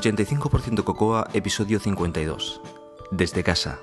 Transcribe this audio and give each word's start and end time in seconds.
85% 0.00 0.82
Cocoa, 0.84 1.28
episodio 1.34 1.78
52. 1.78 2.60
Desde 3.10 3.42
casa. 3.42 3.80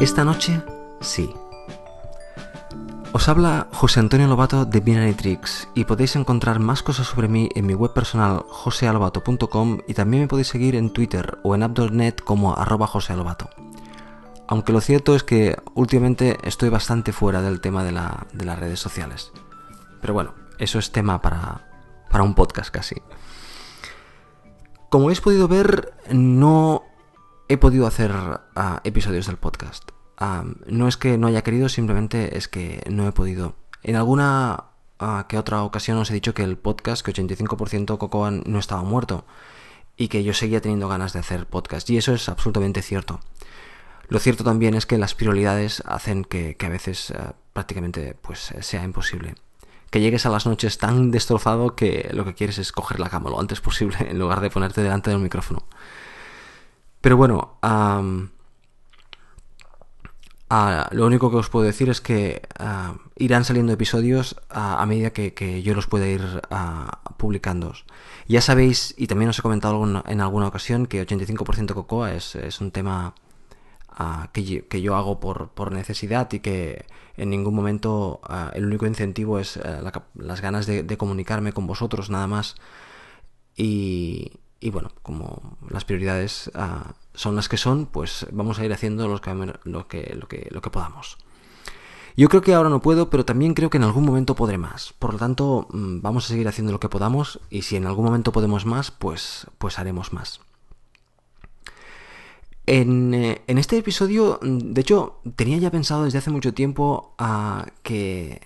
Esta 0.00 0.24
noche, 0.24 0.60
sí. 1.00 1.34
Os 3.12 3.28
habla 3.28 3.68
José 3.72 4.00
Antonio 4.00 4.26
Lobato 4.26 4.64
de 4.64 4.80
Binary 4.80 5.12
Tricks 5.12 5.68
y 5.74 5.84
podéis 5.84 6.16
encontrar 6.16 6.58
más 6.58 6.82
cosas 6.82 7.06
sobre 7.06 7.28
mí 7.28 7.50
en 7.54 7.66
mi 7.66 7.74
web 7.74 7.92
personal 7.92 8.44
josealobato.com 8.48 9.80
y 9.86 9.94
también 9.94 10.22
me 10.22 10.28
podéis 10.28 10.48
seguir 10.48 10.74
en 10.74 10.92
Twitter 10.92 11.38
o 11.42 11.54
en 11.54 11.62
app.net 11.62 12.14
como 12.24 12.56
arroba 12.56 12.86
josealobato. 12.86 13.50
Aunque 14.50 14.72
lo 14.72 14.80
cierto 14.80 15.14
es 15.14 15.22
que 15.22 15.56
últimamente 15.74 16.36
estoy 16.42 16.70
bastante 16.70 17.12
fuera 17.12 17.40
del 17.40 17.60
tema 17.60 17.84
de, 17.84 17.92
las 17.92 18.58
redes 18.58 18.80
sociales. 18.80 19.30
Pero 20.00 20.12
bueno, 20.12 20.34
eso 20.58 20.80
es 20.80 20.90
tema 20.90 21.22
para, 21.22 21.68
un 22.20 22.34
podcast 22.34 22.74
casi. 22.74 22.96
Como 24.88 25.04
habéis 25.04 25.20
podido 25.20 25.46
ver, 25.46 25.94
no 26.10 26.82
he 27.48 27.58
podido 27.58 27.86
hacer 27.86 28.10
ah, 28.12 28.80
episodios 28.82 29.28
del 29.28 29.36
podcast. 29.36 29.92
Ah, 30.18 30.42
no 30.66 30.88
es 30.88 30.96
que 30.96 31.16
no 31.16 31.28
haya 31.28 31.44
querido, 31.44 31.68
simplemente 31.68 32.36
es 32.36 32.48
que 32.48 32.82
no 32.90 33.06
he 33.06 33.12
podido. 33.12 33.54
En 33.84 33.94
alguna 33.94 34.64
ah, 34.98 35.26
que 35.28 35.38
otra 35.38 35.62
ocasión 35.62 35.96
os 35.98 36.10
he 36.10 36.14
dicho 36.14 36.34
que 36.34 36.42
el 36.42 36.58
podcast, 36.58 37.06
que 37.06 37.12
85% 37.12 37.98
Cocoa 37.98 38.32
no 38.32 38.58
estaba 38.58 38.82
muerto 38.82 39.24
y 39.96 40.08
que 40.08 40.24
yo 40.24 40.34
seguía 40.34 40.60
teniendo 40.60 40.88
ganas 40.88 41.12
de 41.12 41.20
hacer 41.20 41.46
podcast. 41.46 41.88
Y 41.88 41.98
eso 41.98 42.12
es 42.14 42.28
absolutamente 42.28 42.82
cierto. 42.82 43.20
Lo 44.10 44.18
cierto 44.18 44.44
también 44.44 44.74
es 44.74 44.86
que 44.86 44.98
las 44.98 45.14
prioridades 45.14 45.82
hacen 45.86 46.24
que, 46.24 46.56
a 46.60 46.68
veces 46.68 47.14
prácticamente 47.52 48.16
pues, 48.20 48.52
sea 48.60 48.82
imposible. 48.84 49.36
Que 49.88 50.00
llegues 50.00 50.26
a 50.26 50.30
las 50.30 50.46
noches 50.46 50.78
tan 50.78 51.10
destrozado 51.10 51.74
que 51.74 52.10
lo 52.12 52.24
que 52.24 52.34
quieres 52.34 52.58
es 52.58 52.72
coger 52.72 53.00
la 53.00 53.08
cama 53.08 53.30
lo 53.30 53.40
antes 53.40 53.60
posible 53.60 53.96
en 54.10 54.18
lugar 54.18 54.40
de 54.40 54.50
ponerte 54.50 54.82
delante 54.82 55.10
del 55.10 55.20
micrófono. 55.20 55.64
Pero 57.00 57.16
bueno, 57.16 57.56
lo 60.90 61.06
único 61.06 61.30
que 61.30 61.36
os 61.36 61.48
puedo 61.48 61.64
decir 61.64 61.88
es 61.88 62.00
que 62.00 62.42
irán 63.16 63.44
saliendo 63.44 63.72
episodios 63.72 64.36
a 64.50 64.84
medida 64.86 65.10
que, 65.10 65.62
yo 65.62 65.74
los 65.74 65.86
pueda 65.86 66.08
ir 66.08 66.42
publicando. 67.16 67.74
Ya 68.26 68.40
sabéis, 68.40 68.94
y 68.98 69.06
también 69.06 69.30
os 69.30 69.38
he 69.38 69.42
comentado 69.42 70.02
en 70.06 70.20
alguna 70.20 70.48
ocasión, 70.48 70.86
que 70.86 71.06
85% 71.06 71.74
Cocoa 71.74 72.12
es, 72.12 72.60
un 72.60 72.72
tema 72.72 73.14
que, 74.32 74.82
yo, 74.82 74.96
hago 74.96 75.20
por, 75.20 75.72
necesidad 75.72 76.32
y 76.32 76.40
que 76.40 76.86
en 77.16 77.30
ningún 77.30 77.54
momento 77.54 78.20
el 78.54 78.64
único 78.66 78.86
incentivo 78.86 79.38
es 79.38 79.58
las 80.14 80.40
ganas 80.40 80.66
de, 80.66 80.96
comunicarme 80.96 81.52
con 81.52 81.66
vosotros 81.66 82.10
nada 82.10 82.26
más. 82.26 82.56
Y, 83.56 84.32
bueno, 84.72 84.90
como 85.02 85.58
las 85.68 85.84
prioridades 85.84 86.50
ah, 86.54 86.94
son 87.14 87.36
las 87.36 87.48
que 87.48 87.56
son, 87.56 87.86
pues 87.86 88.26
vamos 88.32 88.58
a 88.58 88.64
ir 88.64 88.72
haciendo 88.72 89.08
lo 89.08 89.20
que, 89.20 89.34
lo, 89.64 89.88
que, 89.88 90.14
lo, 90.18 90.28
que, 90.28 90.48
lo 90.50 90.60
que 90.62 90.70
podamos. 90.70 91.18
Yo 92.16 92.28
creo 92.28 92.42
que 92.42 92.54
ahora 92.54 92.68
no 92.68 92.82
puedo, 92.82 93.10
pero 93.10 93.24
también 93.24 93.54
creo 93.54 93.70
que 93.70 93.78
en 93.78 93.84
algún 93.84 94.04
momento 94.04 94.34
podré 94.34 94.58
más. 94.58 94.92
Por 94.98 95.14
lo 95.14 95.18
tanto, 95.18 95.66
mm, 95.70 96.00
vamos 96.00 96.24
a 96.24 96.28
seguir 96.28 96.48
haciendo 96.48 96.72
lo 96.72 96.80
que 96.80 96.88
podamos 96.88 97.40
y 97.50 97.62
si 97.62 97.76
en 97.76 97.86
algún 97.86 98.04
momento 98.04 98.32
podemos 98.32 98.66
más, 98.66 98.90
pues, 98.90 99.46
pues 99.58 99.78
haremos 99.78 100.12
más. 100.12 100.40
En, 102.66 103.14
eh, 103.14 103.42
este 103.46 103.78
episodio, 103.78 104.38
de 104.42 104.80
hecho, 104.80 105.20
tenía 105.36 105.58
ya 105.58 105.70
pensado 105.70 106.04
desde 106.04 106.18
hace 106.18 106.30
mucho 106.30 106.54
tiempo 106.54 107.14
ah, 107.18 107.66
que 107.82 108.40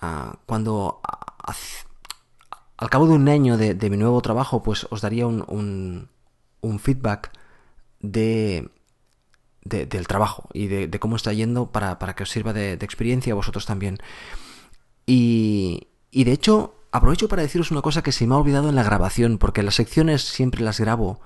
ah, 0.00 0.38
cuando 0.46 1.00
al 2.76 2.90
cabo 2.90 3.06
de 3.06 3.14
un 3.14 3.28
año 3.28 3.56
de, 3.56 3.90
mi 3.90 3.96
nuevo 3.96 4.20
trabajo, 4.22 4.62
pues 4.62 4.86
os 4.90 5.00
daría 5.00 5.26
un, 5.26 6.08
un, 6.60 6.78
feedback 6.78 7.32
de, 8.00 8.68
del 9.62 10.06
trabajo 10.06 10.48
y 10.52 10.66
de, 10.66 11.00
cómo 11.00 11.16
está 11.16 11.32
yendo 11.32 11.70
para, 11.70 11.96
que 12.14 12.22
os 12.24 12.30
sirva 12.30 12.52
de, 12.52 12.72
experiencia 12.72 13.32
a 13.32 13.36
vosotros 13.36 13.66
también. 13.66 13.98
Y, 15.06 15.88
y 16.10 16.24
de 16.24 16.32
hecho, 16.32 16.74
aprovecho 16.92 17.28
para 17.28 17.42
deciros 17.42 17.70
una 17.70 17.82
cosa 17.82 18.02
que 18.02 18.12
se 18.12 18.26
me 18.26 18.34
ha 18.34 18.38
olvidado 18.38 18.68
en 18.68 18.74
la 18.74 18.82
grabación, 18.82 19.38
porque 19.38 19.62
las 19.62 19.74
secciones 19.74 20.22
siempre 20.22 20.62
las 20.62 20.80
grabo 20.80 21.20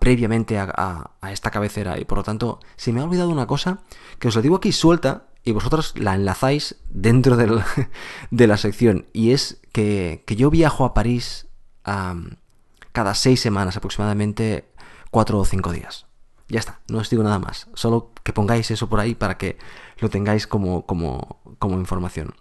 previamente 0.00 0.58
a, 0.58 1.10
esta 1.30 1.50
cabecera 1.50 1.98
y 1.98 2.04
por 2.04 2.18
lo 2.18 2.24
tanto 2.24 2.60
se 2.76 2.92
me 2.92 3.00
ha 3.00 3.04
olvidado 3.04 3.28
una 3.28 3.46
cosa 3.46 3.80
que 4.18 4.28
os 4.28 4.34
lo 4.34 4.42
digo 4.42 4.56
aquí 4.56 4.72
suelta 4.72 5.26
y 5.44 5.52
vosotros 5.52 5.92
la 5.96 6.14
enlazáis 6.14 6.76
dentro 6.88 7.36
de 8.30 8.46
la 8.46 8.56
sección. 8.56 9.06
Y 9.12 9.32
es 9.32 9.60
que, 9.72 10.24
yo 10.26 10.50
viajo 10.50 10.84
a 10.84 10.94
París 10.94 11.48
cada 11.82 13.14
seis 13.14 13.40
semanas 13.40 13.76
aproximadamente, 13.76 14.70
cuatro 15.10 15.38
o 15.38 15.44
cinco 15.44 15.70
días. 15.70 16.06
Ya 16.48 16.60
está, 16.60 16.80
no 16.88 16.98
os 16.98 17.10
digo 17.10 17.22
nada 17.22 17.38
más. 17.38 17.68
Solo 17.74 18.12
que 18.22 18.32
pongáis 18.32 18.70
eso 18.70 18.88
por 18.88 19.00
ahí 19.00 19.14
para 19.14 19.36
que 19.36 19.58
lo 19.98 20.08
tengáis 20.08 20.46
como, 20.46 20.86
como 20.86 21.78
información. 21.78 22.34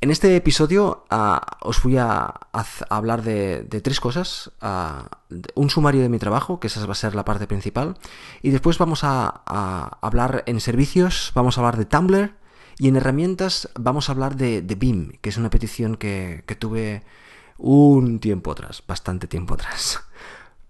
En 0.00 0.12
este 0.12 0.36
episodio 0.36 1.04
ah, 1.10 1.58
os 1.60 1.82
voy 1.82 1.96
a, 1.96 2.32
hablar 2.88 3.22
de, 3.22 3.64
tres 3.82 3.98
cosas. 3.98 4.52
Ah, 4.60 5.08
un 5.56 5.70
sumario 5.70 6.02
de 6.02 6.08
mi 6.08 6.20
trabajo, 6.20 6.60
que 6.60 6.68
esa 6.68 6.84
va 6.86 6.92
a 6.92 6.94
ser 6.94 7.16
la 7.16 7.24
parte 7.24 7.48
principal. 7.48 7.96
Y 8.40 8.50
después 8.50 8.78
vamos 8.78 9.00
a, 9.02 9.42
hablar 10.00 10.44
en 10.46 10.60
servicios, 10.60 11.32
vamos 11.34 11.58
a 11.58 11.62
hablar 11.62 11.76
de 11.78 11.84
Tumblr. 11.84 12.32
Y 12.78 12.86
en 12.86 12.94
herramientas 12.94 13.70
vamos 13.74 14.08
a 14.08 14.12
hablar 14.12 14.36
de, 14.36 14.60
BIM, 14.60 15.18
que 15.20 15.30
es 15.30 15.36
una 15.36 15.50
petición 15.50 15.96
que, 15.96 16.44
tuve 16.60 17.02
un 17.56 18.20
tiempo 18.20 18.52
atrás, 18.52 18.84
bastante 18.86 19.26
tiempo 19.26 19.54
atrás. 19.54 20.00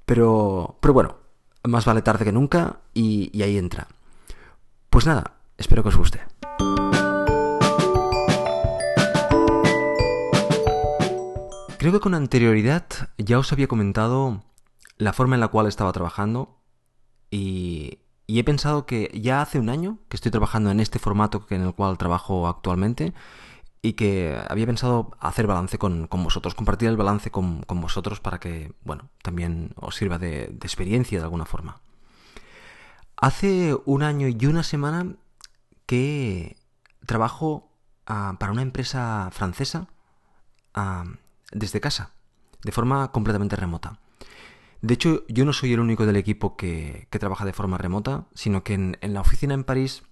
Pero, 0.07 0.79
pero 0.81 0.95
bueno, 0.95 1.17
más 1.65 1.85
vale 1.85 2.01
tarde 2.01 2.25
que 2.25 2.33
nunca 2.33 2.79
y 2.95 3.43
ahí 3.43 3.59
entra. 3.59 3.89
Pues 4.89 5.05
nada, 5.05 5.35
espero 5.59 5.83
que 5.83 5.91
os 5.91 5.97
guste. 5.99 6.28
Creo 11.79 11.93
que 11.93 12.01
con 12.01 12.15
anterioridad 12.15 12.85
ya 13.19 13.39
os 13.39 13.53
había 13.53 13.69
comentado 13.69 14.43
la 14.97 15.13
forma 15.13 15.37
en 15.37 15.41
la 15.41 15.47
cual 15.47 15.69
estaba 15.69 15.93
trabajando 15.93 16.59
y, 17.31 18.01
he 18.27 18.43
pensado 18.43 18.85
que 18.85 19.13
ya 19.15 19.41
hace 19.41 19.61
un 19.61 19.69
año 19.69 19.99
que 20.09 20.17
estoy 20.17 20.33
trabajando 20.33 20.73
en 20.73 20.81
este 20.81 20.99
formato 20.99 21.47
en 21.51 21.63
el 21.63 21.75
cual 21.75 21.97
trabajo 21.97 22.49
actualmente 22.49 23.15
y 23.81 23.93
que 23.93 24.37
había 24.49 24.67
pensado 24.67 25.13
hacer 25.21 25.47
balance 25.47 25.79
con, 25.79 26.09
vosotros, 26.11 26.57
compartir 26.57 26.89
el 26.89 26.97
balance 26.97 27.31
con, 27.31 27.61
vosotros 27.69 28.19
para 28.19 28.41
que, 28.41 28.73
bueno, 28.83 29.09
también 29.23 29.73
os 29.77 29.95
sirva 29.95 30.19
de, 30.19 30.47
experiencia 30.47 31.19
de 31.19 31.25
alguna 31.25 31.47
forma. 31.47 31.81
Hace 33.17 33.77
un 33.85 34.03
año 34.03 34.27
y 34.27 34.47
una 34.47 34.65
semana 34.65 35.15
que 35.87 36.57
trabajo 37.07 37.71
ah, 38.07 38.35
para 38.41 38.51
una 38.51 38.63
empresa 38.63 39.31
francesa 39.33 39.87
ah, 40.75 41.05
desde 41.53 41.81
casa, 41.81 42.13
de 42.63 42.73
forma 42.73 43.11
completamente 43.13 43.57
remota. 43.57 44.01
De 44.81 44.95
hecho, 44.95 45.25
yo 45.29 45.45
no 45.45 45.53
soy 45.53 45.73
el 45.73 45.81
único 45.81 46.07
del 46.07 46.17
equipo 46.17 46.57
que, 46.57 47.09
trabaja 47.11 47.45
de 47.45 47.53
forma 47.53 47.79
remota, 47.79 48.27
sino 48.35 48.63
que 48.63 48.75
en, 48.75 48.97
la 49.01 49.21
oficina 49.21 49.55
en 49.55 49.65
París 49.65 50.03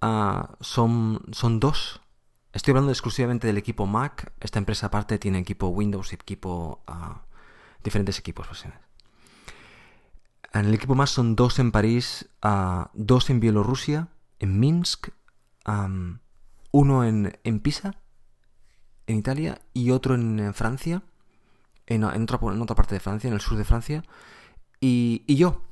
ah, 0.00 0.56
son, 0.60 1.20
dos. 1.58 2.00
Estoy 2.52 2.72
hablando 2.72 2.92
exclusivamente 2.92 3.48
del 3.48 3.58
equipo 3.58 3.86
Mac. 3.86 4.32
Esta 4.40 4.60
empresa 4.60 4.86
aparte 4.86 5.18
tiene 5.18 5.38
equipo 5.38 5.68
Windows 5.68 6.12
y 6.12 6.14
equipo... 6.14 6.84
Uh, 6.88 7.18
diferentes 7.82 8.18
equipos. 8.18 8.46
Pues, 8.46 8.64
en 10.52 10.64
el 10.64 10.72
equipo 10.72 10.94
Mac 10.94 11.08
son 11.08 11.34
dos 11.34 11.58
en 11.58 11.72
París, 11.72 12.30
uh, 12.44 12.84
dos 12.94 13.28
en 13.28 13.40
Bielorrusia, 13.40 14.08
en 14.38 14.60
Minsk, 14.60 15.08
uno 16.70 17.04
en 17.04 17.60
Pisa 17.60 17.96
en 19.06 19.18
Italia 19.18 19.60
y 19.72 19.90
otro 19.90 20.14
en, 20.14 20.54
Francia, 20.54 21.02
en, 21.86 22.04
otra, 22.04 22.74
parte 22.74 22.94
de 22.94 23.00
Francia, 23.00 23.28
en 23.28 23.34
el 23.34 23.40
sur 23.40 23.58
de 23.58 23.64
Francia, 23.64 24.04
y, 24.80 25.22
yo. 25.36 25.62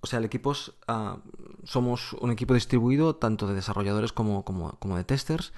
O 0.00 0.06
sea, 0.06 0.18
el 0.18 0.24
equipo 0.24 0.54
ah, 0.88 1.18
somos 1.64 2.14
un 2.14 2.30
equipo 2.30 2.54
distribuido 2.54 3.16
tanto 3.16 3.46
de 3.46 3.54
desarrolladores 3.54 4.12
como, 4.12 4.44
como, 4.44 4.96
de 4.96 5.04
testers. 5.04 5.52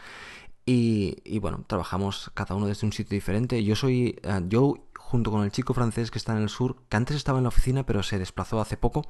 Y, 0.65 1.39
bueno, 1.41 1.65
trabajamos 1.67 2.31
cada 2.35 2.55
uno 2.55 2.67
desde 2.67 2.87
un 2.87 2.93
sitio 2.93 3.15
diferente. 3.15 3.63
Yo 3.65 3.77
soy 3.77 4.21
uh, 4.25 4.49
Joe, 4.51 4.81
junto 4.97 5.31
con 5.31 5.43
el 5.43 5.51
chico 5.51 5.75
francés 5.75 6.11
que 6.11 6.19
está 6.19 6.33
en 6.33 6.43
el 6.43 6.49
sur, 6.49 6.77
que 6.89 6.97
antes 6.97 7.17
estaba 7.17 7.39
en 7.39 7.45
la 7.45 7.49
oficina, 7.49 7.85
pero 7.85 8.03
se 8.03 8.19
desplazó 8.19 8.61
hace 8.61 8.77
poco. 8.77 9.05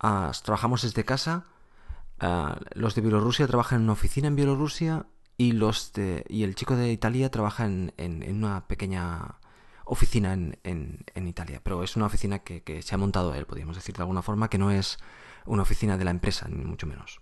Ah, 0.00 0.32
trabajamos 0.44 0.82
desde 0.82 1.04
casa. 1.04 1.44
los 2.74 2.94
de 2.94 3.02
Bielorrusia 3.02 3.46
trabajan 3.46 3.78
en 3.78 3.84
una 3.84 3.92
oficina 3.92 4.28
en 4.28 4.36
Bielorrusia 4.36 5.06
y, 5.36 5.52
los 5.52 5.92
y 6.28 6.42
el 6.42 6.54
chico 6.54 6.76
de 6.76 6.92
Italia 6.92 7.30
trabaja 7.30 7.66
en, 7.66 7.92
una 8.28 8.66
pequeña 8.66 9.36
oficina 9.84 10.32
en, 10.32 10.58
en, 10.62 11.28
Italia, 11.28 11.60
pero 11.62 11.82
es 11.82 11.96
una 11.96 12.06
oficina 12.06 12.40
que, 12.40 12.62
que, 12.62 12.82
se 12.82 12.94
ha 12.94 12.98
montado 12.98 13.34
él, 13.34 13.46
podríamos 13.46 13.76
decir 13.76 13.94
de 13.94 14.02
alguna 14.02 14.22
forma, 14.22 14.48
que 14.48 14.58
no 14.58 14.70
es 14.70 14.98
una 15.44 15.62
oficina 15.62 15.96
de 15.96 16.04
la 16.04 16.10
empresa, 16.10 16.48
ni 16.48 16.64
mucho 16.64 16.86
menos. 16.86 17.20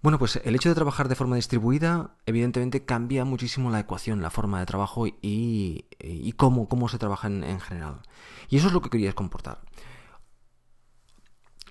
Bueno, 0.00 0.18
pues 0.18 0.40
el 0.44 0.54
hecho 0.54 0.68
de 0.68 0.76
trabajar 0.76 1.08
de 1.08 1.16
forma 1.16 1.34
distribuida 1.34 2.14
evidentemente 2.24 2.84
cambia 2.84 3.24
muchísimo 3.24 3.70
la 3.70 3.80
ecuación, 3.80 4.22
la 4.22 4.30
forma 4.30 4.60
de 4.60 4.66
trabajo 4.66 5.08
y, 5.08 5.86
y 5.98 6.32
cómo, 6.32 6.68
cómo, 6.68 6.88
se 6.88 6.98
trabaja 6.98 7.26
en, 7.26 7.60
general. 7.60 8.02
Y 8.48 8.58
eso 8.58 8.68
es 8.68 8.72
lo 8.72 8.80
que 8.80 8.90
quería 8.90 9.12
comportar. 9.12 9.60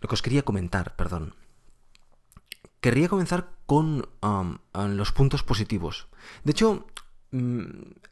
Lo 0.02 0.10
que 0.10 0.16
os 0.16 0.22
quería 0.22 0.44
comentar, 0.44 0.96
perdón. 0.98 1.36
Querría 2.80 3.10
comenzar 3.10 3.50
con 3.66 4.08
um, 4.22 4.58
los 4.74 5.12
puntos 5.12 5.44
positivos. 5.44 6.08
De 6.44 6.52
hecho, 6.52 6.86
mm, 7.32 7.66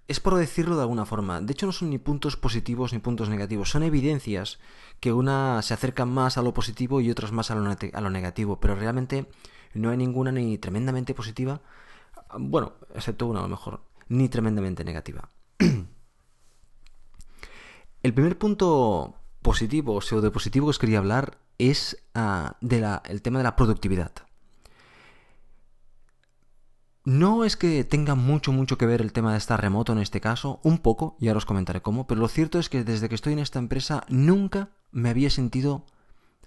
es 0.08 0.20
por 0.20 0.36
decirlo 0.36 0.76
de 0.76 0.82
alguna 0.82 1.06
forma. 1.06 1.40
De 1.42 1.54
hecho, 1.54 1.66
no 1.66 1.72
son 1.72 1.90
ni 1.90 1.98
puntos 1.98 2.36
positivos 2.36 2.94
ni 2.94 3.00
puntos 3.00 3.30
negativos. 3.30 3.70
Son 3.70 3.84
evidencias 3.84 4.60
que 5.00 5.14
una 5.14 5.62
se 5.62 5.74
acerca 5.74 6.06
más 6.06 6.38
a 6.38 6.42
lo 6.42 6.54
positivo 6.54 7.02
y 7.02 7.12
otras 7.12 7.32
más 7.32 7.52
a 7.52 7.56
lo, 7.56 7.70
a 7.70 8.02
lo 8.02 8.10
negativo. 8.10 8.60
Pero 8.60 8.76
realmente 8.76 9.30
no 9.74 9.92
hay 9.92 9.98
ninguna 9.98 10.32
ni 10.32 10.58
tremendamente 10.58 11.14
positiva. 11.14 11.62
Bueno, 12.38 12.74
excepto 12.94 13.28
una 13.28 13.40
a 13.40 13.44
lo 13.44 13.50
mejor. 13.50 13.82
Ni 14.10 14.30
tremendamente 14.30 14.84
negativa. 14.84 15.30
El 18.04 18.14
primer 18.14 18.38
punto 18.38 19.16
positivo 19.42 19.96
o 19.96 20.02
pseudo 20.02 20.32
positivo 20.32 20.68
que 20.68 20.72
os 20.72 20.80
quería 20.80 21.00
hablar 21.00 21.40
es 21.58 21.98
ah, 22.14 22.58
del 22.62 23.22
tema 23.22 23.40
de 23.40 23.44
la 23.44 23.56
productividad. 23.56 24.12
No 27.06 27.46
es 27.46 27.56
que 27.56 27.84
tenga 27.84 28.16
mucho, 28.16 28.52
mucho 28.52 28.80
que 28.80 28.88
ver 28.88 29.00
el 29.00 29.14
tema 29.14 29.32
de 29.32 29.38
estar 29.38 29.62
remoto 29.62 29.94
en 29.94 30.00
este 30.00 30.20
caso, 30.20 30.60
un 30.64 30.80
poco, 30.80 31.16
ya 31.20 31.38
os 31.38 31.46
comentaré 31.46 31.84
cómo, 31.84 32.08
pero 32.08 32.20
lo 32.20 32.28
cierto 32.28 32.58
es 32.58 32.68
que 32.68 32.84
desde 32.84 33.10
que 33.10 33.16
estoy 33.16 33.34
en 33.34 33.40
esta 33.40 33.60
empresa 33.60 34.04
nunca 34.10 34.70
me 34.92 35.12
había 35.12 35.30
sentido... 35.30 35.86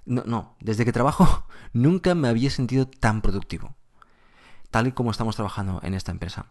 No, 0.04 0.24
no, 0.26 0.56
desde 0.58 0.84
que 0.84 0.92
trabajo 0.92 1.46
nunca 1.72 2.16
me 2.16 2.26
había 2.26 2.50
sentido 2.50 2.88
tan 2.88 3.22
productivo, 3.22 3.76
tal 4.70 4.88
y 4.88 4.92
como 4.92 5.12
estamos 5.12 5.36
trabajando 5.36 5.80
en 5.84 5.94
esta 5.94 6.10
empresa. 6.10 6.46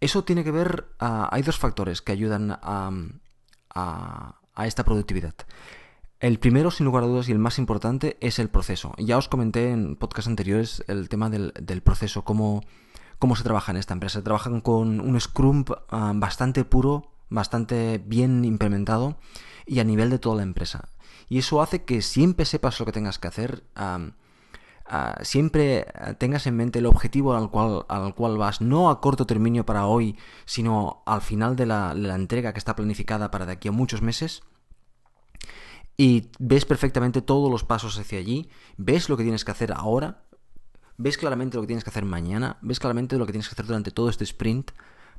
Eso 0.00 0.24
tiene 0.24 0.44
que 0.44 0.50
ver, 0.50 0.86
ah, 0.98 1.28
hay 1.30 1.42
dos 1.42 1.58
factores 1.58 2.00
que 2.00 2.12
ayudan 2.12 2.58
a, 2.62 2.90
a 3.74 4.66
esta 4.66 4.84
productividad. 4.84 5.34
El 6.20 6.38
primero, 6.38 6.70
sin 6.70 6.86
lugar 6.86 7.04
a 7.04 7.06
dudas, 7.06 7.28
y 7.28 7.32
el 7.32 7.38
más 7.38 7.58
importante, 7.58 8.16
es 8.20 8.38
el 8.38 8.48
proceso. 8.48 8.94
Ya 8.96 9.18
os 9.18 9.28
comenté 9.28 9.70
en 9.70 9.96
podcast 9.96 10.28
anteriores 10.28 10.84
el 10.86 11.08
tema 11.08 11.28
del, 11.28 11.52
del 11.60 11.82
proceso, 11.82 12.24
cómo 12.24 12.62
cómo 13.22 13.36
se 13.36 13.44
trabaja 13.44 13.70
en 13.70 13.78
esta 13.78 13.94
empresa. 13.94 14.18
Se 14.18 14.24
trabajan 14.24 14.60
con 14.60 14.98
un 15.00 15.20
Scrum 15.20 15.64
ah, 15.90 16.10
bastante 16.12 16.64
puro, 16.64 17.12
bastante 17.30 18.02
bien 18.04 18.44
implementado 18.44 19.16
y 19.64 19.78
a 19.78 19.84
nivel 19.84 20.10
de 20.10 20.18
toda 20.18 20.38
la 20.38 20.42
empresa. 20.42 20.88
Y 21.28 21.38
eso 21.38 21.62
hace 21.62 21.84
que 21.84 22.02
siempre 22.02 22.46
sepas 22.46 22.80
lo 22.80 22.86
que 22.86 22.90
tengas 22.90 23.20
que 23.20 23.28
hacer, 23.28 23.62
ah, 23.76 24.10
siempre 25.20 25.86
tengas 26.18 26.48
en 26.48 26.56
mente 26.56 26.80
el 26.80 26.86
objetivo 26.86 27.34
al 27.34 27.48
cual, 27.48 27.86
al 27.88 28.12
cual 28.16 28.38
vas, 28.38 28.60
no 28.60 28.90
a 28.90 29.00
corto 29.00 29.24
término 29.24 29.64
para 29.64 29.86
hoy, 29.86 30.18
sino 30.44 31.04
al 31.06 31.22
final 31.22 31.54
de 31.54 31.66
la, 31.66 31.94
la 31.94 32.16
entrega 32.16 32.52
que 32.52 32.58
está 32.58 32.74
planificada 32.74 33.30
para 33.30 33.46
de 33.46 33.52
aquí 33.52 33.68
a 33.68 33.72
muchos 33.72 34.02
meses 34.02 34.42
y 35.96 36.32
ves 36.40 36.64
perfectamente 36.64 37.22
todos 37.22 37.48
los 37.48 37.62
pasos 37.62 37.96
hacia 38.00 38.18
allí, 38.18 38.50
ves 38.76 39.08
lo 39.08 39.16
que 39.16 39.22
tienes 39.22 39.44
que 39.44 39.52
hacer 39.52 39.72
ahora 39.72 40.24
ves 41.02 41.18
claramente 41.18 41.56
lo 41.56 41.62
que 41.62 41.66
tienes 41.66 41.84
que 41.84 41.90
hacer 41.90 42.04
mañana, 42.04 42.58
ves 42.62 42.78
claramente 42.78 43.18
lo 43.18 43.26
que 43.26 43.32
tienes 43.32 43.48
que 43.48 43.54
hacer 43.54 43.66
durante 43.66 43.90
todo 43.90 44.08
este 44.08 44.24
sprint 44.24 44.70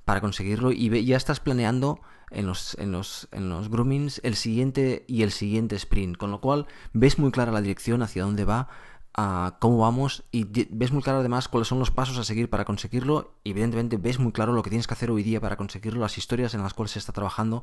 para 0.05 0.21
conseguirlo 0.21 0.71
y 0.71 1.05
ya 1.05 1.17
estás 1.17 1.39
planeando 1.39 1.99
en 2.31 2.47
los, 2.47 2.75
en 2.79 2.91
los, 2.91 3.27
en 3.31 3.49
los 3.49 3.69
groomings 3.69 4.19
el 4.23 4.35
siguiente 4.35 5.05
y 5.07 5.23
el 5.23 5.31
siguiente 5.31 5.75
sprint, 5.75 6.17
con 6.17 6.31
lo 6.31 6.41
cual 6.41 6.67
ves 6.93 7.19
muy 7.19 7.31
clara 7.31 7.51
la 7.51 7.61
dirección 7.61 8.01
hacia 8.01 8.23
dónde 8.23 8.45
va, 8.45 8.69
a 9.15 9.57
cómo 9.59 9.77
vamos 9.77 10.23
y 10.31 10.45
ves 10.71 10.91
muy 10.91 11.03
claro 11.03 11.19
además 11.19 11.47
cuáles 11.47 11.67
son 11.67 11.77
los 11.79 11.91
pasos 11.91 12.17
a 12.17 12.23
seguir 12.23 12.49
para 12.49 12.65
conseguirlo. 12.65 13.35
Evidentemente 13.43 13.97
ves 13.97 14.19
muy 14.19 14.31
claro 14.31 14.53
lo 14.53 14.63
que 14.63 14.71
tienes 14.71 14.87
que 14.87 14.95
hacer 14.95 15.11
hoy 15.11 15.21
día 15.21 15.39
para 15.39 15.55
conseguirlo, 15.55 16.01
las 16.01 16.17
historias 16.17 16.53
en 16.53 16.63
las 16.63 16.73
cuales 16.73 16.91
se 16.91 16.99
está 16.99 17.11
trabajando, 17.11 17.61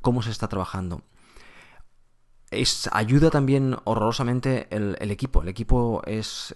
cómo 0.00 0.22
se 0.22 0.30
está 0.30 0.48
trabajando 0.48 1.02
ayuda 2.92 3.30
también 3.30 3.76
horrorosamente 3.84 4.66
el, 4.70 5.10
equipo. 5.10 5.42
El 5.42 5.48
equipo 5.48 6.02
es, 6.06 6.54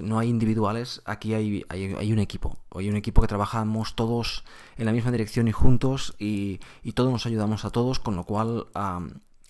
no 0.00 0.18
hay 0.18 0.28
individuales, 0.28 1.02
aquí 1.04 1.34
hay, 1.34 1.64
hay, 1.68 2.12
un 2.12 2.18
equipo. 2.18 2.56
Hay 2.74 2.88
un 2.88 2.96
equipo 2.96 3.20
que 3.20 3.28
trabajamos 3.28 3.94
todos 3.94 4.44
en 4.76 4.86
la 4.86 4.92
misma 4.92 5.10
dirección 5.10 5.48
y 5.48 5.52
juntos 5.52 6.14
y, 6.18 6.60
todos 6.94 7.10
nos 7.10 7.26
ayudamos 7.26 7.64
a 7.64 7.70
todos, 7.70 7.98
con 7.98 8.16
lo 8.16 8.24
cual 8.24 8.66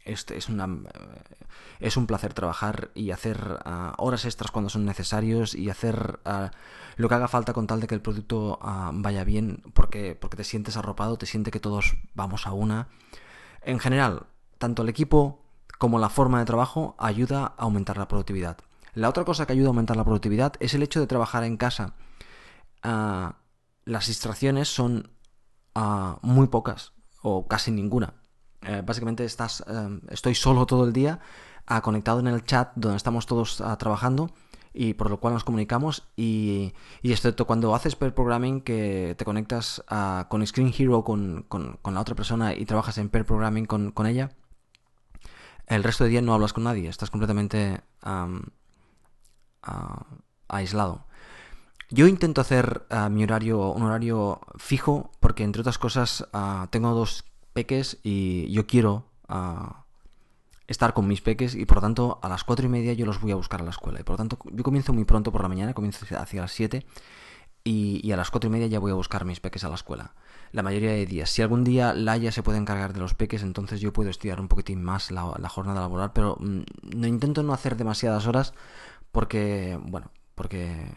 este 0.04 0.36
es, 0.36 0.48
una, 0.48 0.68
es 1.80 1.96
un 1.96 2.06
placer 2.06 2.34
trabajar 2.34 2.90
y 2.94 3.10
hacer 3.10 3.58
ah, 3.64 3.94
horas 3.98 4.24
extras 4.24 4.50
cuando 4.50 4.68
son 4.68 4.84
necesarios 4.84 5.54
y 5.54 5.70
hacer 5.70 6.20
ah, 6.24 6.50
lo 6.96 7.08
que 7.08 7.14
haga 7.14 7.28
falta 7.28 7.52
con 7.52 7.66
tal 7.66 7.80
de 7.80 7.86
que 7.86 7.94
el 7.94 8.02
producto 8.02 8.58
ah, 8.62 8.90
vaya 8.92 9.24
bien 9.24 9.62
porque, 9.72 10.14
porque 10.14 10.36
te 10.36 10.44
sientes 10.44 10.76
arropado, 10.76 11.16
te 11.16 11.26
siente 11.26 11.50
que 11.50 11.60
todos 11.60 11.96
vamos 12.14 12.46
a 12.46 12.52
una. 12.52 12.88
En 13.62 13.78
general, 13.78 14.26
tanto 14.58 14.82
el 14.82 14.88
equipo 14.88 15.43
como 15.78 15.98
la 15.98 16.08
forma 16.08 16.38
de 16.38 16.44
trabajo 16.44 16.94
ayuda 16.98 17.46
a 17.46 17.62
aumentar 17.62 17.96
la 17.98 18.08
productividad. 18.08 18.58
La 18.94 19.08
otra 19.08 19.24
cosa 19.24 19.46
que 19.46 19.52
ayuda 19.52 19.66
a 19.66 19.70
aumentar 19.70 19.96
la 19.96 20.04
productividad 20.04 20.54
es 20.60 20.74
el 20.74 20.82
hecho 20.82 21.00
de 21.00 21.06
trabajar 21.06 21.42
en 21.44 21.56
casa. 21.56 21.94
Ah, 22.82 23.36
las 23.84 24.06
distracciones 24.06 24.68
son 24.68 25.10
ah, 25.74 26.18
muy 26.22 26.46
pocas 26.46 26.92
o 27.22 27.48
casi 27.48 27.70
ninguna. 27.70 28.14
Eh, 28.62 28.82
básicamente 28.84 29.24
estás, 29.24 29.64
eh, 29.66 30.00
estoy 30.10 30.34
solo 30.34 30.64
todo 30.64 30.84
el 30.84 30.92
día 30.92 31.18
ah, 31.66 31.82
conectado 31.82 32.20
en 32.20 32.28
el 32.28 32.44
chat 32.44 32.72
donde 32.76 32.96
estamos 32.96 33.26
todos 33.26 33.62
trabajando 33.78 34.30
y 34.72 34.94
por 34.94 35.10
lo 35.10 35.20
cual 35.20 35.34
nos 35.34 35.44
comunicamos 35.44 36.04
y, 36.16 36.72
excepto 37.02 37.46
cuando 37.46 37.74
haces 37.74 37.94
pair 37.96 38.14
programming 38.14 38.60
que 38.60 39.14
te 39.16 39.24
conectas 39.24 39.84
con 40.28 40.44
Screen 40.44 40.74
Hero 40.76 41.04
con, 41.04 41.44
con, 41.48 41.78
la 41.94 42.00
otra 42.00 42.16
persona 42.16 42.54
y 42.54 42.64
trabajas 42.64 42.98
en 42.98 43.08
pair 43.08 43.24
programming 43.24 43.66
con, 43.66 43.92
con 43.92 44.06
ella, 44.06 44.30
el 45.66 45.82
resto 45.82 46.04
de 46.04 46.10
día 46.10 46.22
no 46.22 46.34
hablas 46.34 46.52
con 46.52 46.64
nadie, 46.64 46.88
estás 46.88 47.10
completamente 47.10 47.80
aislado. 50.48 51.06
Yo 51.90 52.06
intento 52.06 52.40
hacer 52.40 52.86
ah, 52.90 53.08
mi 53.08 53.22
horario, 53.22 53.70
un 53.72 53.82
horario 53.82 54.40
fijo, 54.56 55.12
porque 55.20 55.44
entre 55.44 55.60
otras 55.60 55.78
cosas 55.78 56.26
ah, 56.32 56.66
tengo 56.70 56.90
dos 56.94 57.24
peques 57.52 57.98
y 58.02 58.50
yo 58.50 58.66
quiero 58.66 59.06
ah, 59.28 59.84
estar 60.66 60.94
con 60.94 61.06
mis 61.06 61.20
peques 61.20 61.54
y 61.54 61.66
por 61.66 61.76
lo 61.76 61.80
tanto 61.82 62.18
a 62.22 62.28
las 62.28 62.42
cuatro 62.42 62.66
y 62.66 62.68
media 62.68 62.94
yo 62.94 63.06
los 63.06 63.20
voy 63.20 63.32
a 63.32 63.36
buscar 63.36 63.60
a 63.60 63.64
la 63.64 63.70
escuela. 63.70 64.00
Y 64.00 64.02
por 64.02 64.14
lo 64.14 64.16
tanto 64.16 64.38
yo 64.50 64.64
comienzo 64.64 64.92
muy 64.92 65.04
pronto 65.04 65.30
por 65.30 65.42
la 65.42 65.48
mañana, 65.48 65.74
comienzo 65.74 66.04
hacia 66.16 66.40
las 66.40 66.52
7 66.52 66.84
y, 67.64 68.10
a 68.12 68.16
las 68.16 68.30
cuatro 68.30 68.48
y 68.48 68.52
media 68.52 68.66
ya 68.66 68.78
voy 68.78 68.90
a 68.90 68.94
buscar 68.94 69.24
mis 69.24 69.40
peques 69.40 69.64
a 69.64 69.68
la 69.68 69.74
escuela. 69.74 70.14
La 70.54 70.62
mayoría 70.62 70.92
de 70.92 71.04
días. 71.04 71.30
Si 71.30 71.42
algún 71.42 71.64
día 71.64 71.92
Laia 71.94 72.30
se 72.30 72.44
puede 72.44 72.58
encargar 72.58 72.92
de 72.92 73.00
los 73.00 73.12
peques, 73.12 73.42
entonces 73.42 73.80
yo 73.80 73.92
puedo 73.92 74.08
estudiar 74.08 74.40
un 74.40 74.46
poquitín 74.46 74.84
más 74.84 75.10
la, 75.10 75.48
jornada 75.48 75.80
laboral, 75.80 76.12
pero 76.12 76.36
mm, 76.38 76.60
no 76.96 77.08
intento 77.08 77.42
no 77.42 77.52
hacer 77.52 77.76
demasiadas 77.76 78.28
horas 78.28 78.54
porque, 79.10 79.76
bueno, 79.82 80.12
porque, 80.36 80.92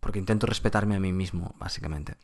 porque 0.00 0.18
intento 0.18 0.46
respetarme 0.46 0.94
a 0.94 1.00
mí 1.00 1.10
mismo, 1.14 1.54
básicamente. 1.58 2.16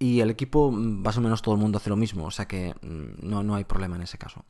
Y 0.00 0.18
el 0.18 0.30
equipo, 0.30 0.72
mm, 0.72 1.02
más 1.02 1.18
o 1.18 1.20
menos 1.20 1.40
todo 1.40 1.54
el 1.54 1.60
mundo 1.60 1.78
hace 1.78 1.88
lo 1.88 1.94
mismo, 1.94 2.26
o 2.26 2.32
sea 2.32 2.48
que 2.48 2.74
mm, 2.82 3.24
no, 3.24 3.44
no 3.44 3.54
hay 3.54 3.62
problema 3.62 3.94
en 3.94 4.02
ese 4.02 4.18
caso. 4.18 4.44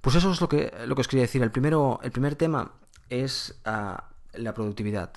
Pues 0.00 0.16
eso 0.16 0.32
es 0.32 0.40
lo 0.40 0.48
que, 0.48 0.72
lo 0.88 0.96
que 0.96 1.02
os 1.02 1.08
quería 1.08 1.22
decir. 1.22 1.40
El, 1.40 1.52
primero, 1.52 2.00
el 2.02 2.10
primer 2.10 2.34
tema 2.34 2.72
es 3.08 3.60
ah, 3.64 4.08
la 4.32 4.54
productividad 4.54 5.12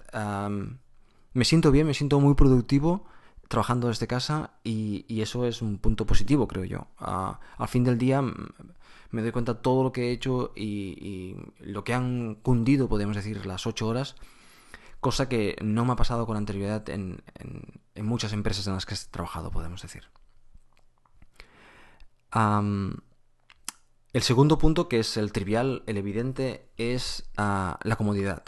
me 1.34 1.46
siento 1.46 1.72
bien, 1.72 1.88
me 1.88 1.94
siento 1.94 2.20
muy 2.20 2.36
productivo 2.36 3.06
trabajando 3.50 3.88
desde 3.88 4.08
casa 4.08 4.52
y, 4.64 5.22
eso 5.22 5.46
es 5.46 5.62
un 5.62 5.80
punto 5.80 6.06
positivo, 6.06 6.48
creo 6.48 6.64
yo. 6.64 6.88
al 7.00 7.68
fin 7.68 7.84
del 7.84 7.98
día 7.98 8.22
me 8.22 9.22
doy 9.24 9.32
cuenta 9.32 9.56
de 9.56 9.60
todo 9.62 9.84
lo 9.84 9.92
que 9.92 10.08
he 10.08 10.12
hecho 10.12 10.54
y, 10.56 11.36
lo 11.60 11.84
que 11.84 11.96
han 11.96 12.36
cundido, 12.36 12.88
podemos 12.88 13.16
decir, 13.16 13.46
las 13.48 13.66
ocho 13.66 13.88
horas, 13.88 14.16
cosa 15.00 15.28
que 15.28 15.58
no 15.62 15.84
me 15.84 15.94
ha 15.94 15.96
pasado 15.96 16.28
con 16.28 16.38
anterioridad 16.38 16.88
en, 16.90 17.24
muchas 17.96 18.34
empresas 18.34 18.68
en 18.68 18.74
las 18.76 18.86
que 18.86 18.94
he 18.94 18.98
trabajado, 19.10 19.50
podemos 19.50 19.82
decir. 19.82 20.04
el 24.14 24.22
segundo 24.22 24.60
punto, 24.60 24.88
que 24.88 25.00
es 25.00 25.18
el 25.18 25.32
trivial, 25.32 25.82
el 25.88 25.98
evidente, 25.98 26.70
es 26.78 27.28
ah, 27.36 27.80
la 27.82 27.96
comodidad. 27.96 28.44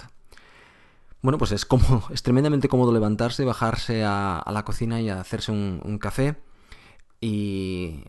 Bueno, 1.21 1.37
pues 1.37 1.51
es 1.51 1.65
como, 1.65 2.03
es 2.11 2.23
tremendamente 2.23 2.67
cómodo 2.67 2.91
levantarse, 2.91 3.45
bajarse 3.45 4.03
a, 4.03 4.43
la 4.51 4.65
cocina 4.65 5.01
y 5.01 5.09
hacerse 5.09 5.51
un, 5.51 5.97
café 5.99 6.35
y, 7.19 8.03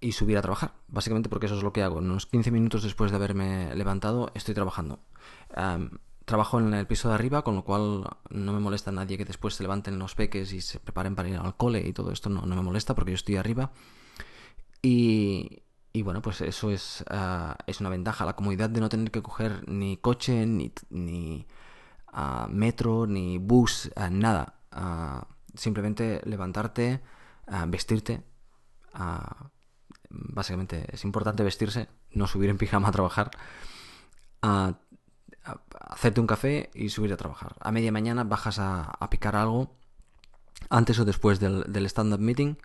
y 0.00 0.12
subir 0.12 0.38
a 0.38 0.42
trabajar. 0.42 0.74
Básicamente 0.88 1.28
porque 1.28 1.46
eso 1.46 1.56
es 1.56 1.62
lo 1.62 1.72
que 1.72 1.82
hago. 1.82 1.98
Unos 1.98 2.26
15 2.26 2.50
minutos 2.50 2.82
después 2.82 3.10
de 3.10 3.16
haberme 3.16 3.74
levantado 3.74 4.30
estoy 4.34 4.54
trabajando. 4.54 5.00
trabajo 6.24 6.58
en 6.58 6.74
el 6.74 6.86
piso 6.86 7.08
de 7.08 7.14
arriba, 7.14 7.42
con 7.42 7.54
lo 7.54 7.64
cual 7.64 8.04
no 8.30 8.52
me 8.52 8.60
molesta 8.60 8.92
nadie 8.92 9.18
que 9.18 9.24
después 9.24 9.54
se 9.54 9.62
levanten 9.62 9.98
los 9.98 10.14
peques 10.14 10.52
y 10.52 10.60
se 10.60 10.80
preparen 10.80 11.14
para 11.14 11.28
ir 11.28 11.36
al 11.36 11.56
cole 11.56 11.86
y 11.86 11.92
todo 11.92 12.12
esto 12.12 12.30
no, 12.30 12.42
no 12.42 12.56
me 12.56 12.62
molesta 12.62 12.94
porque 12.94 13.12
yo 13.12 13.16
estoy 13.16 13.36
arriba. 13.36 13.70
Y, 14.82 15.62
y 15.92 16.02
bueno, 16.02 16.22
pues 16.22 16.40
eso 16.40 16.70
es, 16.70 17.04
ah, 17.10 17.56
es 17.66 17.80
una 17.80 17.90
ventaja, 17.90 18.24
la 18.24 18.36
comodidad 18.36 18.70
de 18.70 18.80
no 18.80 18.88
tener 18.88 19.10
que 19.10 19.22
coger 19.22 19.68
ni 19.68 19.96
coche, 19.96 20.46
ni, 20.46 20.72
ni 20.90 21.46
ah, 22.12 22.46
metro, 22.50 23.06
ni 23.06 23.38
bus, 23.38 23.90
ah, 23.96 24.10
nada. 24.10 24.54
simplemente 25.54 26.20
levantarte, 26.24 27.00
vestirte. 27.68 28.22
básicamente 30.10 30.86
es 30.92 31.04
importante 31.04 31.42
vestirse, 31.42 31.88
no 32.12 32.26
subir 32.26 32.50
en 32.50 32.58
pijama 32.58 32.88
a 32.88 32.92
trabajar. 32.92 33.30
hacerte 35.80 36.20
un 36.20 36.26
café 36.26 36.70
y 36.74 36.90
subir 36.90 37.12
a 37.12 37.16
trabajar. 37.16 37.56
A 37.60 37.72
media 37.72 37.90
mañana 37.92 38.24
bajas 38.24 38.58
a, 38.60 38.96
picar 39.10 39.34
algo 39.34 39.76
antes 40.68 40.98
o 41.00 41.04
después 41.04 41.40
del, 41.40 41.64
del 41.72 41.86
stand-up 41.86 42.20
meeting 42.20 42.56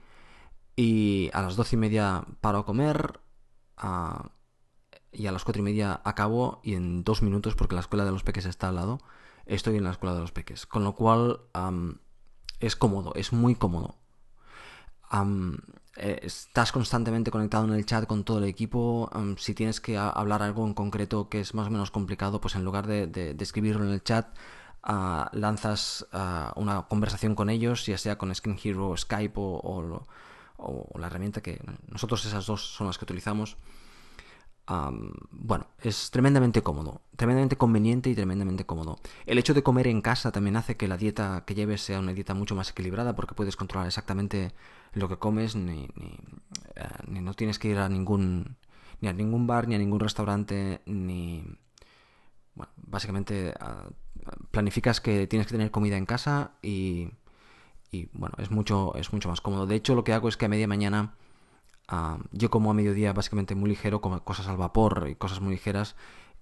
y 0.75 1.29
a 1.33 1.41
las 1.41 1.55
doce 1.55 1.75
y 1.75 1.79
media 1.79 2.25
paro 2.41 2.59
a 2.59 2.65
comer. 2.65 3.19
y 5.11 5.27
a 5.27 5.31
las 5.31 5.43
cuatro 5.45 5.61
y 5.61 5.65
media 5.65 6.01
acabo. 6.03 6.59
Y 6.63 6.75
en 6.75 7.03
dos 7.03 7.21
minutos, 7.21 7.55
porque 7.55 7.75
la 7.75 7.81
escuela 7.81 8.05
de 8.05 8.11
los 8.11 8.23
peques 8.23 8.45
está 8.45 8.69
al 8.69 8.75
lado, 8.75 8.99
estoy 9.45 9.77
en 9.77 9.83
la 9.83 9.91
escuela 9.91 10.15
de 10.15 10.21
los 10.21 10.31
peques. 10.31 10.65
Con 10.65 10.83
lo 10.83 10.95
cual 10.95 11.41
es 12.59 12.75
cómodo, 12.75 13.13
es 13.15 13.33
muy 13.33 13.55
cómodo. 13.55 13.95
Eh, 15.97 16.19
estás 16.23 16.71
constantemente 16.71 17.31
conectado 17.31 17.65
en 17.65 17.73
el 17.73 17.85
chat 17.85 18.05
con 18.05 18.23
todo 18.23 18.39
el 18.39 18.45
equipo. 18.45 19.09
si 19.37 19.53
tienes 19.53 19.79
que 19.79 19.97
hablar 19.97 20.41
algo 20.43 20.65
en 20.67 20.73
concreto 20.73 21.29
que 21.29 21.39
es 21.39 21.53
más 21.53 21.67
o 21.67 21.71
menos 21.71 21.91
complicado, 21.91 22.41
pues 22.41 22.55
en 22.55 22.65
lugar 22.65 22.87
de, 22.87 23.35
escribirlo 23.39 23.85
en 23.85 23.91
el 23.91 24.03
chat, 24.03 24.27
ah, 24.83 25.29
lanzas 25.33 26.05
ah, 26.11 26.53
una 26.55 26.83
conversación 26.83 27.35
con 27.35 27.49
ellos, 27.49 27.85
ya 27.85 27.97
sea 27.97 28.17
con 28.17 28.33
Skin 28.33 28.57
Hero, 28.61 28.95
Skype 28.97 29.39
o, 29.39 29.59
o, 29.63 30.05
la 30.95 31.07
herramienta 31.07 31.41
que 31.41 31.59
nosotros 31.87 32.25
esas 32.25 32.45
dos 32.45 32.65
son 32.65 32.87
las 32.87 32.97
que 32.97 33.05
utilizamos. 33.05 33.57
bueno, 35.31 35.67
es 35.81 36.11
tremendamente 36.11 36.61
cómodo, 36.63 37.01
tremendamente 37.15 37.57
conveniente 37.57 38.09
y 38.09 38.15
tremendamente 38.15 38.65
cómodo. 38.65 38.97
El 39.25 39.37
hecho 39.37 39.53
de 39.53 39.63
comer 39.63 39.87
en 39.87 40.01
casa 40.01 40.31
también 40.31 40.55
hace 40.55 40.77
que 40.77 40.87
la 40.87 40.97
dieta 40.97 41.43
que 41.45 41.55
lleves 41.55 41.81
sea 41.81 41.99
una 41.99 42.13
dieta 42.13 42.33
mucho 42.33 42.55
más 42.55 42.71
equilibrada 42.71 43.15
porque 43.15 43.35
puedes 43.35 43.55
controlar 43.55 43.87
exactamente 43.87 44.53
lo 44.93 45.09
que 45.09 45.17
comes, 45.17 45.55
ni, 45.55 45.87
ni, 45.95 46.17
eh, 46.75 47.21
no 47.21 47.33
tienes 47.33 47.59
que 47.59 47.69
ir 47.69 47.77
a 47.77 47.89
ningún, 47.89 48.57
ni 49.01 49.09
a 49.09 49.13
ningún 49.13 49.47
bar, 49.47 49.67
ni 49.67 49.75
a 49.75 49.79
ningún 49.79 49.99
restaurante, 49.99 50.81
ni... 50.85 51.43
Bueno, 52.55 52.71
básicamente 52.77 53.53
ah, 53.59 53.89
planificas 54.51 55.01
que 55.01 55.27
tienes 55.27 55.47
que 55.47 55.53
tener 55.53 55.71
comida 55.71 55.97
en 55.97 56.05
casa 56.05 56.51
y 56.61 57.09
y 57.95 58.09
bueno, 58.13 58.35
es 58.39 58.51
mucho, 58.51 58.95
es 58.95 59.13
mucho 59.13 59.29
más 59.29 59.41
cómodo. 59.41 59.65
De 59.67 59.75
hecho, 59.75 59.95
lo 59.95 60.03
que 60.03 60.13
hago 60.13 60.29
es 60.29 60.37
que 60.37 60.45
a 60.45 60.49
media 60.49 60.67
mañana 60.67 61.15
ah, 61.87 62.19
yo 62.31 62.49
como 62.49 62.71
a 62.71 62.73
mediodía 62.73 63.13
básicamente 63.13 63.55
muy 63.55 63.69
ligero, 63.69 64.01
como 64.01 64.23
cosas 64.23 64.47
al 64.47 64.57
vapor 64.57 65.07
y 65.09 65.15
cosas 65.15 65.41
muy 65.41 65.53
ligeras 65.53 65.95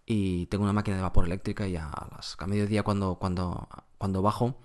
y 0.05 0.47
tengo 0.47 0.63
una 0.63 0.73
máquina 0.73 0.97
de 0.97 1.03
vapor 1.03 1.25
eléctrica 1.25 1.67
y 1.67 1.75
a, 1.75 1.89
a 1.89 2.47
mediodía 2.47 2.83
cuando, 2.83 3.15
cuando, 3.15 3.67
cuando 3.97 4.21
bajo 4.21 4.57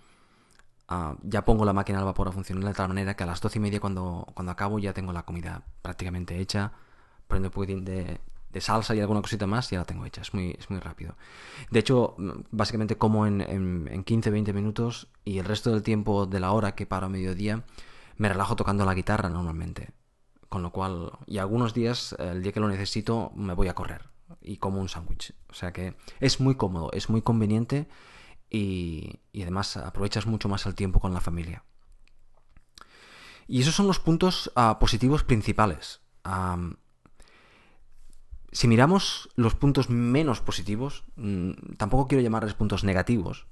ah, 0.88 1.16
ya 1.22 1.44
pongo 1.44 1.64
la 1.64 1.72
máquina 1.72 1.98
al 1.98 2.04
vapor 2.04 2.28
a 2.28 2.32
funcionar 2.32 2.64
de 2.64 2.74
tal 2.74 2.88
manera 2.88 3.14
que 3.14 3.24
a 3.24 3.26
las 3.26 3.40
doce 3.40 3.58
y 3.58 3.62
media 3.62 3.80
cuando, 3.80 4.26
cuando 4.34 4.52
acabo 4.52 4.78
ya 4.78 4.92
tengo 4.92 5.12
la 5.12 5.24
comida 5.24 5.62
prácticamente 5.82 6.38
hecha, 6.40 6.72
prendo 7.28 7.48
un 7.48 7.52
poquitín 7.52 7.84
de 7.84 8.20
salsa 8.60 8.94
y 8.94 9.00
alguna 9.00 9.22
cosita 9.22 9.46
más, 9.46 9.70
ya 9.70 9.78
la 9.78 9.84
tengo 9.84 10.04
hecha. 10.04 10.22
Es 10.22 10.34
muy, 10.34 10.56
es 10.58 10.70
muy 10.70 10.80
rápido. 10.80 11.14
De 11.70 11.80
hecho, 11.80 12.16
básicamente 12.50 12.96
como 12.96 13.26
en, 13.26 13.40
en, 13.40 14.04
15-20 14.04 14.52
minutos 14.52 15.08
y 15.24 15.38
el 15.38 15.44
resto 15.44 15.72
del 15.72 15.82
tiempo 15.82 16.26
de 16.26 16.40
la 16.40 16.52
hora 16.52 16.74
que 16.74 16.86
paro 16.86 17.06
a 17.06 17.08
mediodía, 17.08 17.64
me 18.16 18.28
relajo 18.28 18.56
tocando 18.56 18.84
la 18.84 18.94
guitarra 18.94 19.28
normalmente. 19.28 19.90
Con 20.48 20.62
lo 20.62 20.72
cual, 20.72 21.12
y 21.26 21.38
algunos 21.38 21.74
días, 21.74 22.16
el 22.18 22.42
día 22.42 22.52
que 22.52 22.60
lo 22.60 22.68
necesito, 22.68 23.32
me 23.34 23.54
voy 23.54 23.68
a 23.68 23.74
correr 23.74 24.08
y 24.40 24.58
como 24.58 24.80
un 24.80 24.88
sándwich. 24.88 25.34
O 25.48 25.54
sea 25.54 25.72
que 25.72 25.94
es 26.20 26.40
muy 26.40 26.54
cómodo, 26.56 26.90
es 26.92 27.08
muy 27.08 27.22
conveniente 27.22 27.88
y, 28.50 29.20
y, 29.32 29.42
además 29.42 29.76
aprovechas 29.76 30.26
mucho 30.26 30.48
más 30.48 30.64
el 30.66 30.74
tiempo 30.74 31.00
con 31.00 31.12
la 31.12 31.20
familia. 31.20 31.64
Y 33.46 33.62
esos 33.62 33.74
son 33.74 33.86
los 33.86 33.98
puntos 33.98 34.52
uh, 34.56 34.78
positivos 34.78 35.24
principales. 35.24 36.00
Si 38.52 38.68
miramos 38.68 39.28
los 39.36 39.54
puntos 39.54 39.90
menos 39.90 40.40
positivos, 40.40 41.04
mm, 41.16 41.74
tampoco 41.76 42.08
quiero 42.08 42.22
llamarles 42.22 42.54
puntos 42.54 42.84
negativos, 42.84 43.46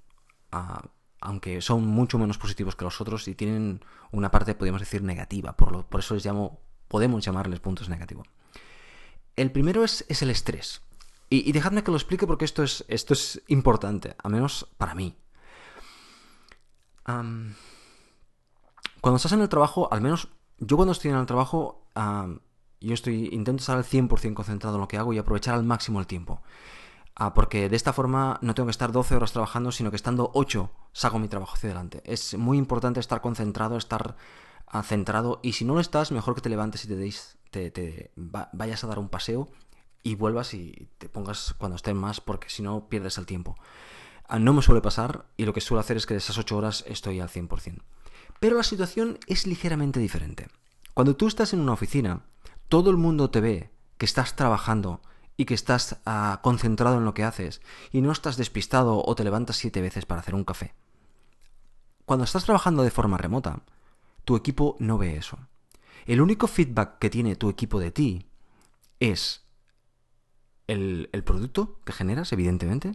aunque 1.21 1.61
son 1.61 1.87
mucho 1.87 2.19
menos 2.19 2.39
positivos 2.39 2.77
que 2.77 2.85
los 2.85 3.01
otros 3.01 3.29
y 3.29 3.35
tienen 3.35 3.85
una 4.11 4.31
parte, 4.31 4.55
podríamos 4.55 4.81
decir, 4.81 5.03
negativa, 5.03 5.57
por, 5.57 5.85
por 5.85 6.01
eso 6.01 6.15
les 6.15 6.25
llamo, 6.25 6.61
podemos 6.89 7.25
llamarles 7.25 7.61
puntos 7.61 7.89
negativos. 7.89 8.27
El 9.37 9.53
primero 9.53 9.85
es, 9.85 10.05
el 10.23 10.31
estrés. 10.31 10.81
Y, 11.29 11.53
dejadme 11.53 11.83
que 11.83 11.91
lo 11.91 11.97
explique 11.97 12.27
porque 12.27 12.45
esto 12.45 12.63
es, 12.63 12.85
esto 12.89 13.13
es 13.13 13.43
importante, 13.49 14.17
al 14.23 14.33
menos 14.33 14.69
para 14.79 14.95
mí. 14.95 15.15
cuando 17.05 17.55
estás 19.17 19.33
en 19.33 19.43
el 19.43 19.49
trabajo, 19.49 19.93
al 19.93 20.01
menos 20.01 20.29
yo 20.59 20.77
cuando 20.77 20.93
estoy 20.93 21.11
en 21.11 21.19
el 21.19 21.27
trabajo, 21.27 21.87
yo 22.81 22.95
estoy 22.95 23.29
intento 23.33 23.61
estar 23.61 23.77
al 23.77 23.85
100% 23.85 24.35
concentrado 24.35 24.77
en 24.77 24.81
lo 24.81 24.89
que 24.89 24.99
hago 24.99 25.13
y 25.13 25.19
aprovechar 25.19 25.55
al 25.55 25.65
máximo 25.65 26.01
el 26.01 26.07
tiempo. 26.07 26.43
Ah, 27.19 27.33
porque 27.33 27.71
de 27.71 27.77
esta 27.77 27.95
forma 27.95 28.39
no 28.43 28.55
tengo 28.55 28.67
que 28.67 28.73
estar 28.73 28.93
12 28.93 29.17
horas 29.17 29.33
trabajando, 29.33 29.73
sino 29.73 29.91
que 29.91 29.97
estando 29.97 30.31
8 30.35 30.71
saco 30.93 31.19
mi 31.19 31.29
trabajo 31.29 31.55
hacia 31.55 31.71
adelante. 31.71 32.03
Es 32.05 32.37
muy 32.37 32.59
importante 32.59 33.01
estar 33.01 33.23
concentrado, 33.23 33.79
estar 33.79 34.17
ah, 34.67 34.83
centrado 34.83 35.41
y 35.43 35.53
si 35.53 35.65
no 35.65 35.75
lo 35.75 35.81
estás, 35.81 36.13
mejor 36.13 36.35
que 36.35 36.43
te 36.43 36.51
levantes 36.51 36.85
y 36.85 36.89
te, 36.89 36.97
deis, 36.97 37.39
te, 37.51 38.13
vayas 38.17 38.85
a 38.85 38.87
dar 38.87 38.99
un 38.99 39.09
paseo 39.09 39.49
y 40.03 40.15
vuelvas 40.15 40.53
y 40.53 40.91
te 40.99 41.09
pongas 41.09 41.55
cuando 41.57 41.77
estés 41.77 41.95
más, 41.95 42.21
porque 42.21 42.51
si 42.51 42.63
no 42.63 42.89
pierdes 42.89 43.17
el 43.17 43.25
tiempo. 43.25 43.57
Ah, 44.29 44.39
no 44.39 44.53
me 44.53 44.61
suele 44.61 44.83
pasar 44.83 45.25
y 45.39 45.47
lo 45.47 45.55
que 45.55 45.63
suelo 45.63 45.81
hacer 45.81 45.97
es 45.97 46.05
que 46.05 46.15
de 46.15 46.19
esas 46.19 46.37
8 46.37 46.55
horas 46.55 46.85
estoy 46.87 47.21
al 47.21 47.31
100%. 47.31 47.81
Pero 48.41 48.57
la 48.57 48.63
situación 48.63 49.19
es 49.27 49.47
ligeramente 49.47 50.01
diferente. 50.01 50.49
Cuando 50.93 51.17
tú 51.17 51.29
estás 51.29 51.55
en 51.55 51.61
una 51.61 51.73
oficina, 51.73 52.25
todo 52.69 52.91
el 52.91 52.97
mundo 52.97 53.31
te 53.31 53.41
ve 53.41 53.71
que 53.99 54.07
estás 54.07 54.37
trabajando 54.37 55.01
y 55.37 55.45
que 55.45 55.55
estás 55.55 56.01
ah, 56.07 56.41
concentrado 56.43 56.99
en 56.99 57.05
lo 57.05 57.15
que 57.15 57.25
haces 57.25 57.61
y 57.93 58.01
no 58.01 58.13
estás 58.13 58.37
despistado 58.37 59.03
o 59.05 59.15
te 59.15 59.25
levantas 59.25 59.57
siete 59.57 59.81
veces 59.81 60.07
para 60.07 60.21
hacer 60.21 60.35
un 60.35 60.45
café. 60.45 60.75
Cuando 62.05 62.25
estás 62.25 62.45
trabajando 62.45 62.83
de 62.83 62.91
forma 62.91 63.19
remota, 63.19 63.63
tu 64.25 64.37
equipo 64.37 64.77
no 64.79 64.99
ve 64.99 65.17
eso. 65.17 65.39
El 66.07 66.21
único 66.21 66.47
feedback 66.47 66.99
que 66.99 67.11
tiene 67.11 67.37
tu 67.37 67.49
equipo 67.49 67.81
de 67.81 67.91
ti 67.91 68.27
es 69.01 69.45
el, 70.69 71.11
el 71.13 71.25
producto 71.25 71.81
que 71.85 71.93
generas, 71.93 72.33
evidentemente, 72.33 72.93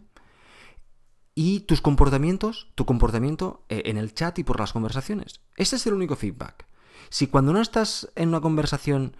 y 1.35 1.61
tus 1.61 1.81
comportamientos, 1.81 2.67
tu 2.75 2.85
comportamiento 2.85 3.63
eh, 3.69 3.83
en 3.85 3.97
el 3.97 4.13
chat 4.13 4.37
y 4.39 4.43
por 4.43 4.59
las 4.59 4.73
conversaciones. 4.73 5.41
Ese 5.55 5.75
es 5.75 5.87
el 5.87 5.93
único 5.93 6.15
feedback. 6.15 6.65
Si 7.09 7.27
cuando 7.27 7.53
no 7.53 7.61
estás 7.61 8.09
en 8.15 8.29
una 8.29 8.41
conversación 8.41 9.15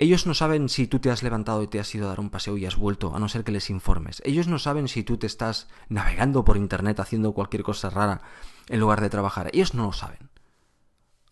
ellos 0.00 0.26
no 0.26 0.32
saben 0.32 0.70
si 0.70 0.86
tú 0.86 0.98
te 0.98 1.10
has 1.10 1.22
levantado 1.22 1.62
y 1.62 1.66
te 1.66 1.78
has 1.78 1.94
ido 1.94 2.06
a 2.06 2.08
dar 2.08 2.20
un 2.20 2.30
paseo 2.30 2.56
y 2.56 2.64
has 2.64 2.76
vuelto, 2.76 3.14
a 3.14 3.18
no 3.18 3.28
ser 3.28 3.44
que 3.44 3.52
les 3.52 3.68
informes. 3.68 4.22
Ellos 4.24 4.48
no 4.48 4.58
saben 4.58 4.88
si 4.88 5.04
tú 5.04 5.18
te 5.18 5.26
estás 5.26 5.68
navegando 5.90 6.42
por 6.42 6.56
internet 6.56 6.98
haciendo 7.00 7.34
cualquier 7.34 7.62
cosa 7.62 7.90
rara 7.90 8.22
en 8.68 8.80
lugar 8.80 9.02
de 9.02 9.10
trabajar. 9.10 9.50
Ellos 9.52 9.74
no 9.74 9.84
lo 9.84 9.92
saben. 9.92 10.30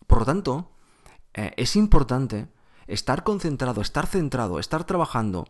Por 0.05 0.19
lo 0.19 0.25
tanto, 0.25 0.71
eh, 1.33 1.51
es 1.57 1.75
importante 1.75 2.47
estar 2.85 3.23
concentrado, 3.23 3.81
estar 3.81 4.05
centrado, 4.05 4.59
estar 4.59 4.83
trabajando 4.83 5.47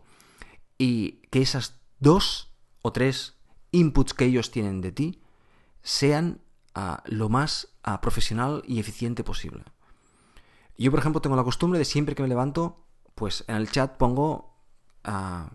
y 0.78 1.22
que 1.30 1.42
esas 1.42 1.82
dos 2.00 2.54
o 2.82 2.94
tres 2.94 3.36
inputs 3.72 4.14
que 4.14 4.26
ellos 4.26 4.50
tienen 4.50 4.80
de 4.80 4.94
ti 4.94 5.22
sean 5.84 6.40
ah, 6.74 7.04
lo 7.06 7.28
más 7.28 7.68
ah, 7.84 8.00
profesional 8.00 8.64
y 8.66 8.80
eficiente 8.80 9.26
posible. 9.26 9.66
Yo, 10.78 10.90
por 10.90 11.02
ejemplo, 11.02 11.20
tengo 11.20 11.36
la 11.36 11.44
costumbre 11.44 11.80
de 11.80 11.84
siempre 11.84 12.16
que 12.16 12.24
me 12.24 12.30
levanto 12.30 12.86
pues 13.20 13.44
en 13.48 13.58
el 13.58 13.70
chat 13.70 13.98
pongo... 13.98 14.56
Ah, 15.04 15.52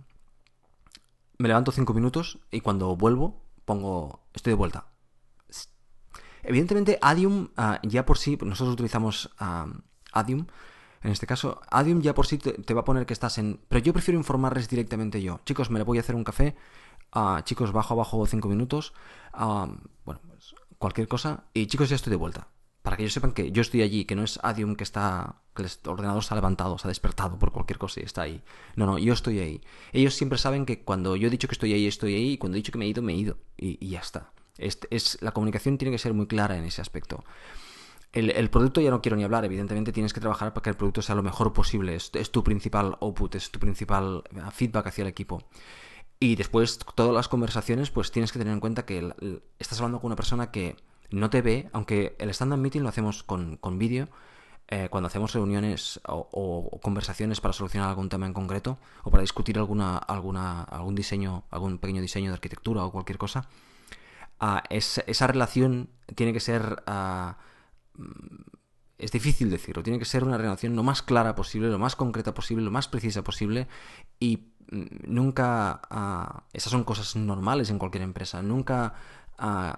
me 1.39 1.49
levanto 1.49 1.73
cinco 1.73 1.95
minutos 1.95 2.39
y 2.51 2.61
cuando 2.61 2.95
vuelvo 2.95 3.41
pongo... 3.65 4.21
Estoy 4.35 4.53
de 4.53 4.57
vuelta. 4.57 4.87
Evidentemente, 6.43 6.99
Adium 7.01 7.49
ah, 7.57 7.81
ya 7.83 8.05
por 8.05 8.19
sí, 8.19 8.39
nosotros 8.43 8.75
utilizamos 8.75 9.31
uh, 9.41 9.73
Adium, 10.13 10.47
en 11.03 11.11
este 11.11 11.27
caso, 11.27 11.63
Adium 11.71 12.03
ya 12.03 12.15
por 12.15 12.27
sí 12.27 12.37
te, 12.37 12.75
va 12.75 12.83
a 12.83 12.85
poner 12.85 13.07
que 13.07 13.15
estás 13.15 13.39
en... 13.39 13.61
Pero 13.69 13.83
yo 13.83 13.93
prefiero 13.95 14.19
informarles 14.19 14.69
directamente 14.69 15.23
yo. 15.23 15.41
Chicos, 15.47 15.71
me 15.71 15.79
le 15.79 15.85
voy 15.85 15.97
a 15.97 16.03
hacer 16.03 16.15
un 16.15 16.25
café. 16.25 16.55
chicos, 17.45 17.73
bajo 17.73 17.95
abajo 17.95 18.27
cinco 18.27 18.49
minutos. 18.49 18.93
bueno, 19.33 20.21
pues 20.29 20.55
cualquier 20.79 21.09
cosa. 21.09 21.45
Y 21.55 21.67
chicos, 21.67 21.89
ya 21.89 21.97
estoy 21.97 22.11
de 22.11 22.17
vuelta 22.17 22.54
para 22.85 22.99
que 22.99 23.05
ellos 23.05 23.15
sepan 23.15 23.33
que 23.33 23.51
yo 23.51 23.63
estoy 23.63 23.81
allí, 23.81 24.05
que 24.05 24.15
no 24.15 24.23
es 24.23 24.39
Adium 24.43 24.77
que 24.77 24.85
está, 24.85 25.37
que 25.57 25.63
el 25.63 25.71
ordenador 25.87 26.23
se 26.23 26.35
ha 26.35 26.37
levantado, 26.37 26.77
se 26.77 26.87
ha 26.87 26.91
despertado 26.91 27.39
por 27.39 27.51
cualquier 27.51 27.79
cosa 27.79 28.01
y 28.01 28.03
está 28.03 28.21
ahí. 28.21 28.43
No, 28.77 28.85
no, 28.85 28.99
yo 28.99 29.15
estoy 29.15 29.39
ahí. 29.39 29.63
Ellos 29.95 30.13
siempre 30.13 30.37
saben 30.37 30.67
que 30.67 30.83
cuando 30.83 31.17
yo 31.17 31.29
he 31.29 31.31
dicho 31.31 31.49
que 31.49 31.55
estoy 31.55 31.73
ahí, 31.73 31.87
estoy 31.87 32.15
ahí, 32.15 32.33
y 32.33 32.37
cuando 32.37 32.57
he 32.57 32.59
dicho 32.59 32.73
que 32.73 32.79
me 32.79 32.85
he 32.85 32.89
ido, 32.89 33.01
me 33.01 33.15
he 33.15 33.17
ido. 33.17 33.39
Y, 33.57 33.89
ya 33.89 34.01
está. 34.01 34.33
Es, 34.59 34.81
es, 34.91 35.17
la 35.23 35.31
comunicación 35.31 35.79
tiene 35.79 35.93
que 35.93 35.99
ser 35.99 36.13
muy 36.13 36.27
clara 36.27 36.59
en 36.59 36.65
ese 36.65 36.83
aspecto. 36.83 37.25
El, 38.13 38.51
producto 38.51 38.83
ya 38.83 38.91
no 38.91 39.01
quiero 39.01 39.17
ni 39.17 39.25
hablar, 39.25 39.47
evidentemente 39.47 39.91
tienes 39.91 40.13
que 40.13 40.21
trabajar 40.21 40.53
para 40.53 40.65
que 40.65 40.71
el 40.71 40.77
producto 40.77 41.01
sea 41.01 41.15
lo 41.15 41.23
mejor 41.23 41.55
posible, 41.55 41.97
es, 41.97 42.11
tu 42.31 42.45
principal 42.45 42.99
output, 43.01 43.35
es 43.35 43.51
tu 43.51 43.59
principal 43.59 44.25
eh, 44.31 44.41
feedback 44.53 44.89
hacia 44.89 45.03
el 45.03 45.09
equipo. 45.09 45.43
Y 46.21 46.37
después, 46.37 46.79
todas 46.95 47.15
las 47.15 47.29
conversaciones, 47.29 47.91
pues 47.91 48.13
tienes 48.13 48.31
que 48.31 48.39
tener 48.39 48.53
en 48.53 48.61
cuenta 48.61 48.85
que 48.85 49.11
estás 49.59 49.79
hablando 49.79 50.01
con 50.01 50.09
una 50.09 50.17
persona 50.17 50.51
que 50.51 50.77
no 51.15 51.31
te 51.31 51.43
ve, 51.43 51.69
aunque 51.73 52.17
el 52.19 52.31
stand-up 52.31 52.59
meeting 52.59 52.83
lo 52.83 52.89
hacemos 52.89 53.23
con, 53.23 53.57
con 53.57 53.79
vídeo, 53.79 54.09
eh, 54.69 54.89
cuando 54.91 55.09
hacemos 55.09 55.35
reuniones 55.35 56.01
o, 56.07 56.81
conversaciones 56.83 57.41
para 57.41 57.53
solucionar 57.53 57.91
algún 57.91 58.09
tema 58.09 58.27
en 58.27 58.33
concreto 58.33 58.79
o 59.03 59.11
para 59.11 59.21
discutir 59.21 59.59
alguna, 59.59 59.99
alguna, 59.99 60.63
algún 60.63 60.95
diseño, 60.95 61.45
algún 61.51 61.79
pequeño 61.79 62.01
diseño 62.01 62.31
de 62.31 62.35
arquitectura 62.35 62.83
o 62.85 62.91
cualquier 62.91 63.19
cosa, 63.19 63.47
ah, 64.41 64.63
esa 64.71 65.27
relación 65.27 65.91
tiene 66.15 66.33
que 66.33 66.41
ser... 66.41 66.83
Ah, 66.87 67.39
es 68.97 69.11
difícil 69.13 69.51
decirlo, 69.51 69.83
tiene 69.83 69.99
que 69.99 70.05
ser 70.05 70.25
una 70.25 70.39
relación 70.39 70.77
lo 70.77 70.83
más 70.83 71.03
clara 71.03 71.35
posible, 71.35 71.69
lo 71.69 71.79
más 71.79 71.95
concreta 71.95 72.33
posible, 72.33 72.65
lo 72.65 72.71
más 72.71 72.89
precisa 72.89 73.23
posible 73.23 73.69
y 74.19 74.49
mm, 74.71 74.85
nunca... 75.09 75.83
Ah, 75.91 76.45
esas 76.53 76.73
son 76.73 76.85
cosas 76.85 77.17
normales 77.17 77.71
en 77.71 77.79
cualquier 77.79 78.03
empresa, 78.03 78.41
nunca 78.43 78.95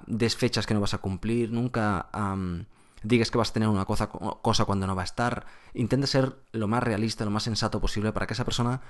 des 0.06 0.36
fechas 0.36 0.66
que 0.66 0.74
no 0.74 0.80
vas 0.80 0.94
a 0.94 0.98
cumplir, 0.98 1.52
nunca 1.52 2.08
digas 3.02 3.30
que 3.30 3.38
vas 3.38 3.50
a 3.50 3.52
tener 3.52 3.68
una 3.68 3.84
cosa, 3.84 4.08
cosa 4.08 4.64
cuando 4.64 4.86
no 4.86 4.96
va 4.96 5.02
a 5.02 5.04
estar. 5.04 5.46
Intenta 5.74 6.06
ser 6.06 6.36
lo 6.52 6.68
más 6.68 6.82
realista, 6.82 7.24
lo 7.24 7.30
más 7.30 7.44
sensato 7.44 7.80
posible 7.80 8.12
para 8.12 8.26
que 8.26 8.34
esa 8.34 8.44
persona 8.44 8.82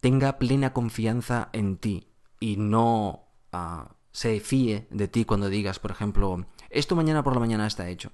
tenga 0.00 0.38
plena 0.38 0.72
confianza 0.72 1.48
en 1.52 1.76
ti 1.76 2.08
y 2.38 2.56
no 2.56 3.28
ah, 3.52 3.90
se 4.12 4.40
fíe 4.40 4.86
de 4.90 5.08
ti 5.08 5.24
cuando 5.24 5.48
digas, 5.48 5.78
por 5.78 5.90
ejemplo, 5.90 6.46
esto 6.70 6.96
mañana 6.96 7.22
por 7.22 7.34
la 7.34 7.40
mañana 7.40 7.66
está 7.66 7.88
hecho 7.88 8.12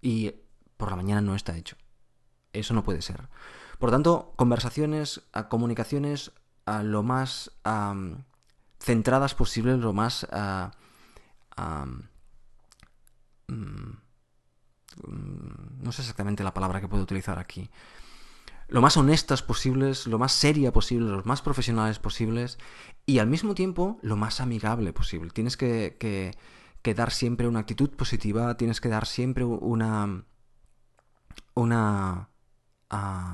y 0.00 0.32
por 0.76 0.90
la 0.90 0.96
mañana 0.96 1.20
no 1.20 1.34
está 1.34 1.56
hecho. 1.56 1.76
Eso 2.52 2.74
no 2.74 2.82
puede 2.82 3.02
ser. 3.02 3.28
Por 3.78 3.90
tanto, 3.90 4.32
conversaciones, 4.36 5.22
comunicaciones 5.48 6.32
lo 6.66 7.02
más 7.02 7.50
centradas 8.78 9.34
posible, 9.34 9.76
lo 9.76 9.92
más... 9.92 10.26
Mm, 13.48 13.92
Mm, 15.06 15.82
no 15.82 15.92
sé 15.92 16.02
exactamente 16.02 16.44
la 16.44 16.54
palabra 16.54 16.80
que 16.80 16.88
puedo 16.88 17.02
utilizar 17.02 17.38
aquí, 17.38 17.70
lo 18.68 18.80
más 18.80 18.96
honestas 18.96 19.42
posibles, 19.42 20.06
lo 20.06 20.18
más 20.18 20.32
seria 20.32 20.72
posible, 20.72 21.10
lo 21.10 21.22
más 21.24 21.42
profesionales 21.42 21.98
posibles 21.98 22.58
y 23.06 23.18
al 23.18 23.26
mismo 23.26 23.54
tiempo 23.54 23.98
lo 24.02 24.16
más 24.16 24.40
amigable 24.40 24.92
posible. 24.92 25.30
Tienes 25.30 25.56
que, 25.56 25.96
que, 26.82 26.94
dar 26.94 27.10
siempre 27.12 27.48
una 27.48 27.60
actitud 27.60 27.90
positiva, 27.90 28.56
tienes 28.56 28.80
que 28.80 28.88
dar 28.88 29.06
siempre 29.06 29.44
una... 29.44 30.24
una... 31.54 32.28
Ah, 32.90 33.31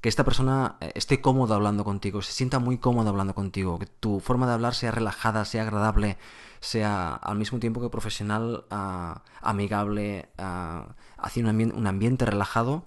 que 0.00 0.08
esta 0.08 0.24
persona 0.24 0.76
eh, 0.80 0.92
esté 0.94 1.20
cómoda 1.20 1.56
hablando 1.56 1.84
contigo, 1.84 2.22
se 2.22 2.32
sienta 2.32 2.58
muy 2.58 2.78
cómoda 2.78 3.10
hablando 3.10 3.34
contigo, 3.34 3.78
que 3.78 3.86
tu 3.86 4.20
forma 4.20 4.46
de 4.46 4.54
hablar 4.54 4.74
sea 4.74 4.90
relajada, 4.90 5.44
sea 5.44 5.62
agradable, 5.62 6.18
sea 6.60 7.14
al 7.14 7.38
mismo 7.38 7.58
tiempo 7.58 7.80
que 7.80 7.88
profesional, 7.88 8.64
ah, 8.70 9.22
amigable, 9.40 10.28
uh, 10.38 10.92
hacia 11.16 11.44
un, 11.44 11.86
ambiente 11.86 12.26
relajado, 12.26 12.84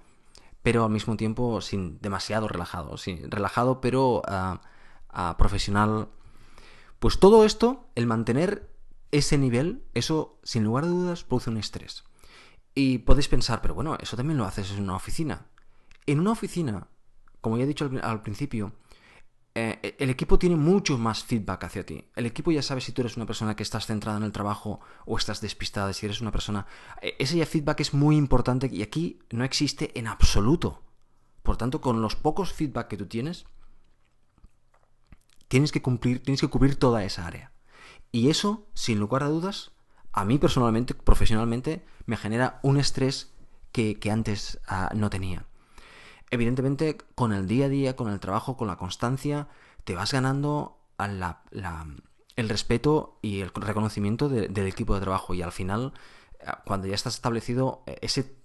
pero 0.64 0.86
al 0.86 0.92
mismo 0.92 1.18
tiempo 1.18 1.62
sin 1.62 2.00
demasiado 2.02 2.48
relajado, 2.48 2.98
sí, 2.98 3.22
relajado 3.28 3.82
pero 3.82 4.22
ah, 4.28 4.62
profesional. 5.38 6.10
Pues 7.00 7.20
todo 7.20 7.44
esto, 7.46 7.88
el 7.96 8.06
mantener 8.06 8.70
ese 9.12 9.38
nivel, 9.38 9.84
eso 9.94 10.40
sin 10.44 10.64
lugar 10.64 10.86
a 10.86 10.88
dudas 10.88 11.24
produce 11.24 11.50
un 11.50 11.58
estrés. 11.58 12.04
Y 12.74 13.00
podéis 13.00 13.28
pensar, 13.28 13.62
pero 13.62 13.74
bueno, 13.74 13.98
eso 14.00 14.16
también 14.16 14.38
lo 14.38 14.46
haces 14.46 14.72
en 14.72 14.84
una 14.84 14.96
oficina. 14.96 15.48
En 16.06 16.20
una 16.20 16.32
oficina 16.32 16.88
como 17.42 17.58
ya 17.58 17.64
he 17.64 17.68
dicho 17.68 17.90
al, 18.02 18.22
principio, 18.22 18.72
eh, 19.56 19.96
el 20.00 20.10
equipo 20.10 20.40
tiene 20.40 20.56
mucho 20.56 20.98
más 20.98 21.24
feedback 21.24 21.66
hacia 21.66 21.86
ti. 21.86 22.06
El 22.16 22.28
equipo 22.28 22.52
ya 22.52 22.62
sabe 22.62 22.82
si 22.82 22.92
tú 22.92 23.02
eres 23.02 23.18
una 23.18 23.26
persona 23.26 23.56
que 23.56 23.64
estás 23.64 23.88
centrada 23.88 24.18
en 24.18 24.24
el 24.24 24.32
trabajo 24.32 24.80
o 25.06 25.18
estás 25.18 25.42
despistada, 25.42 25.92
si 25.94 26.06
eres 26.06 26.22
una 26.22 26.32
persona... 26.32 26.68
Eh, 27.02 27.16
ese 27.20 27.38
ya 27.38 27.46
feedback 27.46 27.82
es 27.82 27.94
muy 27.94 28.16
importante 28.16 28.70
y 28.72 28.84
aquí 28.84 29.20
no 29.32 29.44
existe 29.44 29.98
en 30.00 30.08
absoluto. 30.08 30.84
Por 31.44 31.58
tanto, 31.58 31.82
con 31.82 32.02
los 32.02 32.16
pocos 32.16 32.54
feedback 32.54 32.88
que 32.88 32.98
tú 32.98 33.08
tienes, 33.08 33.46
tienes 35.48 35.72
que 35.72 35.82
cumplir, 35.82 36.22
tienes 36.22 36.40
que 36.40 36.48
cubrir 36.48 36.76
toda 36.76 37.04
esa 37.04 37.26
área. 37.26 37.52
Y 38.12 38.30
eso, 38.30 38.68
sin 38.76 39.00
lugar 39.00 39.24
a 39.24 39.30
dudas, 39.30 39.72
a 40.14 40.26
mí 40.26 40.38
personalmente, 40.38 40.94
profesionalmente, 40.94 41.84
me 42.06 42.18
genera 42.18 42.60
un 42.62 42.78
estrés 42.78 43.34
que, 43.72 43.98
antes 44.12 44.60
ah, 44.68 44.92
no 44.94 45.10
tenía 45.10 45.48
evidentemente 46.32 46.98
con 47.14 47.34
el 47.34 47.48
día 47.48 47.66
a 47.66 47.70
día, 47.70 47.96
con 47.96 48.10
el 48.10 48.20
trabajo, 48.20 48.58
con 48.58 48.68
la 48.68 48.78
constancia, 48.78 49.50
te 49.84 49.96
vas 49.96 50.14
ganando 50.14 50.80
el 52.36 52.50
respeto 52.50 53.20
y 53.22 53.42
el 53.42 53.52
reconocimiento 53.54 54.30
del 54.30 54.68
equipo 54.68 54.96
de 54.96 55.02
trabajo. 55.02 55.34
Y 55.34 55.42
al 55.42 55.52
final, 55.52 55.94
eh, 56.40 56.46
cuando 56.66 56.88
ya 56.88 56.96
estás 56.96 57.16
establecido, 57.16 57.84
eh, 57.86 57.98
ese, 58.02 58.36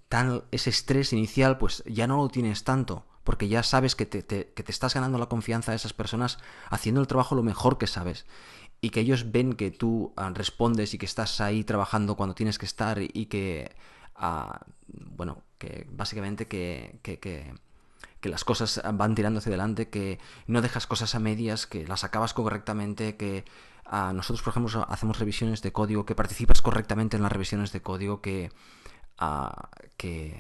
ese 0.50 0.70
estrés 0.70 1.12
inicial 1.12 1.58
pues 1.58 1.82
ya 1.86 2.06
no 2.06 2.16
lo 2.16 2.28
tienes 2.28 2.64
tanto, 2.64 3.06
porque 3.24 3.48
ya 3.48 3.62
sabes 3.62 3.94
que 3.94 4.06
te, 4.06 4.24
que 4.24 4.62
te 4.62 4.72
estás 4.72 4.94
ganando 4.94 5.18
la 5.18 5.26
confianza 5.26 5.72
de 5.72 5.76
esas 5.76 5.92
personas 5.92 6.38
haciendo 6.70 7.00
el 7.00 7.06
trabajo 7.06 7.34
lo 7.34 7.42
mejor 7.42 7.78
que 7.78 7.86
sabes. 7.86 8.26
Y 8.80 8.90
que 8.90 9.00
ellos 9.00 9.30
ven 9.32 9.54
que 9.54 9.70
tú 9.70 10.12
ah, 10.16 10.30
respondes 10.34 10.92
y 10.92 10.98
que 10.98 11.06
estás 11.06 11.40
ahí 11.40 11.64
trabajando 11.64 12.16
cuando 12.16 12.34
tienes 12.34 12.58
que 12.58 12.66
estar 12.66 12.98
y 13.00 13.26
que, 13.26 13.74
ah, 14.14 14.60
bueno, 14.88 15.42
que 15.58 15.86
básicamente 15.90 16.46
que 16.46 17.00
las 18.22 18.44
cosas 18.44 18.82
van 18.94 19.14
tirando 19.14 19.38
hacia 19.38 19.50
adelante, 19.50 19.88
que 19.88 20.18
no 20.46 20.62
dejas 20.62 20.86
cosas 20.86 21.14
a 21.14 21.18
medias, 21.18 21.66
que 21.66 21.86
las 21.86 22.04
acabas 22.04 22.34
correctamente, 22.34 23.16
que 23.16 23.44
a 23.84 24.12
nosotros, 24.12 24.42
por 24.42 24.52
ejemplo, 24.52 24.86
hacemos 24.88 25.18
revisiones 25.18 25.62
de 25.62 25.72
código, 25.72 26.04
que 26.04 26.14
participas 26.14 26.60
correctamente 26.60 27.16
en 27.16 27.22
las 27.22 27.32
revisiones 27.32 27.72
de 27.72 27.82
código, 27.82 28.20
que, 28.20 28.50
que, 29.96 30.34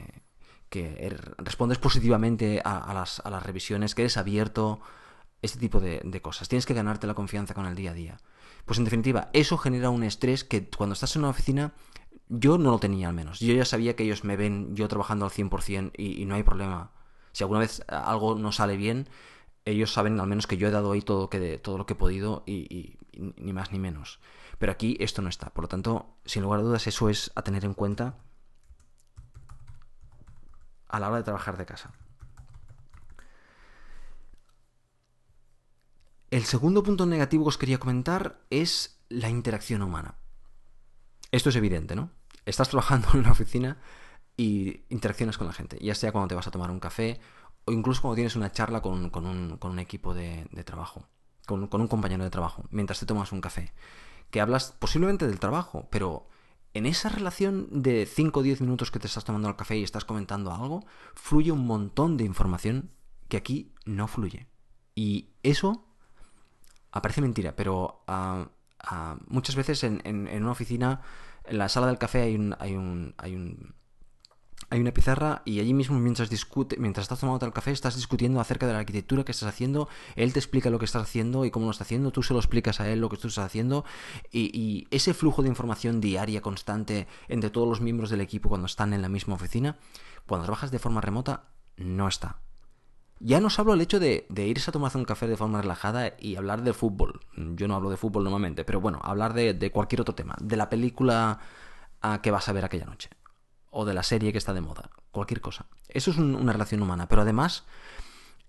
er, 0.72 1.34
respondes 1.38 1.78
positivamente 1.78 2.60
a, 2.64 2.92
las, 2.92 3.20
a, 3.20 3.30
las, 3.30 3.42
revisiones, 3.42 3.94
que 3.94 4.02
eres 4.02 4.16
abierto, 4.16 4.80
este 5.42 5.58
tipo 5.58 5.80
de, 5.80 6.00
de 6.04 6.20
cosas. 6.20 6.48
Tienes 6.48 6.66
que 6.66 6.74
ganarte 6.74 7.06
la 7.06 7.14
confianza 7.14 7.54
con 7.54 7.66
el 7.66 7.76
día 7.76 7.92
a 7.92 7.94
día. 7.94 8.18
Pues 8.64 8.78
en 8.78 8.84
definitiva, 8.84 9.30
eso 9.32 9.58
genera 9.58 9.90
un 9.90 10.02
estrés 10.02 10.42
que 10.42 10.68
cuando 10.68 10.94
estás 10.94 11.14
en 11.14 11.22
una 11.22 11.30
oficina 11.30 11.72
yo 12.28 12.58
no 12.58 12.72
lo 12.72 12.80
tenía 12.80 13.08
al 13.08 13.14
menos. 13.14 13.38
Yo 13.38 13.54
ya 13.54 13.64
sabía 13.64 13.94
que 13.94 14.02
ellos 14.02 14.24
me 14.24 14.36
ven 14.36 14.74
yo 14.74 14.88
trabajando 14.88 15.24
al 15.24 15.30
100% 15.30 15.92
y, 15.96 16.20
y 16.20 16.24
no 16.24 16.34
hay 16.34 16.42
problema 16.42 16.90
si 17.36 17.44
alguna 17.44 17.60
vez 17.60 17.84
algo 17.88 18.34
no 18.34 18.50
sale 18.50 18.78
bien, 18.78 19.10
ellos 19.66 19.92
saben 19.92 20.18
al 20.20 20.26
menos 20.26 20.46
que 20.46 20.56
yo 20.56 20.68
he 20.68 20.70
dado 20.70 20.92
ahí 20.92 21.02
todo, 21.02 21.28
todo 21.60 21.76
lo 21.76 21.84
que 21.84 21.92
he 21.92 21.96
podido 21.96 22.42
y, 22.46 22.96
ni 23.12 23.52
más 23.52 23.72
ni 23.72 23.78
menos. 23.78 24.20
Pero 24.58 24.72
aquí 24.72 24.96
esto 25.00 25.20
no 25.20 25.28
está. 25.28 25.50
Por 25.50 25.64
lo 25.64 25.68
tanto, 25.68 26.16
sin 26.24 26.44
lugar 26.44 26.60
a 26.60 26.62
dudas, 26.62 26.86
eso 26.86 27.10
es 27.10 27.30
a 27.34 27.42
tener 27.42 27.66
en 27.66 27.74
cuenta 27.74 28.16
a 30.88 30.98
la 30.98 31.08
hora 31.08 31.18
de 31.18 31.24
trabajar 31.24 31.58
de 31.58 31.66
casa. 31.66 31.92
El 36.30 36.44
segundo 36.44 36.82
punto 36.82 37.04
negativo 37.04 37.44
que 37.44 37.48
os 37.48 37.58
quería 37.58 37.76
comentar 37.76 38.40
es 38.48 38.98
la 39.10 39.28
interacción 39.28 39.82
humana. 39.82 40.14
Esto 41.32 41.50
es 41.50 41.56
evidente, 41.56 41.96
¿no? 41.96 42.08
Estás 42.46 42.70
trabajando 42.70 43.08
en 43.12 43.20
una 43.20 43.32
oficina 43.32 43.76
y 44.36 44.84
interacciones 44.90 45.38
con 45.38 45.46
la 45.46 45.52
gente, 45.52 45.78
ya 45.80 45.94
sea 45.94 46.12
cuando 46.12 46.28
te 46.28 46.34
vas 46.34 46.46
a 46.46 46.50
tomar 46.50 46.70
un 46.70 46.80
café 46.80 47.20
o 47.64 47.72
incluso 47.72 48.02
cuando 48.02 48.16
tienes 48.16 48.36
una 48.36 48.52
charla 48.52 48.80
con, 48.80 49.10
un, 49.12 49.78
equipo 49.78 50.14
de, 50.14 50.46
trabajo, 50.64 51.08
con, 51.46 51.68
un 51.72 51.88
compañero 51.88 52.22
de 52.22 52.30
trabajo, 52.30 52.64
mientras 52.70 53.00
te 53.00 53.06
tomas 53.06 53.32
un 53.32 53.40
café, 53.40 53.72
que 54.30 54.40
hablas 54.40 54.72
posiblemente 54.78 55.26
del 55.26 55.40
trabajo, 55.40 55.88
pero 55.90 56.28
en 56.74 56.86
esa 56.86 57.08
relación 57.08 57.68
de 57.70 58.06
5 58.06 58.38
o 58.38 58.42
10 58.42 58.60
minutos 58.60 58.90
que 58.90 58.98
te 58.98 59.06
estás 59.06 59.24
tomando 59.24 59.48
el 59.48 59.56
café 59.56 59.76
y 59.78 59.82
estás 59.82 60.04
comentando 60.04 60.52
algo, 60.52 60.84
fluye 61.14 61.50
un 61.50 61.66
montón 61.66 62.16
de 62.16 62.24
información 62.24 62.90
que 63.28 63.36
aquí 63.36 63.72
no 63.84 64.06
fluye. 64.06 64.46
Y 64.94 65.30
eso 65.42 65.86
aparece 66.92 67.20
mentira, 67.20 67.56
pero 67.56 68.04
ah, 68.06 68.48
ah, 68.78 69.16
muchas 69.26 69.56
veces 69.56 69.82
en, 69.84 70.02
en, 70.04 70.42
una 70.42 70.52
oficina, 70.52 71.00
en 71.44 71.58
la 71.58 71.68
sala 71.68 71.88
del 71.88 71.98
café 71.98 72.22
hay 72.22 72.34
un, 72.36 72.54
hay 72.60 72.76
un, 72.76 73.14
hay 73.18 73.34
un 73.34 73.74
hay 74.68 74.80
una 74.80 74.92
pizarra 74.92 75.42
y 75.44 75.60
allí 75.60 75.74
mismo 75.74 75.98
mientras 75.98 76.28
discute, 76.28 76.76
mientras 76.78 77.04
estás 77.04 77.20
tomando 77.20 77.46
el 77.46 77.52
café, 77.52 77.70
estás 77.70 77.94
discutiendo 77.94 78.40
acerca 78.40 78.66
de 78.66 78.72
la 78.72 78.80
arquitectura 78.80 79.24
que 79.24 79.32
estás 79.32 79.48
haciendo, 79.48 79.88
él 80.16 80.32
te 80.32 80.40
explica 80.40 80.70
lo 80.70 80.78
que 80.78 80.84
estás 80.84 81.02
haciendo 81.02 81.44
y 81.44 81.50
cómo 81.50 81.66
lo 81.66 81.70
está 81.70 81.84
haciendo, 81.84 82.10
tú 82.10 82.22
se 82.22 82.32
lo 82.32 82.40
explicas 82.40 82.80
a 82.80 82.88
él 82.88 83.00
lo 83.00 83.08
que 83.08 83.16
tú 83.16 83.28
estás 83.28 83.44
haciendo 83.44 83.84
y, 84.32 84.88
ese 84.90 85.14
flujo 85.14 85.42
de 85.42 85.48
información 85.48 86.00
diaria, 86.00 86.40
constante 86.40 87.06
entre 87.28 87.50
todos 87.50 87.68
los 87.68 87.80
miembros 87.80 88.10
del 88.10 88.20
equipo 88.20 88.48
cuando 88.48 88.66
están 88.66 88.92
en 88.92 89.02
la 89.02 89.08
misma 89.08 89.34
oficina, 89.34 89.76
cuando 90.26 90.44
trabajas 90.44 90.70
de 90.70 90.78
forma 90.78 91.00
remota, 91.00 91.44
no 91.76 92.08
está. 92.08 92.40
Ya 93.18 93.40
no 93.40 93.46
os 93.46 93.58
hablo 93.58 93.74
el 93.74 93.80
hecho 93.80 94.00
de, 94.00 94.26
irse 94.36 94.70
a 94.70 94.72
tomarse 94.72 94.98
un 94.98 95.04
café 95.04 95.26
de 95.26 95.36
forma 95.36 95.62
relajada 95.62 96.14
y 96.18 96.36
hablar 96.36 96.62
de 96.62 96.72
fútbol. 96.72 97.20
Yo 97.36 97.68
no 97.68 97.74
hablo 97.74 97.90
de 97.90 97.96
fútbol 97.96 98.24
normalmente, 98.24 98.64
pero 98.64 98.80
bueno, 98.80 99.00
hablar 99.02 99.32
de, 99.34 99.70
cualquier 99.70 100.00
otro 100.00 100.14
tema, 100.14 100.34
de 100.40 100.56
la 100.56 100.68
película 100.68 101.38
ah, 102.02 102.20
que 102.22 102.30
vas 102.30 102.48
a 102.48 102.52
ver 102.52 102.64
aquella 102.64 102.86
noche 102.86 103.10
o 103.70 103.84
de 103.84 103.94
la 103.94 104.02
serie 104.02 104.32
que 104.32 104.38
está 104.38 104.54
de 104.54 104.60
moda, 104.60 104.90
cualquier 105.10 105.40
cosa. 105.40 105.66
Eso 105.88 106.10
es 106.10 106.18
una 106.18 106.52
relación 106.52 106.82
humana, 106.82 107.08
pero 107.08 107.22
además 107.22 107.64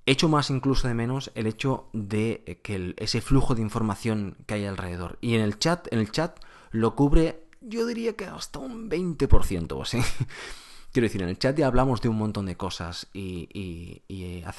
echo 0.08 0.30
más 0.30 0.50
incluso 0.50 0.88
de 0.88 0.94
menos 0.94 1.32
el 1.36 1.48
hecho 1.48 1.90
de 1.94 2.60
que 2.64 2.96
ese 2.98 3.22
flujo 3.22 3.56
de 3.56 3.62
información 3.62 4.38
que 4.48 4.56
hay 4.56 4.66
alrededor. 4.66 5.18
Y 5.22 5.36
en 5.36 5.42
el 5.42 5.60
chat, 5.60 5.92
en 5.92 6.00
el 6.00 6.12
chat 6.12 6.40
lo 6.72 6.96
cubre, 6.96 7.44
yo 7.62 7.86
diría 7.86 8.16
que 8.16 8.26
hasta 8.26 8.60
un 8.60 8.90
20% 8.90 9.74
o 9.74 9.82
así. 9.82 10.00
Quiero 10.94 11.06
decir, 11.06 11.22
en 11.22 11.30
el 11.30 11.38
chat 11.38 11.58
ya 11.58 11.68
hablamos 11.68 12.02
de 12.02 12.10
un 12.10 12.18
montón 12.18 12.46
de 12.46 12.56
cosas 12.56 13.08
y, 13.14 14.02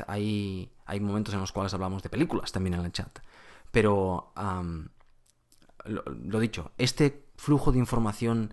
hay, 0.07 0.71
hay, 0.85 1.01
momentos 1.01 1.35
en 1.35 1.40
los 1.40 1.51
cuales 1.51 1.73
hablamos 1.75 2.03
de 2.03 2.11
películas 2.11 2.53
también 2.53 2.75
en 2.75 2.85
el 2.85 2.92
chat. 2.92 3.18
Pero, 3.73 4.33
lo, 5.85 6.40
dicho, 6.40 6.73
este 6.79 7.25
flujo 7.37 7.73
de 7.73 7.79
información 7.79 8.53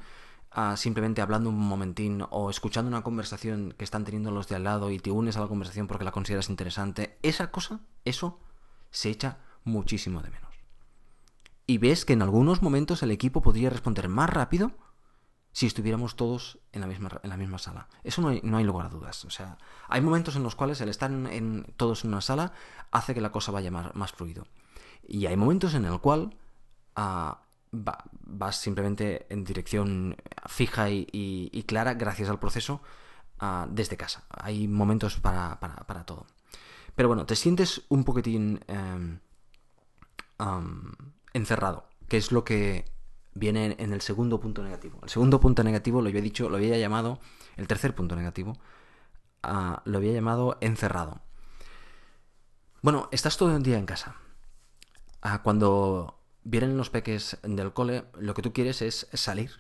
simplemente 0.76 1.22
hablando 1.22 1.50
un 1.50 1.60
momentín 1.60 2.24
o 2.30 2.50
escuchando 2.50 2.90
una 2.90 3.04
conversación 3.04 3.74
que 3.78 3.84
están 3.84 4.06
teniendo 4.06 4.32
los 4.32 4.48
de 4.48 4.56
al 4.56 4.64
lado 4.64 4.92
y 4.92 5.00
te 5.00 5.12
unes 5.12 5.38
a 5.38 5.42
la 5.42 5.48
conversación 5.48 5.88
porque 5.88 6.06
la 6.06 6.12
consideras 6.12 6.50
interesante, 6.50 7.18
esa 7.24 7.52
cosa, 7.52 7.82
eso 8.06 8.40
se 8.90 9.10
echa 9.10 9.40
muchísimo 9.64 10.22
de 10.22 10.30
menos. 10.30 10.56
Y 11.68 11.80
ves 11.80 12.06
que 12.06 12.14
en 12.14 12.22
algunos 12.22 12.62
momentos 12.62 13.04
el 13.04 13.12
equipo 13.12 13.42
podría 13.42 13.70
responder 13.70 14.08
más 14.08 14.30
rápido 14.30 14.72
si 15.52 15.66
estuviéramos 15.66 16.18
todos 16.18 16.60
en 16.74 16.82
la 16.82 16.88
misma, 16.88 17.10
en 17.24 17.30
la 17.30 17.38
misma 17.38 17.58
sala. 17.58 17.88
Eso 18.04 18.22
no 18.22 18.28
hay, 18.28 18.42
no 18.44 18.58
hay 18.58 18.66
lugar 18.66 18.88
a 18.88 18.90
dudas. 18.90 19.24
O 19.24 19.30
sea, 19.30 19.58
hay 19.88 20.02
momentos 20.02 20.36
en 20.36 20.44
los 20.44 20.54
cuales 20.54 20.82
el 20.82 20.90
estar 20.90 21.10
en, 21.10 21.74
todos 21.78 22.04
en 22.04 22.12
una 22.12 22.20
sala 22.20 22.52
hace 22.92 23.14
que 23.14 23.22
la 23.22 23.32
cosa 23.32 23.54
vaya 23.54 23.72
más, 23.72 24.12
fluido. 24.12 24.48
Y 25.08 25.28
hay 25.28 25.38
momentos 25.38 25.74
en 25.74 25.86
el 25.86 26.00
cual 26.02 26.36
vas 27.84 28.58
simplemente 28.58 29.26
en 29.30 29.44
dirección 29.44 30.16
fija 30.48 30.90
y, 30.90 31.64
clara 31.68 31.94
gracias 31.94 32.30
al 32.30 32.40
proceso 32.40 32.82
ah, 33.40 33.68
desde 33.70 33.98
casa. 33.98 34.26
Hay 34.30 34.68
momentos 34.68 35.20
para, 35.20 35.58
todo. 36.06 36.26
Pero 36.96 37.10
bueno, 37.10 37.26
te 37.26 37.36
sientes 37.36 37.84
un 37.90 38.04
poquitín 38.04 38.60
em, 38.68 39.20
encerrado, 41.34 41.88
que 42.08 42.18
es 42.18 42.32
lo 42.32 42.44
que 42.44 42.86
viene 43.34 43.76
en 43.80 43.94
el 43.94 44.02
segundo 44.02 44.40
punto 44.40 44.64
negativo. 44.64 45.00
El 45.04 45.10
segundo 45.10 45.40
punto 45.40 45.64
negativo 45.64 46.02
lo 46.02 46.10
había 46.10 46.22
dicho, 46.22 46.50
lo 46.50 46.58
había 46.58 46.78
llamado, 46.78 47.20
el 47.58 47.68
tercer 47.68 47.94
punto 47.94 48.16
negativo, 48.16 48.58
ah, 49.44 49.82
lo 49.86 49.98
había 49.98 50.14
llamado 50.14 50.58
encerrado. 50.62 51.22
Bueno, 52.82 53.10
estás 53.12 53.38
todo 53.38 53.56
el 53.56 53.64
día 53.64 53.78
en 53.78 53.86
casa. 53.86 54.16
Ah, 55.22 55.42
cuando 55.42 56.15
vienen 56.46 56.78
los 56.78 56.90
peques 56.90 57.38
del 57.44 57.74
cole, 57.74 58.06
lo 58.18 58.34
que 58.34 58.42
tú 58.42 58.54
quieres 58.54 58.82
es 58.82 59.08
salir, 59.14 59.52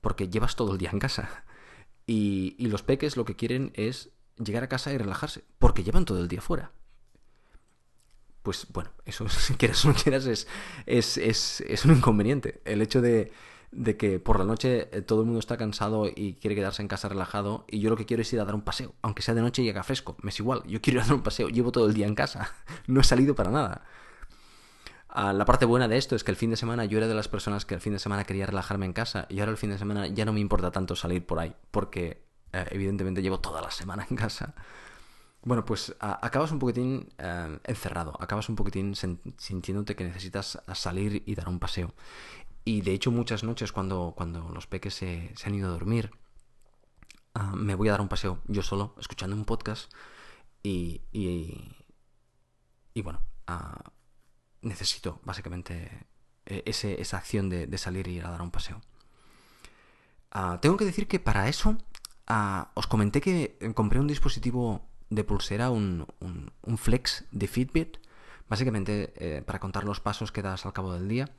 porque 0.00 0.28
llevas 0.28 0.54
todo 0.54 0.72
el 0.72 0.78
día 0.78 0.90
en 0.92 1.00
casa. 1.00 1.44
Y, 2.06 2.54
los 2.58 2.82
peques 2.82 3.16
lo 3.16 3.24
que 3.24 3.34
quieren 3.34 3.72
es 3.74 4.10
llegar 4.36 4.62
a 4.62 4.68
casa 4.68 4.92
y 4.92 4.98
relajarse, 4.98 5.42
porque 5.58 5.82
llevan 5.82 6.04
todo 6.04 6.20
el 6.20 6.28
día 6.28 6.40
fuera. 6.40 6.70
Pues 8.42 8.66
bueno, 8.72 8.90
eso, 9.06 9.28
si 9.30 9.54
quieras 9.54 9.84
o 9.84 9.88
no 9.88 9.94
quieras, 9.94 10.26
es, 10.26 10.46
es, 10.86 11.84
un 11.84 11.96
inconveniente. 11.96 12.60
El 12.66 12.82
hecho 12.82 13.00
de, 13.00 13.32
de, 13.72 13.96
que 13.96 14.20
por 14.20 14.38
la 14.38 14.44
noche 14.44 14.90
eh, 14.92 15.00
todo 15.00 15.20
el 15.20 15.26
mundo 15.26 15.40
está 15.40 15.56
cansado 15.56 16.10
y 16.14 16.34
quiere 16.34 16.54
quedarse 16.54 16.82
en 16.82 16.88
casa 16.88 17.08
relajado, 17.08 17.64
y 17.70 17.80
yo 17.80 17.88
lo 17.88 17.96
que 17.96 18.04
quiero 18.04 18.20
es 18.20 18.30
ir 18.34 18.40
a 18.40 18.44
dar 18.44 18.54
un 18.54 18.62
paseo, 18.62 18.94
aunque 19.00 19.22
sea 19.22 19.34
de 19.34 19.40
noche 19.40 19.62
y 19.62 19.70
haga 19.70 19.82
fresco, 19.82 20.18
me 20.20 20.28
es 20.28 20.38
igual, 20.38 20.62
yo 20.66 20.82
quiero 20.82 20.98
ir 20.98 21.04
a 21.04 21.06
dar 21.06 21.14
un 21.14 21.22
paseo, 21.22 21.48
llevo 21.48 21.72
todo 21.72 21.86
el 21.86 21.94
día 21.94 22.06
en 22.06 22.14
casa, 22.14 22.52
no 22.86 23.00
he 23.00 23.04
salido 23.04 23.34
para 23.34 23.50
nada. 23.50 23.86
Ah, 25.16 25.32
la 25.32 25.44
parte 25.44 25.64
buena 25.64 25.86
de 25.86 25.96
esto 25.96 26.16
es 26.16 26.24
que 26.24 26.32
el 26.32 26.36
fin 26.36 26.50
de 26.50 26.56
semana 26.56 26.86
yo 26.86 26.98
era 26.98 27.06
de 27.06 27.14
las 27.14 27.28
personas 27.28 27.64
que 27.64 27.74
el 27.74 27.80
fin 27.80 27.92
de 27.92 28.00
semana 28.00 28.24
quería 28.24 28.46
relajarme 28.46 28.84
en 28.84 28.92
casa 28.92 29.26
y 29.28 29.38
ahora 29.38 29.52
el 29.52 29.56
fin 29.56 29.70
de 29.70 29.78
semana 29.78 30.08
ya 30.08 30.24
no 30.24 30.32
me 30.32 30.40
importa 30.40 30.72
tanto 30.72 30.96
salir 30.96 31.24
por 31.24 31.38
ahí 31.38 31.54
porque 31.70 32.26
eh, 32.52 32.66
evidentemente 32.72 33.22
llevo 33.22 33.38
toda 33.38 33.62
la 33.62 33.70
semana 33.70 34.04
en 34.10 34.16
casa. 34.16 34.56
Bueno, 35.42 35.64
pues 35.64 35.94
acabas 36.00 36.50
un 36.50 36.58
poquitín 36.58 37.12
eh, 37.18 37.58
encerrado, 37.62 38.12
acabas 38.18 38.48
un 38.48 38.56
poquitín 38.56 38.96
sintiéndote 38.96 39.94
que 39.94 40.02
necesitas 40.02 40.58
salir 40.74 41.22
y 41.26 41.34
dar 41.36 41.48
un 41.48 41.60
paseo. 41.60 41.94
Y 42.64 42.80
de 42.80 42.92
hecho 42.92 43.12
muchas 43.12 43.44
noches 43.44 43.70
cuando, 43.70 44.14
cuando 44.16 44.48
los 44.48 44.66
peques 44.66 44.94
se, 44.94 45.32
han 45.44 45.54
ido 45.54 45.68
a 45.68 45.72
dormir, 45.72 46.10
ah, 47.34 47.52
me 47.54 47.76
voy 47.76 47.86
a 47.86 47.92
dar 47.92 48.00
un 48.00 48.08
paseo 48.08 48.40
yo 48.48 48.62
solo, 48.62 48.96
escuchando 48.98 49.36
un 49.36 49.44
podcast 49.44 49.92
y, 50.60 51.02
y, 51.12 53.02
bueno, 53.02 53.20
uh, 53.48 53.90
necesito 54.64 55.20
básicamente 55.24 56.06
e, 56.46 56.64
esa 56.66 57.16
acción 57.16 57.48
de, 57.48 57.78
salir 57.78 58.08
y 58.08 58.18
ir 58.18 58.24
a 58.24 58.30
dar 58.30 58.42
un 58.42 58.50
paseo. 58.50 58.80
Ah, 60.30 60.58
tengo 60.60 60.76
que 60.76 60.84
decir 60.84 61.06
que 61.06 61.20
para 61.20 61.48
eso 61.48 61.76
ah, 62.26 62.72
os 62.74 62.86
comenté 62.86 63.20
que 63.20 63.56
compré 63.74 64.00
un 64.00 64.08
dispositivo 64.08 64.82
de 65.10 65.22
pulsera, 65.24 65.70
un, 65.70 66.06
flex 66.76 67.24
de 67.30 67.46
Fitbit, 67.46 67.98
básicamente 68.48 69.12
eh, 69.16 69.42
para 69.42 69.60
contar 69.60 69.84
los 69.84 70.00
pasos 70.00 70.32
que 70.32 70.42
das 70.42 70.66
al 70.66 70.72
cabo 70.72 70.92
del 70.92 71.08
día. 71.08 71.30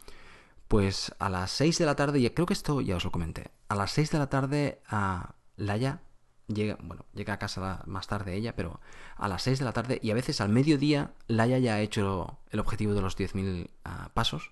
Pues 0.67 1.13
a 1.19 1.29
las 1.29 1.51
6 1.51 1.77
de 1.77 1.85
la 1.85 1.95
tarde, 1.95 2.19
y 2.19 2.29
creo 2.31 2.47
que 2.47 2.53
esto 2.53 2.81
ya 2.81 2.95
os 2.95 3.03
lo 3.03 3.11
comenté, 3.11 3.51
a 3.69 3.75
las 3.75 3.91
6 3.91 4.09
de 4.11 4.17
la 4.17 4.29
tarde 4.29 4.81
a 4.87 5.35
Laia 5.57 6.01
llega, 6.47 6.77
bueno, 6.81 7.05
llega 7.13 7.33
a 7.33 7.39
casa 7.39 7.83
más 7.85 8.07
tarde 8.07 8.35
ella, 8.35 8.55
pero 8.55 8.79
a 9.15 9.27
las 9.27 9.43
6 9.43 9.59
de 9.59 9.65
la 9.65 9.73
tarde 9.73 9.99
y 10.01 10.11
a 10.11 10.13
veces 10.15 10.41
al 10.41 10.49
mediodía 10.49 11.13
Laia 11.27 11.59
ya 11.59 11.75
ha 11.75 11.81
hecho 11.81 12.39
el 12.51 12.59
objetivo 12.59 12.93
de 12.93 13.01
los 13.01 13.17
10.000 13.17 13.69
ah, 13.83 14.09
pasos. 14.13 14.51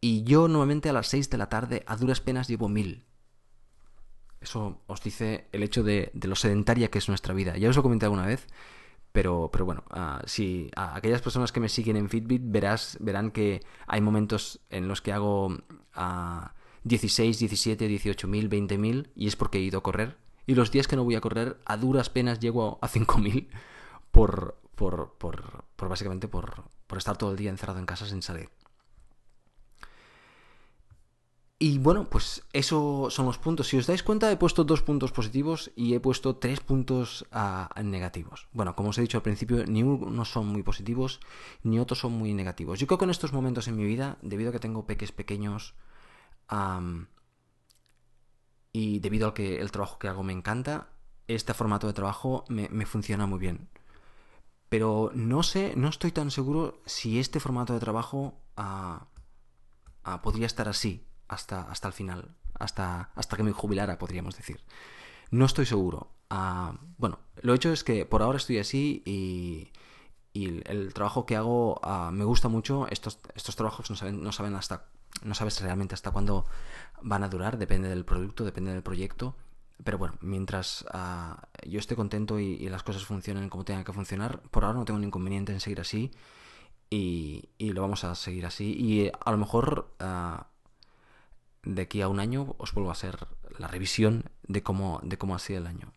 Y 0.00 0.22
yo 0.24 0.48
normalmente 0.48 0.90
a 0.90 0.92
las 0.92 1.08
6 1.08 1.30
de 1.30 1.38
la 1.38 1.48
tarde 1.48 1.82
a 1.86 1.96
duras 1.96 2.20
penas 2.20 2.48
llevo 2.48 2.68
1.000. 2.68 3.04
Eso 4.40 4.82
os 4.86 5.02
dice 5.02 5.48
el 5.52 5.62
hecho 5.62 5.82
de, 5.82 6.10
lo 6.12 6.36
sedentaria 6.36 6.90
que 6.90 6.98
es 6.98 7.08
nuestra 7.08 7.32
vida. 7.32 7.56
Ya 7.56 7.70
os 7.70 7.76
lo 7.76 7.82
comenté 7.82 8.04
alguna 8.04 8.26
vez, 8.26 8.46
pero, 9.12 9.48
pero 9.50 9.64
bueno, 9.64 9.84
uh, 9.90 10.20
si 10.26 10.70
a 10.76 10.96
aquellas 10.96 11.22
personas 11.22 11.52
que 11.52 11.60
me 11.60 11.70
siguen 11.70 11.96
en 11.96 12.10
Fitbit 12.10 12.42
verás, 12.44 12.98
verán 13.00 13.30
que 13.30 13.62
hay 13.86 14.02
momentos 14.02 14.60
en 14.68 14.86
los 14.86 15.00
que 15.00 15.12
hago 15.12 15.56
a 15.94 16.52
16, 16.82 17.38
17, 17.38 17.88
18.000, 17.88 18.50
20.000 18.50 19.10
y 19.16 19.26
es 19.26 19.36
porque 19.36 19.56
he 19.56 19.62
ido 19.62 19.78
a 19.78 19.82
correr 19.82 20.18
y 20.46 20.54
los 20.54 20.70
días 20.70 20.88
que 20.88 20.96
no 20.96 21.04
voy 21.04 21.14
a 21.14 21.20
correr, 21.20 21.58
a 21.64 21.76
duras 21.76 22.10
penas 22.10 22.40
llego 22.40 22.78
a 22.82 22.88
5.000 22.88 23.48
por, 24.10 24.56
por, 24.74 25.14
por, 25.18 25.64
por 25.76 25.88
básicamente 25.88 26.28
por, 26.28 26.64
por 26.86 26.98
estar 26.98 27.16
todo 27.16 27.30
el 27.30 27.36
día 27.36 27.50
encerrado 27.50 27.78
en 27.78 27.86
casa 27.86 28.06
sin 28.06 28.22
salir. 28.22 28.50
Y 31.58 31.78
bueno, 31.78 32.10
pues 32.10 32.42
esos 32.52 33.14
son 33.14 33.26
los 33.26 33.38
puntos. 33.38 33.68
Si 33.68 33.78
os 33.78 33.86
dais 33.86 34.02
cuenta, 34.02 34.30
he 34.30 34.36
puesto 34.36 34.64
dos 34.64 34.82
puntos 34.82 35.12
positivos 35.12 35.70
y 35.76 35.94
he 35.94 36.00
puesto 36.00 36.36
tres 36.36 36.60
puntos 36.60 37.26
ah, 37.30 37.70
negativos. 37.82 38.48
Bueno, 38.52 38.74
como 38.74 38.90
os 38.90 38.98
he 38.98 39.00
dicho 39.00 39.16
al 39.16 39.22
principio, 39.22 39.64
ni 39.64 39.82
unos 39.82 40.30
son 40.30 40.48
muy 40.48 40.62
positivos, 40.62 41.20
ni 41.62 41.78
otros 41.78 42.00
son 42.00 42.12
muy 42.12 42.34
negativos. 42.34 42.80
Yo 42.80 42.86
creo 42.86 42.98
que 42.98 43.04
en 43.04 43.12
estos 43.12 43.32
momentos 43.32 43.68
en 43.68 43.76
mi 43.76 43.84
vida, 43.84 44.18
debido 44.20 44.50
a 44.50 44.52
que 44.52 44.58
tengo 44.58 44.84
peques 44.84 45.12
pequeños, 45.12 45.74
y 48.74 48.98
debido 48.98 49.28
al 49.28 49.34
que 49.34 49.60
el 49.60 49.70
trabajo 49.70 50.00
que 50.00 50.08
hago 50.08 50.24
me 50.24 50.32
encanta, 50.32 50.88
este 51.28 51.54
formato 51.54 51.86
de 51.86 51.92
trabajo 51.92 52.44
me, 52.48 52.68
funciona 52.86 53.24
muy 53.24 53.38
bien. 53.38 53.68
Pero 54.68 55.12
no 55.14 55.44
sé, 55.44 55.74
no 55.76 55.88
estoy 55.88 56.10
tan 56.10 56.32
seguro 56.32 56.82
si 56.84 57.20
este 57.20 57.38
formato 57.38 57.72
de 57.72 57.78
trabajo 57.78 58.34
ah, 58.56 59.06
ah, 60.02 60.20
podría 60.22 60.46
estar 60.46 60.68
así 60.68 61.06
hasta, 61.28 61.62
hasta 61.70 61.86
el 61.86 61.94
final, 61.94 62.34
hasta, 62.58 63.12
hasta 63.14 63.36
que 63.36 63.44
me 63.44 63.52
jubilara, 63.52 63.96
podríamos 63.96 64.36
decir. 64.36 64.60
No 65.30 65.44
estoy 65.44 65.66
seguro. 65.66 66.10
Ah, 66.28 66.74
bueno, 66.98 67.20
lo 67.42 67.54
hecho 67.54 67.72
es 67.72 67.84
que 67.84 68.04
por 68.06 68.22
ahora 68.22 68.38
estoy 68.38 68.58
así 68.58 69.04
y, 69.06 69.70
el, 70.34 70.92
trabajo 70.94 71.26
que 71.26 71.36
hago 71.36 71.80
me 72.10 72.24
gusta 72.24 72.48
mucho. 72.48 72.88
Estos, 72.88 73.20
estos 73.36 73.54
trabajos 73.54 73.88
no 73.88 73.94
saben, 73.94 74.20
no 74.20 74.32
saben 74.32 74.56
hasta 74.56 74.88
no 75.22 75.34
sabes 75.34 75.60
realmente 75.60 75.94
hasta 75.94 76.10
cuándo 76.10 76.46
van 77.02 77.22
a 77.22 77.28
durar, 77.28 77.58
depende 77.58 77.88
del 77.88 78.04
producto, 78.04 78.44
depende 78.44 78.72
del 78.72 78.82
proyecto. 78.82 79.36
Pero 79.82 79.98
bueno, 79.98 80.16
mientras 80.20 80.84
ah, 80.92 81.48
yo 81.66 81.80
esté 81.80 81.96
contento 81.96 82.38
y, 82.38 82.68
las 82.68 82.82
cosas 82.82 83.04
funcionen 83.04 83.48
como 83.48 83.64
tengan 83.64 83.84
que 83.84 83.92
funcionar, 83.92 84.40
por 84.50 84.64
ahora 84.64 84.78
no 84.78 84.84
tengo 84.84 84.98
ningún 84.98 85.08
inconveniente 85.08 85.52
en 85.52 85.60
seguir 85.60 85.80
así 85.80 86.12
y, 86.90 87.48
lo 87.58 87.82
vamos 87.82 88.04
a 88.04 88.14
seguir 88.14 88.46
así. 88.46 88.72
Y 88.78 89.08
a 89.08 89.30
lo 89.30 89.36
mejor 89.36 89.92
ah, 89.98 90.46
de 91.64 91.82
aquí 91.82 92.02
a 92.02 92.08
un 92.08 92.20
año 92.20 92.54
os 92.58 92.72
vuelvo 92.72 92.90
a 92.90 92.92
hacer 92.92 93.26
la 93.58 93.68
revisión 93.68 94.24
de 94.46 94.62
cómo, 94.62 95.00
de 95.02 95.18
cómo 95.18 95.34
ha 95.34 95.38
sido 95.38 95.60
el 95.60 95.66
año. 95.66 95.92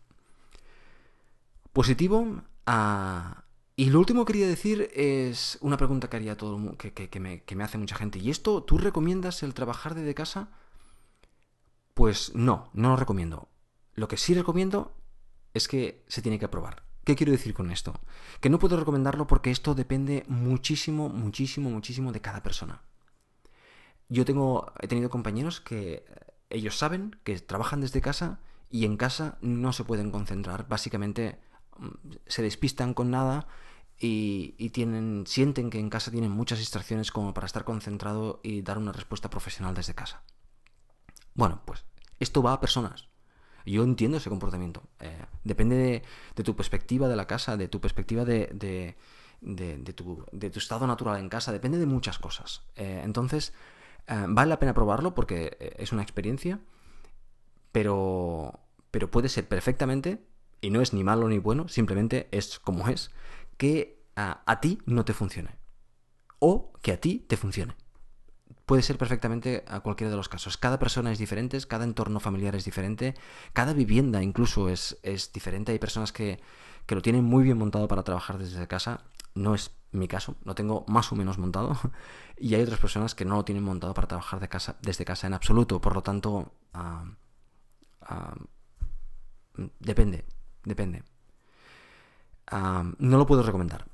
Positivo, 1.72 2.42
a 2.66 3.44
y 3.78 3.90
lo 3.90 4.00
último 4.00 4.24
que 4.24 4.32
quería 4.32 4.48
decir 4.48 4.90
es 4.92 5.56
una 5.60 5.76
pregunta 5.76 6.10
que 6.10 6.16
haría 6.16 6.36
todo 6.36 6.76
que, 6.76 6.92
que, 6.92 7.20
me, 7.20 7.44
que 7.44 7.54
me 7.54 7.62
hace 7.62 7.78
mucha 7.78 7.94
gente. 7.94 8.18
¿Y 8.18 8.28
esto 8.28 8.64
tú 8.64 8.76
recomiendas 8.76 9.44
el 9.44 9.54
trabajar 9.54 9.94
desde 9.94 10.16
casa? 10.16 10.48
Pues 11.94 12.34
no, 12.34 12.70
no 12.72 12.88
lo 12.88 12.96
recomiendo. 12.96 13.48
Lo 13.94 14.08
que 14.08 14.16
sí 14.16 14.34
recomiendo 14.34 14.96
es 15.54 15.68
que 15.68 16.04
se 16.08 16.22
tiene 16.22 16.40
que 16.40 16.48
probar. 16.48 16.82
¿Qué 17.04 17.14
quiero 17.14 17.30
decir 17.30 17.54
con 17.54 17.70
esto? 17.70 17.94
Que 18.40 18.50
no 18.50 18.58
puedo 18.58 18.76
recomendarlo 18.76 19.28
porque 19.28 19.52
esto 19.52 19.76
depende 19.76 20.24
muchísimo, 20.26 21.08
muchísimo, 21.08 21.70
muchísimo 21.70 22.10
de 22.10 22.20
cada 22.20 22.42
persona. 22.42 22.82
Yo 24.08 24.24
tengo, 24.24 24.72
he 24.80 24.88
tenido 24.88 25.08
compañeros 25.08 25.60
que 25.60 26.04
ellos 26.50 26.76
saben 26.76 27.14
que 27.22 27.38
trabajan 27.38 27.80
desde 27.80 28.00
casa 28.00 28.40
y 28.70 28.86
en 28.86 28.96
casa 28.96 29.38
no 29.40 29.72
se 29.72 29.84
pueden 29.84 30.10
concentrar. 30.10 30.66
Básicamente 30.66 31.38
mm, 31.78 32.16
se 32.26 32.42
despistan 32.42 32.92
con 32.92 33.12
nada 33.12 33.46
y, 34.00 34.70
tienen, 34.70 35.24
sienten 35.26 35.70
que 35.70 35.80
en 35.80 35.90
casa 35.90 36.10
tienen 36.10 36.30
muchas 36.30 36.58
distracciones 36.58 37.10
como 37.10 37.34
para 37.34 37.46
estar 37.46 37.64
concentrado 37.64 38.40
y 38.42 38.62
dar 38.62 38.78
una 38.78 38.92
respuesta 38.92 39.28
profesional 39.28 39.74
desde 39.74 39.94
casa. 39.94 40.22
Bueno, 41.34 41.62
pues 41.64 41.84
esto 42.20 42.42
va 42.42 42.52
a 42.52 42.60
personas. 42.60 43.08
Yo 43.66 43.82
entiendo 43.82 44.16
ese 44.16 44.30
comportamiento. 44.30 44.82
Eh, 45.00 45.24
depende 45.44 46.02
de, 46.34 46.42
tu 46.44 46.56
perspectiva 46.56 47.08
de 47.08 47.16
la 47.16 47.26
casa, 47.26 47.56
de 47.56 47.68
tu 47.68 47.80
perspectiva 47.80 48.24
de, 48.24 48.48
de, 49.40 49.92
tu, 49.92 50.24
estado 50.54 50.86
natural 50.86 51.18
en 51.18 51.28
casa, 51.28 51.52
depende 51.52 51.78
de 51.78 51.86
muchas 51.86 52.18
cosas. 52.18 52.62
Eh, 52.76 53.02
entonces, 53.04 53.52
eh, 54.06 54.24
vale 54.28 54.48
la 54.48 54.58
pena 54.58 54.74
probarlo 54.74 55.14
porque 55.14 55.74
es 55.76 55.92
una 55.92 56.02
experiencia, 56.02 56.60
pero, 57.72 58.60
pero 58.90 59.10
puede 59.10 59.28
ser 59.28 59.48
perfectamente, 59.48 60.24
y 60.60 60.70
no 60.70 60.80
es 60.80 60.92
ni 60.92 61.04
malo 61.04 61.28
ni 61.28 61.38
bueno, 61.38 61.68
simplemente 61.68 62.28
es 62.30 62.58
como 62.58 62.88
es, 62.88 63.10
que 63.58 63.98
a, 64.16 64.60
ti 64.60 64.78
no 64.86 65.04
te 65.04 65.12
funcione. 65.12 65.58
O 66.38 66.72
que 66.80 66.92
a 66.92 67.00
ti 67.00 67.18
te 67.28 67.36
funcione. 67.36 67.74
Puede 68.64 68.82
ser 68.82 68.98
perfectamente 68.98 69.64
a 69.66 69.80
cualquiera 69.80 70.10
de 70.10 70.16
los 70.16 70.28
casos. 70.28 70.56
Cada 70.56 70.78
persona 70.78 71.12
es 71.12 71.18
diferente, 71.18 71.58
cada 71.66 71.84
entorno 71.84 72.20
familiar 72.20 72.54
es 72.54 72.64
diferente, 72.64 73.14
cada 73.52 73.72
vivienda 73.72 74.22
incluso 74.22 74.68
es, 74.68 74.98
es 75.02 75.32
diferente. 75.32 75.72
Hay 75.72 75.78
personas 75.78 76.12
que, 76.12 76.40
que 76.86 76.94
lo 76.94 77.02
tienen 77.02 77.24
muy 77.24 77.44
bien 77.44 77.58
montado 77.58 77.88
para 77.88 78.02
trabajar 78.04 78.38
desde 78.38 78.66
casa. 78.68 79.04
No 79.34 79.54
es 79.54 79.72
mi 79.90 80.06
caso, 80.06 80.36
lo 80.44 80.54
tengo 80.54 80.84
más 80.88 81.12
o 81.12 81.16
menos 81.16 81.38
montado. 81.38 81.76
Y 82.40 82.54
hay 82.54 82.62
otras 82.62 82.78
personas 82.78 83.16
que 83.16 83.24
no 83.24 83.34
lo 83.34 83.44
tienen 83.44 83.64
montado 83.64 83.94
para 83.94 84.06
trabajar 84.06 84.38
de 84.38 84.48
casa, 84.48 84.76
desde 84.80 85.04
casa 85.04 85.26
en 85.26 85.34
absoluto. 85.34 85.80
Por 85.80 85.96
lo 85.96 86.02
tanto, 86.04 86.52
ah, 86.72 87.04
ah, 88.02 88.36
depende, 89.80 90.24
depende 90.62 91.02
no 92.50 93.18
lo 93.18 93.26
puedo 93.26 93.42
recomendar, 93.42 93.86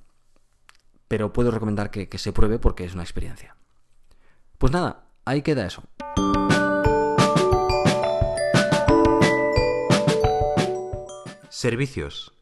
pero 1.09 1.33
puedo 1.33 1.51
recomendar 1.51 1.91
que, 1.91 2.19
se 2.19 2.33
pruebe 2.33 2.59
porque 2.59 2.85
es 2.85 2.95
una 2.95 3.03
experiencia. 3.03 3.57
Pues 4.59 4.73
nada, 4.73 5.07
ahí 5.25 5.43
queda 5.43 5.67
eso. 5.67 5.83
Servicios. 11.49 12.33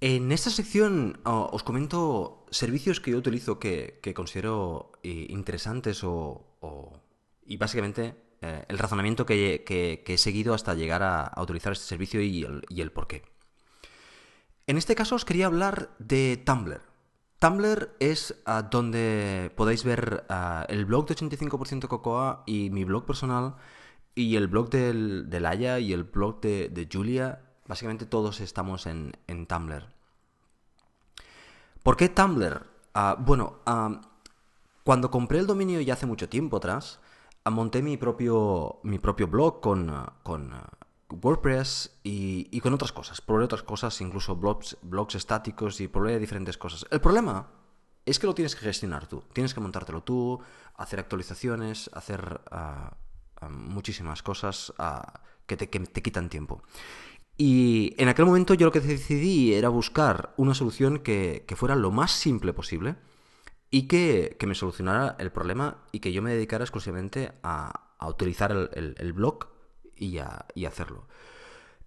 En 0.00 0.32
esta 0.32 0.50
sección 0.50 1.20
os 1.24 1.62
comento 1.62 2.44
servicios 2.50 3.00
que 3.00 3.12
yo 3.12 3.18
utilizo 3.18 3.58
que, 3.58 4.00
considero 4.14 4.92
eh, 5.02 5.26
interesantes 5.30 6.02
o, 6.04 7.00
y 7.46 7.56
básicamente 7.56 8.14
eh, 8.42 8.64
el 8.68 8.78
razonamiento 8.78 9.24
que, 9.24 9.64
he 10.06 10.18
seguido 10.18 10.52
hasta 10.54 10.74
llegar 10.74 11.02
a, 11.02 11.32
utilizar 11.40 11.72
este 11.72 11.86
servicio 11.86 12.20
y 12.20 12.44
el, 12.44 12.62
y 12.68 12.80
el 12.82 12.92
por 12.92 13.06
qué. 13.06 13.33
En 14.66 14.78
este 14.78 14.94
caso 14.94 15.14
os 15.14 15.24
quería 15.24 15.46
hablar 15.46 15.90
de 15.98 16.42
Tumblr. 16.44 16.80
Tumblr 17.38 17.94
es 18.00 18.40
ah, 18.46 18.62
donde 18.62 19.52
podéis 19.56 19.84
ver 19.84 20.24
ah, 20.30 20.64
el 20.70 20.86
blog 20.86 21.06
de 21.06 21.14
85% 21.14 21.86
Cocoa 21.88 22.42
y 22.46 22.70
mi 22.70 22.84
blog 22.84 23.04
personal 23.04 23.56
y 24.14 24.36
el 24.36 24.48
blog 24.48 24.70
del, 24.70 25.28
de 25.28 25.40
Laia 25.40 25.78
y 25.80 25.92
el 25.92 26.04
blog 26.04 26.40
de, 26.40 26.88
Julia. 26.90 27.42
Básicamente 27.66 28.06
todos 28.06 28.40
estamos 28.40 28.86
en, 28.86 29.12
Tumblr. 29.46 29.86
¿Por 31.82 31.98
qué 31.98 32.08
Tumblr? 32.08 32.66
Ah, 32.94 33.16
bueno, 33.18 33.58
cuando 34.82 35.10
compré 35.10 35.40
el 35.40 35.46
dominio 35.46 35.82
ya 35.82 35.92
hace 35.92 36.06
mucho 36.06 36.30
tiempo 36.30 36.56
atrás, 36.56 37.00
monté 37.44 37.82
mi 37.82 37.98
propio, 37.98 38.80
mi 38.82 38.98
propio 38.98 39.26
blog 39.26 39.60
con, 39.60 39.92
con 40.22 40.54
WordPress 41.10 41.98
y, 42.02 42.60
con 42.60 42.74
otras 42.74 42.92
cosas. 42.92 43.20
Probé 43.20 43.44
otras 43.44 43.62
cosas, 43.62 44.00
incluso 44.00 44.36
blogs, 44.36 44.76
blogs 44.82 45.14
estáticos 45.14 45.80
y 45.80 45.88
probé 45.88 46.18
diferentes 46.18 46.58
cosas. 46.58 46.86
El 46.90 47.00
problema 47.00 47.48
es 48.06 48.18
que 48.18 48.26
lo 48.26 48.34
tienes 48.34 48.54
que 48.54 48.62
gestionar 48.62 49.06
tú. 49.06 49.22
Tienes 49.32 49.54
que 49.54 49.60
montártelo 49.60 50.02
tú, 50.02 50.40
hacer 50.74 50.98
actualizaciones, 50.98 51.90
hacer 51.92 52.40
ah, 52.50 52.96
ah, 53.40 53.48
muchísimas 53.48 54.22
cosas 54.22 54.72
ah, 54.78 55.20
que, 55.46 55.56
te, 55.56 55.68
quitan 55.68 56.28
tiempo. 56.28 56.62
Y 57.36 57.94
en 57.98 58.08
aquel 58.08 58.26
momento 58.26 58.54
yo 58.54 58.66
lo 58.66 58.72
que 58.72 58.80
decidí 58.80 59.54
era 59.54 59.68
buscar 59.68 60.34
una 60.36 60.54
solución 60.54 61.00
que, 61.00 61.44
fuera 61.56 61.74
lo 61.74 61.90
más 61.90 62.12
simple 62.12 62.52
posible 62.52 62.96
y 63.70 63.88
que, 63.88 64.36
me 64.46 64.54
solucionara 64.54 65.16
el 65.18 65.32
problema 65.32 65.78
y 65.90 66.00
que 66.00 66.12
yo 66.12 66.22
me 66.22 66.32
dedicara 66.32 66.64
exclusivamente 66.64 67.32
a, 67.42 67.80
utilizar 68.06 68.52
el 68.74 69.12
blog 69.14 69.53
y, 69.96 70.18
hacerlo. 70.18 71.06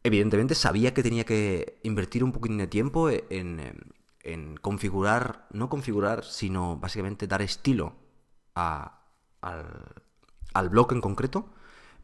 Evidentemente 0.04 0.56
sabía 0.56 0.94
que 0.94 1.04
tenía 1.04 1.26
que 1.26 1.80
invertir 1.84 2.24
un 2.24 2.32
poquito 2.32 2.56
de 2.56 2.68
tiempo 2.68 3.10
en, 3.10 3.86
configurar, 4.62 5.48
no 5.52 5.70
configurar, 5.70 6.24
sino 6.24 6.78
básicamente 6.78 7.28
dar 7.28 7.42
estilo 7.42 7.96
al, 8.56 8.92
blog 10.70 10.94
en 10.94 11.02
concreto. 11.02 11.50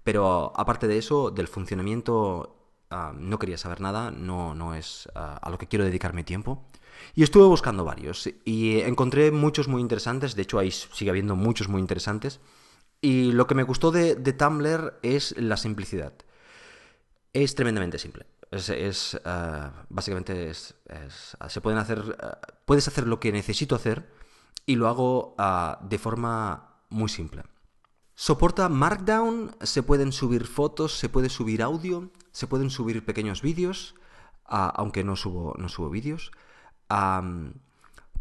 Pero 0.03 0.51
aparte 0.55 0.87
de 0.87 0.97
eso, 0.97 1.31
del 1.31 1.47
funcionamiento 1.47 2.73
ah, 2.89 3.13
no 3.17 3.39
quería 3.39 3.57
saber 3.57 3.79
nada, 3.79 4.11
no, 4.11 4.53
no 4.53 4.75
es 4.75 5.07
ah, 5.15 5.39
a 5.41 5.49
lo 5.49 5.57
que 5.57 5.67
quiero 5.67 5.85
dedicarme 5.85 6.23
tiempo. 6.25 6.65
Y 7.15 7.23
estuve 7.23 7.45
buscando 7.45 7.83
varios 7.85 8.29
y 8.45 8.81
encontré 8.81 9.31
muchos 9.31 9.67
muy 9.67 9.81
interesantes, 9.81 10.35
de 10.35 10.41
hecho 10.41 10.59
ahí 10.59 10.71
sigue 10.71 11.09
habiendo 11.09 11.35
muchos 11.35 11.67
muy 11.67 11.81
interesantes. 11.81 12.39
Y 13.03 13.33
lo 13.33 13.47
que 13.47 13.53
me 13.53 13.63
gustó 13.63 13.91
de, 13.91 14.15
Tumblr 14.15 14.97
es 15.01 15.35
la 15.37 15.57
simplicidad. 15.57 16.13
Es 17.33 17.53
tremendamente 17.53 17.99
simple. 17.99 18.25
Es, 18.49 19.19
eh, 19.25 19.71
básicamente 19.89 20.49
es, 20.49 20.73
se 21.49 21.59
pueden 21.59 21.79
hacer, 21.79 22.17
eh, 22.17 22.47
puedes 22.63 22.87
hacer 22.87 23.05
lo 23.05 23.19
que 23.19 23.33
necesito 23.33 23.75
hacer 23.75 24.09
y 24.65 24.77
lo 24.77 24.87
hago 24.87 25.35
de 25.81 25.99
forma 25.99 26.77
muy 26.89 27.09
simple. 27.09 27.43
Soporta 28.15 28.69
Markdown, 28.69 29.53
se 29.59 29.83
pueden 29.83 30.13
subir 30.13 30.47
fotos, 30.47 30.97
se 30.97 31.09
puede 31.09 31.27
subir 31.27 31.61
audio, 31.61 32.09
se 32.31 32.47
pueden 32.47 32.69
subir 32.69 33.03
pequeños 33.03 33.41
vídeos, 33.41 33.95
aunque 34.45 35.03
no 35.03 35.17
subo, 35.17 35.55
no 35.57 35.67
subo 35.67 35.89
vídeos. 35.89 36.31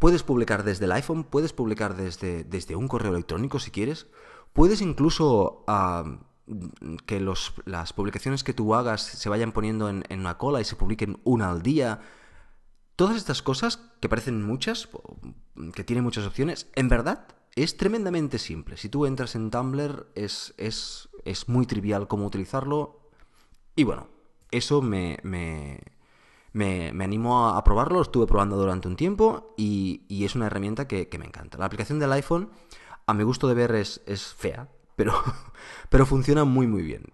puedes 0.00 0.24
publicar 0.24 0.64
desde 0.64 0.86
el 0.86 0.92
iPhone, 0.92 1.22
puedes 1.22 1.52
publicar 1.52 1.94
desde, 1.94 2.42
desde 2.42 2.74
un 2.74 2.88
correo 2.88 3.12
electrónico 3.12 3.60
si 3.60 3.70
quieres. 3.70 4.08
Puedes 4.52 4.80
incluso 4.80 5.64
que 7.06 7.20
las 7.64 7.92
publicaciones 7.92 8.44
que 8.44 8.54
tú 8.54 8.74
hagas 8.74 9.02
se 9.02 9.28
vayan 9.28 9.52
poniendo 9.52 9.88
en, 9.88 10.04
una 10.10 10.38
cola 10.38 10.60
y 10.60 10.64
se 10.64 10.76
publiquen 10.76 11.20
una 11.24 11.50
al 11.50 11.62
día. 11.62 12.00
Todas 12.96 13.16
estas 13.16 13.42
cosas, 13.42 13.80
que 14.00 14.08
parecen 14.08 14.42
muchas, 14.42 14.88
que 15.74 15.84
tienen 15.84 16.04
muchas 16.04 16.26
opciones, 16.26 16.68
en 16.74 16.88
verdad 16.88 17.26
es 17.54 17.76
tremendamente 17.76 18.38
simple. 18.38 18.76
Si 18.76 18.88
tú 18.88 19.06
entras 19.06 19.34
en 19.34 19.50
Tumblr, 19.50 20.10
es, 20.14 20.54
es, 20.56 21.08
es 21.24 21.48
muy 21.48 21.66
trivial 21.66 22.08
cómo 22.08 22.26
utilizarlo. 22.26 23.10
Y 23.76 23.84
bueno, 23.84 24.08
eso 24.50 24.82
me, 24.82 25.18
me, 25.22 25.80
me, 26.52 27.04
animó 27.04 27.48
a, 27.48 27.64
probarlo, 27.64 27.96
lo 27.96 28.02
estuve 28.02 28.26
probando 28.26 28.56
durante 28.56 28.88
un 28.88 28.96
tiempo 28.96 29.54
y, 29.56 30.24
es 30.24 30.34
una 30.34 30.46
herramienta 30.46 30.86
que, 30.86 31.08
me 31.18 31.26
encanta. 31.26 31.58
La 31.58 31.66
aplicación 31.66 31.98
del 31.98 32.12
iPhone 32.12 32.50
a 33.06 33.14
mi 33.14 33.24
gusto 33.24 33.48
de 33.48 33.54
ver 33.54 33.74
es, 33.74 34.00
fea, 34.36 34.68
pero, 34.96 35.14
pero 35.90 36.06
funciona 36.06 36.44
muy 36.44 36.66
muy 36.66 36.82
bien. 36.82 37.12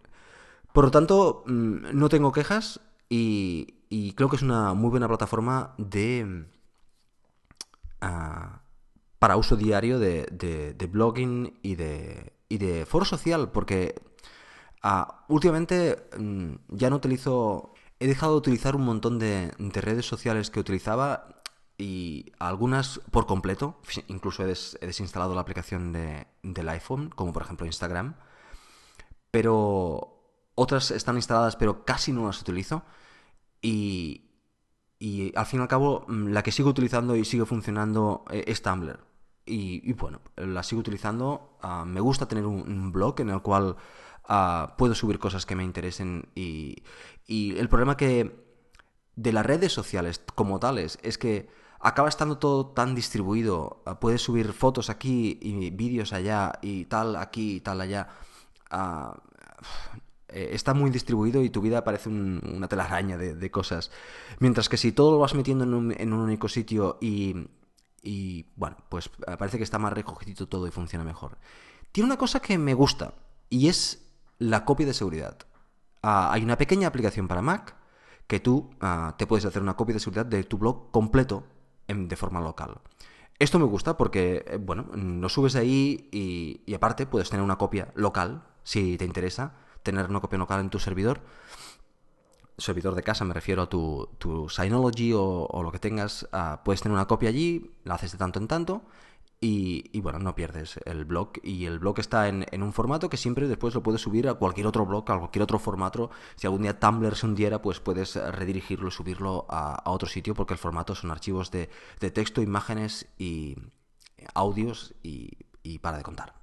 Por 0.72 0.84
lo 0.84 0.90
tanto, 0.90 1.42
mm, 1.46 1.98
no 1.98 2.08
tengo 2.08 2.32
quejas 2.32 2.80
y, 3.08 3.74
creo 4.16 4.28
que 4.28 4.36
es 4.36 4.42
una 4.42 4.74
muy 4.74 4.90
buena 4.90 5.08
plataforma 5.08 5.74
de... 5.78 6.46
Ah, 8.00 8.62
para 9.18 9.36
uso 9.36 9.56
diario 9.56 9.98
de, 9.98 10.88
blogging 10.90 11.58
y 11.62 11.74
de, 11.74 12.32
y 12.48 12.58
de 12.58 12.86
foro 12.86 13.04
social, 13.04 13.50
porque 13.50 14.00
ah, 14.82 15.24
últimamente 15.28 16.08
mm, 16.16 16.54
ya 16.68 16.90
no 16.90 16.96
utilizo... 16.96 17.74
He 18.00 18.06
dejado 18.06 18.34
de 18.34 18.38
utilizar 18.38 18.76
un 18.76 18.84
montón 18.84 19.18
de, 19.18 19.52
de 19.58 19.80
redes 19.80 20.06
sociales 20.06 20.50
que 20.50 20.60
utilizaba 20.60 21.37
y 21.78 22.32
algunas 22.40 23.00
por 23.12 23.26
completo, 23.26 23.80
incluso 24.08 24.42
he, 24.42 24.48
desinstalado 24.48 25.36
la 25.36 25.42
aplicación 25.42 25.92
de, 25.92 26.26
del 26.42 26.68
iPhone, 26.70 27.08
como 27.10 27.32
por 27.32 27.42
ejemplo 27.42 27.66
Instagram, 27.66 28.16
pero 29.30 30.18
otras 30.56 30.90
están 30.90 31.14
instaladas 31.14 31.54
pero 31.54 31.84
casi 31.84 32.12
no 32.12 32.26
las 32.26 32.40
utilizo. 32.40 32.82
Y, 33.62 34.30
y 34.98 35.32
al 35.36 35.46
fin 35.46 35.60
y 35.60 35.62
al 35.62 35.68
cabo 35.68 36.04
mm, 36.08 36.28
la 36.28 36.42
que 36.42 36.50
sigo 36.52 36.70
utilizando 36.70 37.14
y 37.14 37.24
sigue 37.24 37.46
funcionando 37.46 38.24
eh, 38.30 38.44
es 38.48 38.60
Tumblr. 38.60 38.98
Y, 39.50 39.94
bueno, 39.94 40.20
la 40.36 40.62
sigo 40.62 40.80
utilizando, 40.80 41.56
ah, 41.62 41.86
me 41.86 42.00
gusta 42.00 42.28
tener 42.28 42.44
un, 42.44 42.92
blog 42.92 43.18
en 43.20 43.30
el 43.30 43.40
cual 43.40 43.76
ah, 44.24 44.74
puedo 44.76 44.94
subir 44.94 45.18
cosas 45.18 45.46
que 45.46 45.56
me 45.56 45.64
interesen 45.64 46.28
y, 46.34 46.82
y 47.26 47.56
el 47.56 47.70
problema 47.70 47.96
que 47.96 48.44
de 49.16 49.32
las 49.32 49.46
redes 49.46 49.72
sociales 49.72 50.20
como 50.34 50.60
tales 50.60 50.98
es 51.02 51.16
que 51.16 51.48
acaba 51.80 52.08
estando 52.08 52.38
todo 52.38 52.66
tan 52.66 52.94
distribuido. 52.94 53.82
Ah, 53.86 54.00
puedes 54.00 54.22
subir 54.22 54.52
fotos 54.52 54.90
aquí 54.90 55.38
y 55.40 55.70
vídeos 55.70 56.12
allá 56.12 56.58
y 56.62 56.84
tal 56.86 57.16
aquí 57.16 57.56
y 57.56 57.60
tal 57.60 57.80
allá. 57.80 58.08
Ah, 58.70 59.16
eh, 60.28 60.50
está 60.52 60.74
muy 60.74 60.90
distribuido 60.90 61.42
y 61.42 61.50
tu 61.50 61.60
vida 61.60 61.84
parece 61.84 62.08
una 62.08 62.68
telaraña 62.68 63.16
de, 63.16 63.50
cosas. 63.50 63.90
Mientras 64.40 64.68
que 64.68 64.76
si 64.76 64.92
todo 64.92 65.12
lo 65.12 65.18
vas 65.18 65.34
metiendo 65.34 65.64
en 65.64 65.74
un, 65.74 66.12
único 66.12 66.48
sitio 66.48 66.98
y, 67.00 67.48
y, 68.02 68.46
bueno, 68.56 68.76
pues 68.88 69.08
parece 69.38 69.56
que 69.58 69.64
está 69.64 69.78
más 69.78 69.92
recogido 69.92 70.46
todo 70.46 70.66
y 70.66 70.70
funciona 70.70 71.04
mejor. 71.04 71.38
Tiene 71.92 72.06
una 72.06 72.18
cosa 72.18 72.40
que 72.40 72.58
me 72.58 72.74
gusta 72.74 73.14
y 73.48 73.68
es 73.68 74.06
la 74.38 74.64
copia 74.64 74.86
de 74.86 74.94
seguridad. 74.94 75.38
Ah, 76.02 76.30
hay 76.32 76.42
una 76.42 76.58
pequeña 76.58 76.88
aplicación 76.88 77.26
para 77.26 77.42
Mac 77.42 77.74
que 78.26 78.40
tú 78.40 78.70
ah, 78.80 79.14
te 79.16 79.26
puedes 79.26 79.46
hacer 79.46 79.62
una 79.62 79.76
copia 79.76 79.94
de 79.94 80.00
seguridad 80.00 80.26
de 80.26 80.44
tu 80.44 80.58
blog 80.58 80.90
completo 80.90 81.44
de 81.88 82.16
forma 82.16 82.40
local. 82.40 82.80
Esto 83.38 83.58
me 83.58 83.64
gusta 83.64 83.96
porque, 83.96 84.44
eh, 84.46 84.58
bueno, 84.60 84.86
lo 84.94 85.28
subes 85.28 85.56
ahí 85.56 86.08
y, 86.12 86.60
y 86.66 86.74
aparte 86.74 87.06
puedes 87.06 87.30
tener 87.30 87.44
una 87.44 87.56
copia 87.56 87.92
local 87.94 88.42
si 88.62 88.96
te 88.98 89.04
interesa 89.04 89.54
tener 89.82 90.10
una 90.10 90.20
copia 90.20 90.38
local 90.38 90.60
en 90.60 90.70
tu 90.70 90.78
servidor. 90.78 91.20
Servidor 92.58 92.94
de 92.94 93.02
casa, 93.02 93.24
me 93.24 93.34
refiero 93.34 93.62
a 93.62 93.68
tu, 93.68 94.08
tu 94.18 94.48
Synology 94.48 95.12
o, 95.14 95.60
lo 95.62 95.72
que 95.72 95.78
tengas. 95.78 96.28
Ah, 96.32 96.60
puedes 96.64 96.82
tener 96.82 96.94
una 96.94 97.06
copia 97.06 97.28
allí, 97.28 97.70
la 97.84 97.94
haces 97.94 98.12
de 98.12 98.18
tanto 98.18 98.38
en 98.38 98.48
tanto 98.48 98.82
y, 99.40 100.00
bueno, 100.00 100.18
no 100.18 100.34
pierdes 100.34 100.80
el 100.84 101.04
blog. 101.04 101.32
Y 101.42 101.66
el 101.66 101.78
blog 101.78 102.00
está 102.00 102.28
en, 102.28 102.62
un 102.62 102.72
formato 102.72 103.08
que 103.08 103.16
siempre 103.16 103.46
después 103.46 103.74
lo 103.74 103.82
puedes 103.82 104.00
subir 104.00 104.28
a 104.28 104.34
cualquier 104.34 104.66
otro 104.66 104.84
blog, 104.84 105.10
a 105.10 105.18
cualquier 105.18 105.42
otro 105.42 105.58
formato. 105.58 106.10
Si 106.36 106.46
algún 106.46 106.62
día 106.62 106.78
Tumblr 106.78 107.14
se 107.14 107.26
hundiera, 107.26 107.62
pues 107.62 107.80
puedes 107.80 108.16
redirigirlo 108.16 108.88
y 108.88 108.90
subirlo 108.92 109.46
a, 109.48 109.82
otro 109.90 110.08
sitio 110.08 110.34
porque 110.34 110.54
el 110.54 110.58
formato 110.58 110.94
son 110.94 111.10
archivos 111.10 111.50
de, 111.50 111.68
texto, 111.98 112.42
imágenes 112.42 113.06
y 113.18 113.56
audios 114.34 114.94
y 115.02 115.78
para 115.80 115.98
de 115.98 116.02
contar. 116.02 116.38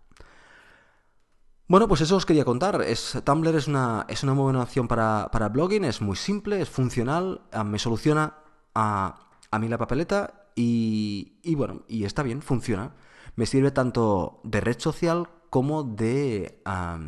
Bueno, 1.68 1.88
pues 1.88 2.02
eso 2.02 2.16
os 2.16 2.28
quería 2.28 2.46
contar. 2.46 2.82
Es, 2.84 3.20
Tumblr 3.24 3.56
es 3.56 3.68
una, 3.68 4.06
es 4.08 4.22
una 4.22 4.36
muy 4.36 4.44
buena 4.44 4.62
opción 4.62 4.88
para, 4.88 5.50
blogging, 5.50 5.84
es 5.84 6.00
muy 6.00 6.16
simple, 6.16 6.62
es 6.62 6.70
funcional, 6.70 7.42
ah, 7.52 7.64
me 7.64 7.80
soluciona 7.80 8.36
a, 8.76 9.18
mí 9.60 9.68
la 9.68 9.80
papeleta 9.80 10.45
y, 10.56 11.56
bueno, 11.56 11.84
y 11.88 12.06
está 12.06 12.24
bien, 12.24 12.42
funciona. 12.42 12.96
Me 13.36 13.46
sirve 13.46 13.72
tanto 13.72 14.40
de 14.44 14.62
red 14.62 14.80
social 14.80 15.30
como 15.50 15.84
de, 15.84 16.62
ah, 16.66 17.00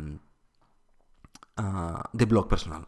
de 2.12 2.24
blog 2.26 2.48
personal. 2.48 2.86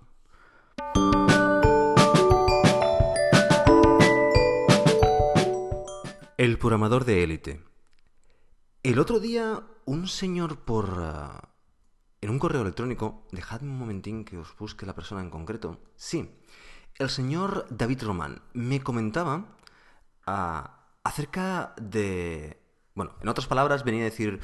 El 6.36 6.58
programador 6.58 7.04
de 7.04 7.22
élite. 7.22 7.62
El 8.82 8.98
otro 8.98 9.20
día 9.20 9.62
un 9.84 10.08
señor 10.08 10.60
por, 10.60 10.94
ah, 10.98 11.50
en 12.20 12.30
un 12.30 12.38
correo 12.38 12.62
electrónico, 12.62 13.26
dejadme 13.32 13.70
un 13.70 13.78
momentín 13.78 14.24
que 14.24 14.38
os 14.38 14.56
busque 14.56 14.86
la 14.86 14.94
persona 14.94 15.20
en 15.20 15.30
concreto. 15.30 15.78
Sí, 15.96 16.30
el 16.98 17.10
señor 17.10 17.66
David 17.70 18.02
Román 18.02 18.42
me 18.52 18.80
comentaba 18.80 19.56
ah, 20.26 20.86
acerca 21.04 21.74
de... 21.80 22.58
Bueno, 22.94 23.12
en 23.22 23.28
otras 23.28 23.46
palabras 23.46 23.84
venía 23.84 24.02
a 24.02 24.04
decir, 24.04 24.40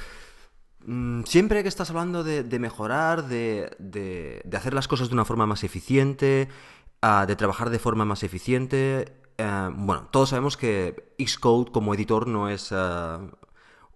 mm, 0.81 1.23
siempre 1.25 1.63
que 1.63 1.69
estás 1.69 1.91
hablando 1.91 2.25
de, 2.25 2.59
mejorar, 2.59 3.29
de, 3.29 3.75
de, 3.79 4.57
hacer 4.57 4.75
las 4.75 4.89
cosas 4.89 5.09
de 5.09 5.15
una 5.15 5.25
forma 5.25 5.47
más 5.47 5.65
eficiente, 5.65 6.49
ah, 7.03 7.27
de 7.27 7.37
trabajar 7.37 7.71
de 7.71 7.79
forma 7.79 8.05
más 8.05 8.23
eficiente, 8.23 9.21
eh, 9.39 9.71
bueno, 9.75 10.09
todos 10.11 10.31
sabemos 10.31 10.57
que 10.57 11.15
Xcode 11.19 11.71
como 11.73 11.95
editor 11.95 12.27
no 12.27 12.49
es 12.49 12.73
ah, 12.73 13.21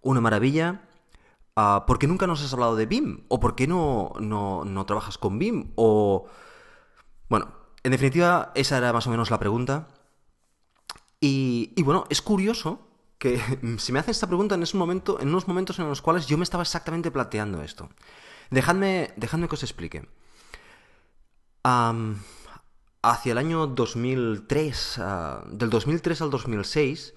una 0.03 0.21
maravilla 0.21 0.83
Ah, 1.57 1.85
¿por 1.87 1.99
qué 1.99 2.07
nunca 2.07 2.27
nos 2.27 2.43
has 2.43 2.53
hablado 2.55 2.75
de 2.77 2.87
BIM? 2.87 3.25
¿O 3.29 3.38
por 3.38 3.55
qué 3.55 3.66
no, 3.66 4.12
no, 4.19 4.87
trabajas 4.87 5.19
con 5.19 5.38
BIM? 5.38 5.73
O... 5.77 6.27
Bueno, 7.29 7.53
en 7.83 7.93
definitiva, 7.93 8.53
esa 8.55 8.79
era 8.79 8.93
más 8.93 9.07
o 9.07 9.11
menos 9.11 9.31
la 9.31 9.38
pregunta. 9.38 9.88
Y, 11.20 11.83
bueno, 11.83 12.06
es 12.09 12.22
curioso 12.22 12.88
que 13.18 13.38
se 13.78 13.92
me 13.92 13.98
hace 13.98 14.11
esta 14.11 14.26
pregunta 14.26 14.54
en, 14.54 14.62
ese 14.62 14.76
momento, 14.76 15.20
en 15.20 15.28
unos 15.28 15.46
momentos 15.46 15.78
en 15.78 15.88
los 15.88 16.00
cuales 16.00 16.26
yo 16.26 16.38
me 16.38 16.44
estaba 16.44 16.62
exactamente 16.62 17.11
planteando 17.11 17.62
esto. 17.62 17.90
Dejadme, 18.50 19.12
dejadme 19.16 19.46
que 19.48 19.54
os 19.54 19.62
explique. 19.62 20.09
hacia 21.62 23.33
el 23.33 23.38
año 23.38 23.66
2003, 23.66 24.98
ah, 24.98 25.44
del 25.50 25.70
2003 25.70 26.22
al 26.22 26.30
2006, 26.30 27.14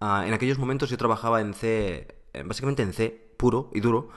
ah, 0.00 0.24
en 0.26 0.34
aquellos 0.34 0.58
momentos 0.58 0.90
yo 0.90 0.98
trabajaba 0.98 1.40
en 1.40 1.54
C, 1.54 2.14
básicamente 2.44 2.82
en 2.82 2.92
C, 2.92 3.34
puro 3.38 3.70
y 3.74 3.80
duro. 3.80 4.10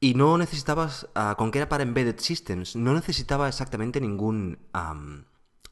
Y 0.00 0.14
no 0.14 0.36
necesitabas, 0.36 1.08
ah, 1.14 1.36
con 1.38 1.50
que 1.50 1.58
era 1.58 1.68
para 1.68 1.84
Embedded 1.84 2.18
Systems, 2.18 2.76
no 2.76 2.92
necesitaba 2.92 3.48
exactamente 3.48 4.00
ningún, 4.00 4.58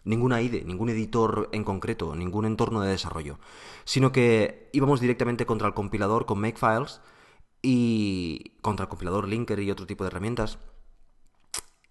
ninguna 0.05 0.41
IDE, 0.41 0.65
ningún 0.65 0.89
editor 0.89 1.49
en 1.53 1.65
concreto, 1.65 2.15
ningún 2.15 2.45
entorno 2.45 2.81
de 2.81 2.91
desarrollo. 2.91 3.39
Sino 3.85 4.13
que 4.13 4.69
íbamos 4.73 5.01
directamente 5.01 5.47
contra 5.47 5.69
el 5.69 5.75
compilador 5.75 6.27
con 6.27 6.41
Makefiles 6.41 7.01
y 7.63 8.57
contra 8.61 8.85
el 8.85 8.89
compilador 8.89 9.29
Linker 9.29 9.61
y 9.61 9.71
otro 9.71 9.87
tipo 9.87 10.05
de 10.05 10.09
herramientas. 10.09 10.59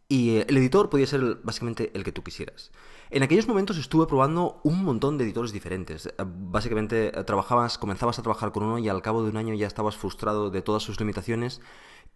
Y 0.07 0.39
el 0.39 0.57
editor 0.57 0.89
podía 0.89 1.07
ser 1.07 1.39
básicamente 1.41 1.89
el 1.93 2.03
que 2.03 2.11
tú 2.11 2.21
quisieras. 2.21 2.71
En 3.11 3.23
aquellos 3.23 3.47
momentos 3.47 3.77
estuve 3.77 4.07
probando 4.07 4.59
un 4.63 4.83
montón 4.83 5.17
de 5.17 5.23
editores 5.23 5.53
diferentes. 5.53 6.07
Eh, 6.07 6.13
básicamente 6.25 7.17
eh, 7.17 7.23
trabajabas, 7.23 7.77
comenzabas 7.77 8.19
a 8.19 8.21
trabajar 8.21 8.51
con 8.51 8.63
uno 8.63 8.77
y 8.77 8.89
al 8.89 9.01
cabo 9.01 9.23
de 9.23 9.29
un 9.29 9.37
año 9.37 9.53
ya 9.53 9.67
estabas 9.67 9.95
frustrado 9.95 10.49
de 10.49 10.61
todas 10.61 10.83
sus 10.83 10.99
limitaciones 10.99 11.61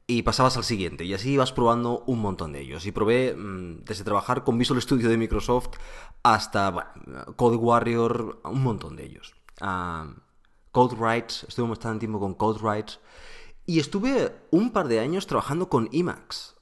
y 0.07 0.21
pasabas 0.21 0.57
al 0.57 0.63
siguiente. 0.63 1.05
Y 1.05 1.13
así 1.13 1.31
ibas 1.31 1.51
probando 1.51 2.03
un 2.07 2.19
montón 2.19 2.53
de 2.53 2.61
ellos. 2.61 2.85
Y 2.85 2.91
probé 2.91 3.35
mm, 3.35 3.83
desde 3.85 4.03
trabajar 4.03 4.43
con 4.43 4.57
Visual 4.57 4.81
Studio 4.81 5.09
de 5.09 5.17
Microsoft 5.17 5.77
hasta 6.23 6.93
Code 7.35 7.57
Warrior, 7.57 8.41
un 8.43 8.63
montón 8.63 8.95
de 8.95 9.05
ellos. 9.05 9.35
Uh, 9.61 10.13
CodeWright, 10.71 11.31
estuve 11.47 11.69
bastante 11.69 11.99
tiempo 11.99 12.19
con 12.19 12.33
CodeWright. 12.33 12.91
Y 13.65 13.79
estuve 13.79 14.35
un 14.51 14.71
par 14.71 14.87
de 14.87 14.99
años 14.99 15.25
trabajando 15.25 15.69
con 15.69 15.89
Emacs. 15.91 16.55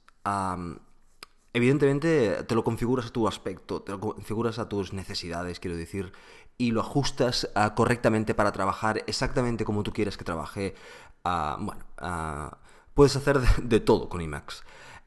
Evidentemente 1.52 2.42
te 2.44 2.54
lo 2.56 2.64
configuras 2.64 3.06
a 3.06 3.10
tu 3.10 3.28
aspecto, 3.28 3.82
te 3.82 3.92
lo 3.92 4.00
configuras 4.00 4.58
a 4.58 4.68
tus 4.68 4.92
necesidades, 4.92 5.60
quiero 5.60 5.76
decir, 5.76 6.12
y 6.58 6.72
lo 6.72 6.80
ajustas 6.80 7.48
ah, 7.54 7.76
correctamente 7.76 8.34
para 8.34 8.50
trabajar 8.50 9.04
exactamente 9.06 9.64
como 9.64 9.84
tú 9.84 9.92
quieres 9.92 10.16
que 10.16 10.24
trabaje. 10.24 10.74
Ah, 11.22 11.56
bueno, 11.60 11.84
ah, 11.98 12.58
puedes 12.94 13.16
hacer 13.16 13.40
de, 13.40 13.80
todo 13.80 14.08
con 14.08 14.20
Emacs. 14.20 14.62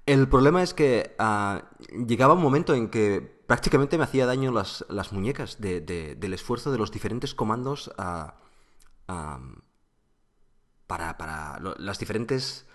El 0.06 0.30
problema 0.30 0.64
es 0.64 0.74
que 0.74 1.16
llegaba 2.08 2.34
un 2.34 2.42
momento 2.42 2.76
en 2.76 2.90
que 2.90 3.22
prácticamente 3.48 3.98
me 3.98 4.06
hacía 4.06 4.26
daño 4.26 4.52
las, 4.52 4.86
muñecas 5.12 5.60
del 5.60 6.34
esfuerzo 6.34 6.72
de 6.72 6.78
los 6.78 6.92
diferentes 6.92 7.34
comandos 7.36 7.92
para, 10.88 11.18
para 11.18 11.60
las 11.78 12.00
diferentes 12.00 12.68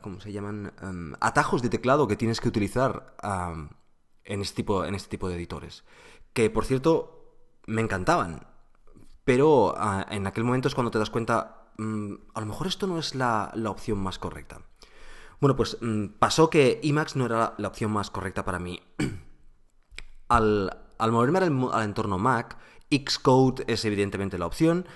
¿cómo 0.00 0.20
se 0.20 0.32
llaman? 0.32 0.72
Em, 0.82 1.14
atajos 1.20 1.62
de 1.62 1.68
teclado 1.68 2.08
que 2.08 2.16
tienes 2.16 2.40
que 2.40 2.48
utilizar 2.48 3.14
en, 4.24 4.40
este 4.40 4.56
tipo, 4.56 4.84
en 4.84 4.94
este 4.94 5.08
tipo 5.08 5.28
de 5.28 5.36
editores. 5.36 5.84
Que, 6.32 6.50
por 6.50 6.64
cierto, 6.64 7.34
me 7.66 7.82
encantaban. 7.82 8.46
Pero 9.24 9.74
ah, 9.76 10.06
en 10.10 10.26
aquel 10.26 10.44
momento 10.44 10.68
es 10.68 10.74
cuando 10.74 10.90
te 10.90 10.98
das 10.98 11.10
cuenta, 11.10 11.65
mm, 11.78 12.14
a 12.34 12.40
lo 12.40 12.46
mejor 12.46 12.66
esto 12.66 12.86
no 12.86 12.98
es 12.98 13.14
la, 13.14 13.52
opción 13.66 13.98
más 13.98 14.18
correcta. 14.18 14.62
Bueno, 15.40 15.56
pues 15.56 15.76
mm, 15.80 16.06
pasó 16.18 16.50
que 16.50 16.80
Emacs 16.82 17.16
no 17.16 17.26
era 17.26 17.54
la, 17.58 17.68
opción 17.68 17.90
más 17.90 18.10
correcta 18.10 18.44
para 18.44 18.58
mí. 18.58 18.80
al, 20.28 20.70
moverme 21.00 21.38
al 21.38 21.82
entorno 21.82 22.18
Mac, 22.18 22.58
Xcode 22.90 23.64
es 23.66 23.84
evidentemente 23.84 24.38
la 24.38 24.46
opción 24.46 24.86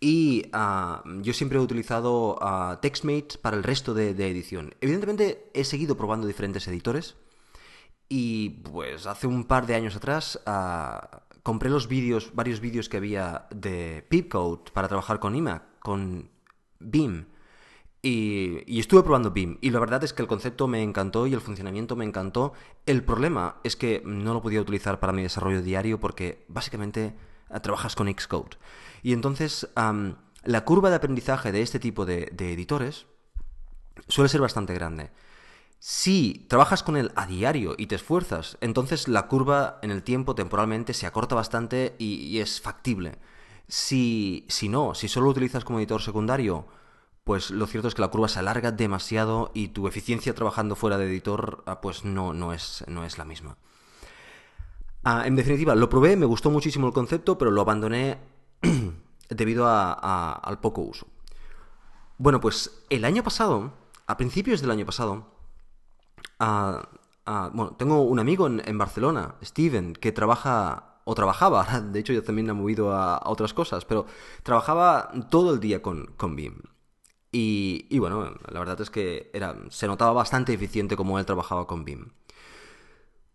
y 0.00 0.44
ah, 0.52 1.02
yo 1.22 1.32
siempre 1.32 1.58
he 1.58 1.62
utilizado 1.62 2.36
uh, 2.36 2.76
TextMate 2.80 3.38
para 3.40 3.56
el 3.56 3.62
resto 3.62 3.94
de, 3.94 4.10
edición. 4.10 4.74
Evidentemente 4.80 5.50
he 5.54 5.64
seguido 5.64 5.96
probando 5.96 6.26
diferentes 6.26 6.68
editores. 6.68 7.16
Y 8.08 8.50
pues 8.50 9.06
hace 9.06 9.26
un 9.26 9.44
par 9.44 9.66
de 9.66 9.74
años 9.74 9.96
atrás 9.96 10.40
ah, 10.46 11.22
compré 11.42 11.70
los 11.70 11.88
vídeos, 11.88 12.30
varios 12.34 12.60
vídeos 12.60 12.88
que 12.88 12.98
había 12.98 13.48
de 13.50 14.06
Pipcode 14.08 14.70
para 14.72 14.86
trabajar 14.86 15.18
con 15.18 15.34
IMAC, 15.34 15.80
con 15.80 16.30
BIM. 16.80 17.26
Y, 18.02 18.78
estuve 18.78 19.02
probando 19.02 19.32
BIM. 19.32 19.58
Y 19.60 19.70
la 19.70 19.80
verdad 19.80 20.04
es 20.04 20.12
que 20.12 20.22
el 20.22 20.28
concepto 20.28 20.68
me 20.68 20.82
encantó 20.82 21.26
y 21.26 21.34
el 21.34 21.40
funcionamiento 21.40 21.96
me 21.96 22.04
encantó. 22.04 22.52
El 22.86 23.02
problema 23.02 23.56
es 23.64 23.74
que 23.74 24.02
no 24.04 24.32
lo 24.32 24.42
podía 24.42 24.60
utilizar 24.60 25.00
para 25.00 25.12
mi 25.12 25.22
desarrollo 25.22 25.62
diario 25.62 25.98
porque 25.98 26.44
básicamente 26.48 27.16
trabajas 27.62 27.96
con 27.96 28.08
Xcode. 28.08 28.56
Y 29.02 29.12
entonces 29.12 29.68
la 30.44 30.64
curva 30.64 30.90
de 30.90 30.96
aprendizaje 30.96 31.52
de 31.52 31.62
este 31.62 31.78
tipo 31.78 32.06
de, 32.06 32.32
editores 32.38 33.06
suele 34.08 34.28
ser 34.28 34.40
bastante 34.40 34.74
grande. 34.74 35.10
Si 35.78 36.46
trabajas 36.48 36.82
con 36.82 36.96
él 36.96 37.12
a 37.16 37.26
diario 37.26 37.74
y 37.76 37.86
te 37.86 37.94
esfuerzas, 37.94 38.56
entonces 38.60 39.08
la 39.08 39.28
curva 39.28 39.78
en 39.82 39.90
el 39.90 40.02
tiempo 40.02 40.34
temporalmente 40.34 40.94
se 40.94 41.06
acorta 41.06 41.34
bastante 41.34 41.94
y, 41.98 42.38
es 42.38 42.60
factible. 42.60 43.18
Si, 43.68 44.46
si, 44.48 44.68
no, 44.68 44.94
si 44.94 45.08
solo 45.08 45.24
lo 45.24 45.30
utilizas 45.32 45.64
como 45.64 45.78
editor 45.78 46.00
secundario, 46.00 46.66
pues 47.24 47.50
lo 47.50 47.66
cierto 47.66 47.88
es 47.88 47.94
que 47.94 48.02
la 48.02 48.08
curva 48.08 48.28
se 48.28 48.38
alarga 48.38 48.70
demasiado 48.70 49.50
y 49.54 49.68
tu 49.68 49.88
eficiencia 49.88 50.34
trabajando 50.34 50.76
fuera 50.76 50.98
de 50.98 51.06
editor 51.06 51.64
ah, 51.66 51.80
pues 51.80 52.04
no, 52.04 52.32
no, 52.32 52.52
es, 52.52 52.84
no 52.86 53.04
es 53.04 53.18
la 53.18 53.24
misma. 53.24 53.56
Ah, 55.02 55.24
en 55.26 55.36
definitiva, 55.36 55.74
lo 55.74 55.88
probé, 55.88 56.16
me 56.16 56.26
gustó 56.26 56.50
muchísimo 56.50 56.86
el 56.86 56.92
concepto, 56.92 57.38
pero 57.38 57.50
lo 57.50 57.60
abandoné 57.60 58.18
debido 59.30 59.66
al 59.68 60.60
poco 60.60 60.82
uso. 60.82 61.06
Bueno, 62.18 62.40
pues 62.40 62.84
el 62.90 63.04
año 63.04 63.22
pasado, 63.22 63.72
a 64.06 64.16
principios 64.16 64.60
del 64.60 64.70
año 64.70 64.86
pasado, 64.86 65.26
bueno, 66.38 67.76
tengo 67.76 68.02
un 68.02 68.18
amigo 68.18 68.46
en, 68.46 68.78
Barcelona, 68.78 69.36
Steven, 69.42 69.92
que 69.92 70.12
trabaja, 70.12 70.95
o 71.08 71.14
trabajaba, 71.14 71.64
de 71.92 72.00
hecho 72.00 72.12
ya 72.12 72.22
también 72.22 72.50
ha 72.50 72.54
movido 72.54 72.92
a, 72.92 73.22
otras 73.24 73.54
cosas, 73.54 73.84
pero 73.84 74.06
trabajaba 74.42 75.12
todo 75.30 75.54
el 75.54 75.60
día 75.60 75.80
con, 75.80 76.06
con 76.16 76.34
BIM. 76.34 76.60
Y, 77.38 77.98
bueno, 77.98 78.34
la 78.48 78.58
verdad 78.58 78.80
es 78.80 78.88
que 78.88 79.30
era, 79.34 79.54
se 79.68 79.86
notaba 79.86 80.12
bastante 80.12 80.54
eficiente 80.54 80.96
como 80.96 81.18
él 81.18 81.26
trabajaba 81.26 81.66
con 81.66 81.84
BIM. 81.84 82.08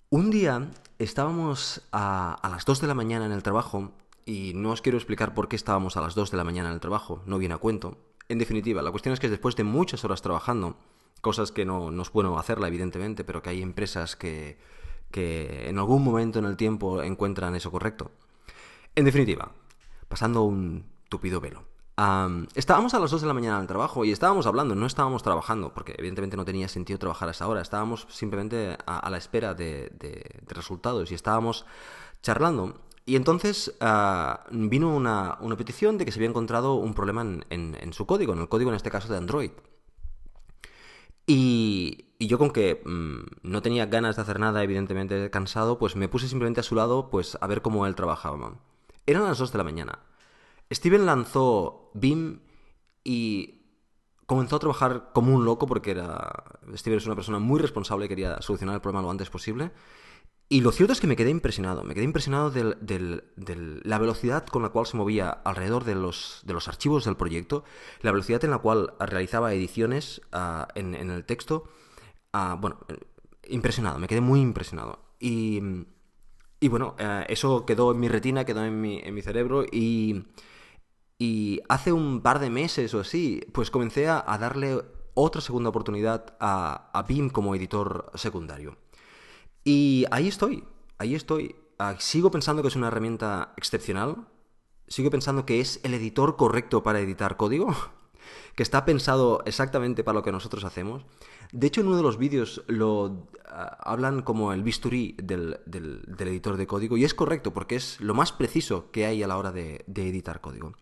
Un 0.09 0.31
día 0.31 0.71
estábamos 0.97 1.83
a, 1.91 2.33
a, 2.33 2.49
las 2.49 2.65
2 2.65 2.81
de 2.81 2.87
la 2.87 2.95
mañana 2.95 3.27
en 3.27 3.31
el 3.31 3.43
trabajo 3.43 3.91
y 4.25 4.53
no 4.55 4.71
os 4.71 4.81
quiero 4.81 4.97
explicar 4.97 5.35
por 5.35 5.47
qué 5.47 5.55
estábamos 5.55 5.97
a 5.97 6.01
las 6.01 6.15
2 6.15 6.31
de 6.31 6.37
la 6.37 6.43
mañana 6.43 6.69
en 6.69 6.73
el 6.73 6.81
trabajo, 6.81 7.21
no 7.25 7.37
viene 7.37 7.53
a 7.53 7.59
cuento. 7.59 7.97
En 8.27 8.39
definitiva, 8.39 8.81
la 8.81 8.91
cuestión 8.91 9.13
es 9.13 9.19
que 9.19 9.29
después 9.29 9.55
de 9.55 9.63
muchas 9.63 10.03
horas 10.03 10.23
trabajando, 10.23 10.77
cosas 11.21 11.51
que 11.51 11.63
no, 11.63 11.91
no 11.91 12.01
es 12.01 12.11
bueno 12.11 12.37
hacerla 12.39 12.67
evidentemente, 12.67 13.23
pero 13.23 13.41
que 13.41 13.51
hay 13.51 13.61
empresas 13.61 14.15
que, 14.15 14.57
que 15.11 15.69
en 15.69 15.77
algún 15.77 16.03
momento 16.03 16.39
en 16.39 16.45
el 16.45 16.57
tiempo 16.57 17.03
encuentran 17.03 17.55
eso 17.55 17.71
correcto. 17.71 18.11
En 18.95 19.05
definitiva, 19.05 19.51
pasando 20.07 20.43
un 20.43 20.85
tupido 21.09 21.39
velo 21.39 21.71
estábamos 22.55 22.93
a 22.93 22.99
las 22.99 23.11
2 23.11 23.21
de 23.21 23.27
la 23.27 23.33
mañana 23.33 23.57
en 23.57 23.61
el 23.63 23.67
trabajo 23.67 24.05
y 24.05 24.11
estábamos 24.11 24.45
hablando, 24.47 24.75
no 24.75 24.85
estábamos 24.85 25.23
trabajando, 25.23 25.73
porque 25.73 25.93
evidentemente 25.97 26.37
no 26.37 26.45
tenía 26.45 26.67
sentido 26.67 26.97
trabajar 26.99 27.27
a 27.27 27.31
esa 27.31 27.47
hora, 27.47 27.61
estábamos 27.61 28.07
simplemente 28.09 28.77
a, 28.85 29.09
la 29.09 29.17
espera 29.17 29.53
de, 29.53 29.91
resultados 30.47 31.11
y 31.11 31.15
estábamos 31.15 31.65
charlando. 32.21 32.81
Y 33.05 33.15
entonces 33.15 33.75
ah, 33.81 34.45
vino 34.51 34.95
una, 34.95 35.37
petición 35.57 35.97
de 35.97 36.05
que 36.05 36.11
se 36.11 36.19
había 36.19 36.29
encontrado 36.29 36.75
un 36.75 36.93
problema 36.93 37.25
en, 37.49 37.93
su 37.93 38.05
código, 38.05 38.33
en 38.33 38.39
el 38.39 38.49
código 38.49 38.69
en 38.69 38.75
este 38.75 38.91
caso 38.91 39.11
de 39.11 39.17
Android. 39.17 39.51
Y, 41.27 42.05
yo 42.19 42.37
con 42.37 42.51
que 42.51 42.81
mm, 42.85 43.49
no 43.49 43.61
tenía 43.61 43.85
ganas 43.85 44.15
de 44.15 44.21
hacer 44.21 44.39
nada, 44.39 44.63
evidentemente 44.63 45.29
cansado, 45.29 45.79
pues 45.79 45.95
me 45.95 46.07
puse 46.07 46.27
simplemente 46.27 46.59
a 46.59 46.63
su 46.63 46.75
lado 46.75 47.09
pues 47.09 47.37
a 47.41 47.47
ver 47.47 47.61
cómo 47.61 47.85
él 47.87 47.95
trabajaba. 47.95 48.59
Eran 49.05 49.23
las 49.23 49.37
2 49.37 49.51
de 49.51 49.57
la 49.57 49.63
mañana. 49.63 49.99
Steven 50.71 51.05
lanzó 51.05 51.91
BIM 51.93 52.39
y 53.03 53.61
comenzó 54.25 54.55
a 54.55 54.59
trabajar 54.59 55.09
como 55.13 55.35
un 55.35 55.43
loco 55.43 55.67
porque 55.67 55.91
era 55.91 56.43
Steven 56.75 56.97
es 56.97 57.05
una 57.05 57.15
persona 57.15 57.39
muy 57.39 57.59
responsable 57.59 58.05
y 58.05 58.09
quería 58.09 58.41
solucionar 58.41 58.75
el 58.75 58.81
problema 58.81 59.01
lo 59.01 59.11
antes 59.11 59.29
posible. 59.29 59.71
Y 60.51 60.59
lo 60.59 60.73
cierto 60.73 60.91
es 60.91 60.99
que 60.99 61.07
me 61.07 61.15
quedé 61.15 61.29
impresionado, 61.29 61.85
me 61.85 61.93
quedé 61.93 62.03
impresionado 62.03 62.51
de 62.51 63.23
la 63.85 63.97
velocidad 63.97 64.45
con 64.45 64.61
la 64.61 64.67
cual 64.67 64.85
se 64.85 64.97
movía 64.97 65.29
alrededor 65.29 65.85
de 65.85 65.95
los, 65.95 66.43
archivos 66.67 67.05
del 67.05 67.15
proyecto, 67.15 67.63
la 68.01 68.11
velocidad 68.11 68.43
en 68.43 68.51
la 68.51 68.57
cual 68.57 68.93
realizaba 68.99 69.53
ediciones 69.53 70.21
ah, 70.33 70.67
en, 70.75 70.93
el 70.93 71.23
texto. 71.23 71.69
Ah, 72.33 72.57
bueno, 72.59 72.79
impresionado, 73.47 73.97
me 73.97 74.09
quedé 74.09 74.19
muy 74.19 74.41
impresionado. 74.41 74.99
Y, 75.21 75.61
bueno, 76.67 76.97
eh, 76.99 77.25
eso 77.29 77.65
quedó 77.65 77.93
en 77.93 78.01
mi 78.01 78.09
retina, 78.09 78.43
quedó 78.43 78.65
en 78.65 78.81
mi, 78.81 79.21
cerebro 79.21 79.63
y 79.71 80.25
y 81.17 81.61
hace 81.69 81.93
un 81.93 82.21
par 82.21 82.39
de 82.39 82.49
meses 82.49 82.93
o 82.93 82.99
así, 82.99 83.41
pues 83.53 83.71
comencé 83.71 84.09
a, 84.09 84.37
darle 84.37 84.81
otra 85.13 85.39
segunda 85.39 85.69
oportunidad 85.69 86.35
a, 86.41 86.89
a, 86.91 87.03
BIM 87.03 87.29
como 87.29 87.55
editor 87.55 88.11
secundario. 88.15 88.75
Y 89.63 90.05
ahí 90.11 90.27
estoy, 90.27 90.63
ahí 90.97 91.15
estoy. 91.15 91.55
Ah, 91.77 91.95
sigo 91.99 92.31
pensando 92.31 92.61
que 92.61 92.67
es 92.67 92.75
una 92.75 92.87
herramienta 92.87 93.53
excepcional. 93.57 94.27
Sigo 94.87 95.09
pensando 95.09 95.45
que 95.45 95.61
es 95.61 95.79
el 95.83 95.93
editor 95.93 96.35
correcto 96.35 96.83
para 96.83 96.99
editar 96.99 97.37
código. 97.37 97.75
Que 98.55 98.63
está 98.63 98.85
pensado 98.85 99.41
exactamente 99.45 100.03
para 100.03 100.19
lo 100.19 100.23
que 100.23 100.31
nosotros 100.31 100.63
hacemos. 100.63 101.05
De 101.51 101.67
hecho, 101.67 101.81
en 101.81 101.87
uno 101.87 101.97
de 101.97 102.03
los 102.03 102.17
vídeos 102.17 102.63
lo 102.67 103.27
ah, 103.47 103.77
hablan 103.81 104.21
como 104.21 104.53
el 104.53 104.61
bisturí 104.61 105.15
del, 105.21 105.59
editor 106.19 106.57
de 106.57 106.67
código. 106.67 106.97
Y 106.97 107.03
es 107.03 107.13
correcto, 107.13 107.51
porque 107.53 107.75
es 107.75 107.99
lo 107.99 108.13
más 108.13 108.31
preciso 108.31 108.91
que 108.91 109.05
hay 109.05 109.23
a 109.23 109.27
la 109.27 109.37
hora 109.37 109.51
de 109.51 109.83
editar 109.87 110.39
código. 110.39 110.73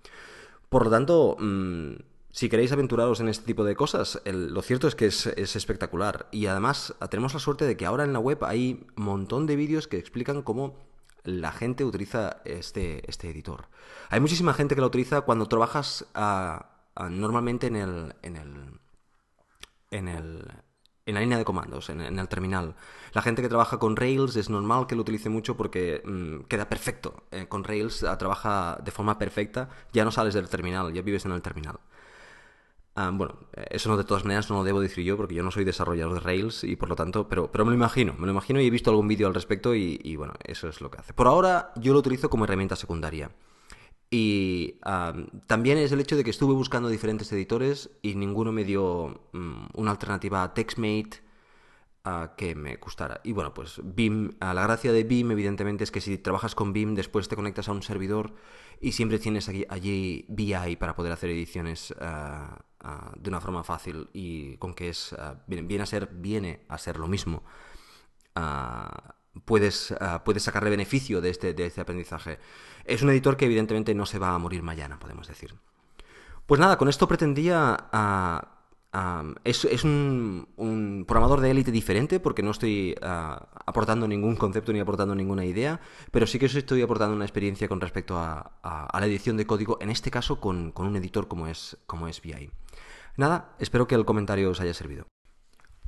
Por 0.69 0.85
lo 0.85 0.91
tanto, 0.91 1.35
mm, 1.39 1.93
si 2.31 2.49
queréis 2.49 2.71
aventuraros 2.71 3.19
en 3.19 3.27
este 3.27 3.45
tipo 3.45 3.63
de 3.63 3.75
cosas, 3.75 4.21
lo 4.25 4.61
cierto 4.61 4.87
es 4.87 4.95
que 4.95 5.07
es, 5.07 5.25
espectacular. 5.25 6.27
Y 6.31 6.45
además 6.45 6.93
tenemos 7.09 7.33
la 7.33 7.39
suerte 7.39 7.65
de 7.65 7.75
que 7.75 7.85
ahora 7.85 8.03
en 8.03 8.13
la 8.13 8.19
web 8.19 8.43
hay 8.43 8.85
un 8.97 9.03
montón 9.03 9.47
de 9.47 9.55
vídeos 9.55 9.87
que 9.87 9.97
explican 9.97 10.43
cómo 10.43 10.77
la 11.23 11.51
gente 11.51 11.83
utiliza 11.83 12.41
este, 12.45 13.09
este 13.09 13.29
editor. 13.29 13.67
Hay 14.09 14.19
muchísima 14.19 14.53
gente 14.53 14.75
que 14.75 14.81
lo 14.81 14.87
utiliza 14.87 15.21
cuando 15.21 15.47
trabajas 15.47 16.05
normalmente 17.09 17.67
en 17.67 17.75
el, 17.75 18.15
en 18.21 18.35
el, 18.35 18.79
en 19.91 20.07
el 20.07 20.47
en 21.09 21.15
la 21.15 21.21
línea 21.21 21.39
de 21.39 21.45
comandos, 21.45 21.89
en, 21.89 22.01
el 22.01 22.27
terminal. 22.27 22.75
La 23.13 23.23
gente 23.23 23.41
que 23.41 23.49
trabaja 23.49 23.79
con 23.79 23.95
Rails 23.95 24.35
es 24.35 24.49
normal 24.49 24.85
que 24.85 24.95
lo 24.95 25.01
utilice 25.01 25.27
mucho 25.29 25.57
porque 25.57 26.03
mm, 26.05 26.41
queda 26.47 26.69
perfecto. 26.69 27.23
Eh, 27.31 27.47
con 27.47 27.63
Rails 27.63 28.03
ah, 28.03 28.17
trabaja 28.17 28.77
de 28.83 28.91
forma 28.91 29.17
perfecta, 29.17 29.69
ya 29.91 30.05
no 30.05 30.11
sales 30.11 30.35
del 30.35 30.47
terminal, 30.47 30.93
ya 30.93 31.01
vives 31.01 31.25
en 31.25 31.31
el 31.31 31.41
terminal. 31.41 31.79
Ah, 33.01 33.11
bueno, 33.13 33.37
eso 33.71 33.87
no 33.87 33.95
de 33.95 34.03
todas 34.03 34.25
maneras 34.25 34.49
no 34.49 34.57
lo 34.57 34.65
debo 34.65 34.81
decir 34.81 35.05
yo 35.05 35.15
porque 35.15 35.33
yo 35.33 35.41
no 35.41 35.51
soy 35.51 35.63
desarrollador 35.63 36.15
de 36.15 36.19
Rails 36.19 36.65
y 36.65 36.75
por 36.75 36.89
lo 36.89 36.97
tanto, 36.97 37.29
pero, 37.29 37.49
pero 37.49 37.63
me 37.63 37.71
lo 37.71 37.77
imagino, 37.77 38.13
me 38.19 38.25
lo 38.25 38.33
imagino 38.33 38.59
y 38.59 38.67
he 38.67 38.69
visto 38.69 38.89
algún 38.89 39.07
vídeo 39.07 39.25
al 39.25 39.33
respecto 39.33 39.73
y, 39.73 40.01
y 40.03 40.17
bueno, 40.17 40.33
eso 40.43 40.67
es 40.67 40.81
lo 40.81 40.91
que 40.91 40.97
hace. 40.97 41.13
Por 41.13 41.27
ahora 41.27 41.71
yo 41.77 41.93
lo 41.93 41.99
utilizo 41.99 42.29
como 42.29 42.43
herramienta 42.43 42.75
secundaria. 42.75 43.31
Y 44.11 44.81
también 45.47 45.77
es 45.77 45.93
el 45.93 46.01
hecho 46.01 46.17
de 46.17 46.25
que 46.25 46.29
estuve 46.29 46.53
buscando 46.53 46.89
diferentes 46.89 47.31
editores 47.31 47.89
y 48.01 48.15
ninguno 48.15 48.51
me 48.51 48.65
dio 48.65 49.21
mm, 49.31 49.67
una 49.75 49.91
alternativa 49.91 50.43
a 50.43 50.53
TextMate 50.53 51.21
que 52.35 52.53
me 52.53 52.75
gustara. 52.75 53.21
Y 53.23 53.31
bueno, 53.31 53.53
pues 53.53 53.79
BIM, 53.81 54.31
la 54.41 54.61
gracia 54.63 54.91
de 54.91 55.05
BIM 55.05 55.31
evidentemente 55.31 55.85
es 55.85 55.91
que 55.91 56.01
si 56.01 56.17
trabajas 56.17 56.53
con 56.53 56.73
BIM 56.73 56.95
después 56.95 57.29
te 57.29 57.37
conectas 57.37 57.69
a 57.69 57.71
un 57.71 57.81
servidor 57.81 58.33
y 58.81 58.91
siempre 58.91 59.19
tienes 59.19 59.47
allí, 59.47 59.65
allí 59.69 60.25
BI 60.27 60.75
para 60.77 60.95
poder 60.95 61.13
hacer 61.13 61.29
ediciones 61.29 61.93
de 63.17 63.29
una 63.29 63.41
forma 63.41 63.63
fácil 63.63 64.09
y 64.13 64.57
con 64.57 64.73
que 64.73 64.89
es, 64.89 65.15
viene, 65.47 65.83
a 65.83 65.85
ser, 65.85 66.07
viene 66.11 66.65
a 66.69 66.77
ser 66.77 66.97
lo 66.97 67.07
mismo 67.07 67.43
puedes, 69.45 69.93
ah, 69.99 70.23
puedes 70.23 70.43
sacarle 70.43 70.69
beneficio 70.69 71.21
de 71.21 71.29
este, 71.29 71.53
de 71.53 71.65
este 71.65 71.81
aprendizaje. 71.81 72.39
Es 72.85 73.01
un 73.01 73.09
editor 73.09 73.37
que 73.37 73.45
evidentemente 73.45 73.93
no 73.93 74.05
se 74.05 74.19
va 74.19 74.33
a 74.33 74.37
morir 74.37 74.63
mañana, 74.63 74.99
podemos 74.99 75.27
decir. 75.27 75.55
Pues 76.45 76.59
nada, 76.59 76.77
con 76.77 76.89
esto 76.89 77.07
pretendía... 77.07 77.89
Ah, 78.91 79.23
ah, 79.23 79.33
es, 79.43 79.83
un, 79.83 81.05
programador 81.07 81.41
de 81.41 81.51
élite 81.51 81.71
diferente 81.71 82.19
porque 82.19 82.41
no 82.41 82.51
estoy 82.51 82.95
aportando 83.01 84.07
ningún 84.07 84.35
concepto 84.35 84.73
ni 84.73 84.79
aportando 84.79 85.13
ninguna 85.15 85.45
idea, 85.45 85.79
pero 86.11 86.25
sí 86.25 86.39
que 86.39 86.47
os 86.47 86.55
estoy 86.55 86.81
aportando 86.81 87.15
una 87.15 87.25
experiencia 87.25 87.67
con 87.67 87.81
respecto 87.81 88.17
a, 88.17 88.51
la 88.63 89.05
edición 89.05 89.37
de 89.37 89.45
código, 89.45 89.77
en 89.81 89.89
este 89.89 90.11
caso 90.11 90.39
con, 90.39 90.71
con 90.71 90.87
un 90.87 90.95
editor 90.95 91.27
como 91.27 91.47
es, 91.47 91.77
como 91.85 92.07
es 92.07 92.21
VI. 92.21 92.51
Nada, 93.17 93.55
espero 93.59 93.87
que 93.87 93.95
el 93.95 94.05
comentario 94.05 94.49
os 94.49 94.61
haya 94.61 94.73
servido. 94.73 95.05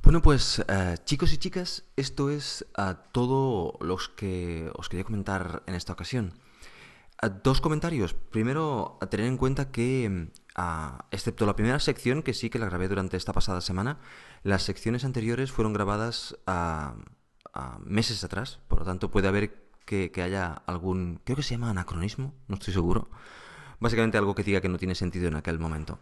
Bueno, 0.04 0.22
pues 0.24 0.64
eh, 0.68 0.97
chicos 1.06 1.32
y 1.32 1.38
chicas, 1.38 1.84
esto 1.95 2.32
es 2.32 2.66
uh, 2.78 2.95
todo 3.12 3.78
lo 3.82 3.97
que 4.16 4.72
os 4.76 4.89
quería 4.89 5.04
comentar 5.04 5.62
en 5.68 5.76
esta 5.76 5.93
ocasión. 5.93 6.34
Eh, 7.22 7.30
dos 7.43 7.62
comentarios. 7.62 8.14
Primero, 8.14 8.97
a 8.99 9.06
tener 9.08 9.28
en 9.28 9.38
cuenta 9.38 9.72
que, 9.72 10.30
excepto 11.12 11.45
la 11.45 11.56
primera 11.56 11.80
sección, 11.80 12.24
que 12.24 12.34
sí 12.34 12.49
que 12.49 12.60
la 12.60 12.66
grabé 12.66 12.88
durante 12.88 13.18
esta 13.18 13.34
pasada 13.34 13.62
semana, 13.62 13.99
las 14.43 14.64
secciones 14.64 15.06
anteriores 15.06 15.52
fueron 15.52 15.74
grabadas 15.74 16.36
meses 17.86 18.24
atrás. 18.24 18.60
Por 18.68 18.80
lo 18.80 18.86
tanto, 18.86 19.12
puede 19.12 19.28
haber 19.28 19.70
que, 19.86 20.12
haya 20.24 20.54
algún, 20.66 21.22
creo 21.24 21.38
que 21.38 21.43
se 21.43 21.56
llama 21.56 21.70
anacronismo, 21.70 22.34
no 22.47 22.56
estoy 22.56 22.74
seguro. 22.74 23.10
Básicamente 23.80 24.18
algo 24.18 24.36
que 24.36 24.43
diga 24.43 24.62
que 24.62 24.70
no 24.70 24.78
tiene 24.78 24.95
sentido 24.95 25.28
en 25.28 25.36
aquel 25.36 25.60
momento. 25.60 25.99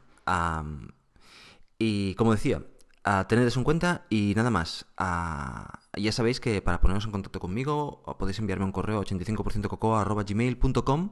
y 1.77 2.15
como 2.15 2.33
decía, 2.33 2.63
a 3.03 3.27
tener 3.27 3.47
eso 3.47 3.59
en 3.59 3.63
cuenta 3.63 4.05
y 4.09 4.33
nada 4.35 4.49
más. 4.49 4.85
ya 4.97 6.11
sabéis 6.11 6.39
que 6.39 6.61
para 6.61 6.81
poneros 6.81 7.05
en 7.05 7.11
contacto 7.11 7.39
conmigo 7.39 8.03
podéis 8.19 8.39
enviarme 8.39 8.65
un 8.65 8.71
correo 8.71 8.99
a 8.99 9.05
85%cocoa.gmail.com 9.05 11.11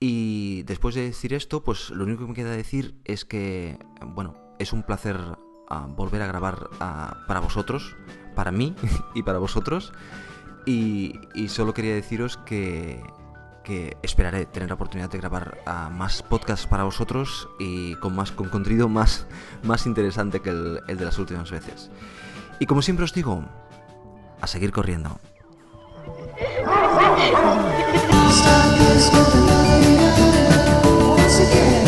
y 0.00 0.62
después 0.62 0.94
de 0.94 1.02
decir 1.02 1.34
esto, 1.34 1.62
pues 1.62 1.90
lo 1.90 2.04
único 2.04 2.22
que 2.22 2.28
me 2.28 2.34
queda 2.34 2.50
decir 2.50 2.94
es 3.04 3.24
que, 3.24 3.78
bueno, 4.00 4.34
es 4.58 4.72
un 4.72 4.82
placer 4.82 5.18
volver 5.88 6.22
a 6.22 6.26
grabar 6.26 6.70
para 7.26 7.40
vosotros, 7.40 7.96
para 8.34 8.52
mí 8.52 8.74
y 9.14 9.22
para 9.22 9.38
vosotros. 9.38 9.92
Y, 10.66 11.18
y 11.34 11.48
solo 11.48 11.72
quería 11.72 11.94
deciros 11.94 12.36
que, 12.36 13.02
que 13.64 13.96
esperaré 14.02 14.46
tener 14.46 14.70
la 14.70 14.76
oportunidad 14.76 15.10
de 15.10 15.18
grabar 15.18 15.58
ah, 15.66 15.90
más 15.90 16.22
podcasts 16.22 16.66
para 16.66 16.84
vosotros 16.84 17.48
y 17.58 17.94
con 17.96 18.14
más 18.14 18.32
con 18.32 18.48
contenido 18.48 18.88
más, 18.88 19.26
más 19.62 19.86
interesante 19.86 20.40
que 20.40 20.50
el, 20.50 20.80
el 20.88 20.98
de 20.98 21.04
las 21.04 21.18
últimas 21.18 21.50
veces. 21.50 21.90
Y 22.60 22.66
como 22.66 22.82
siempre 22.82 23.04
os 23.04 23.12
digo, 23.12 23.44
a 24.40 24.46
seguir 24.46 24.72
corriendo. 24.72 25.18
once 31.16 31.40
again. 31.40 31.87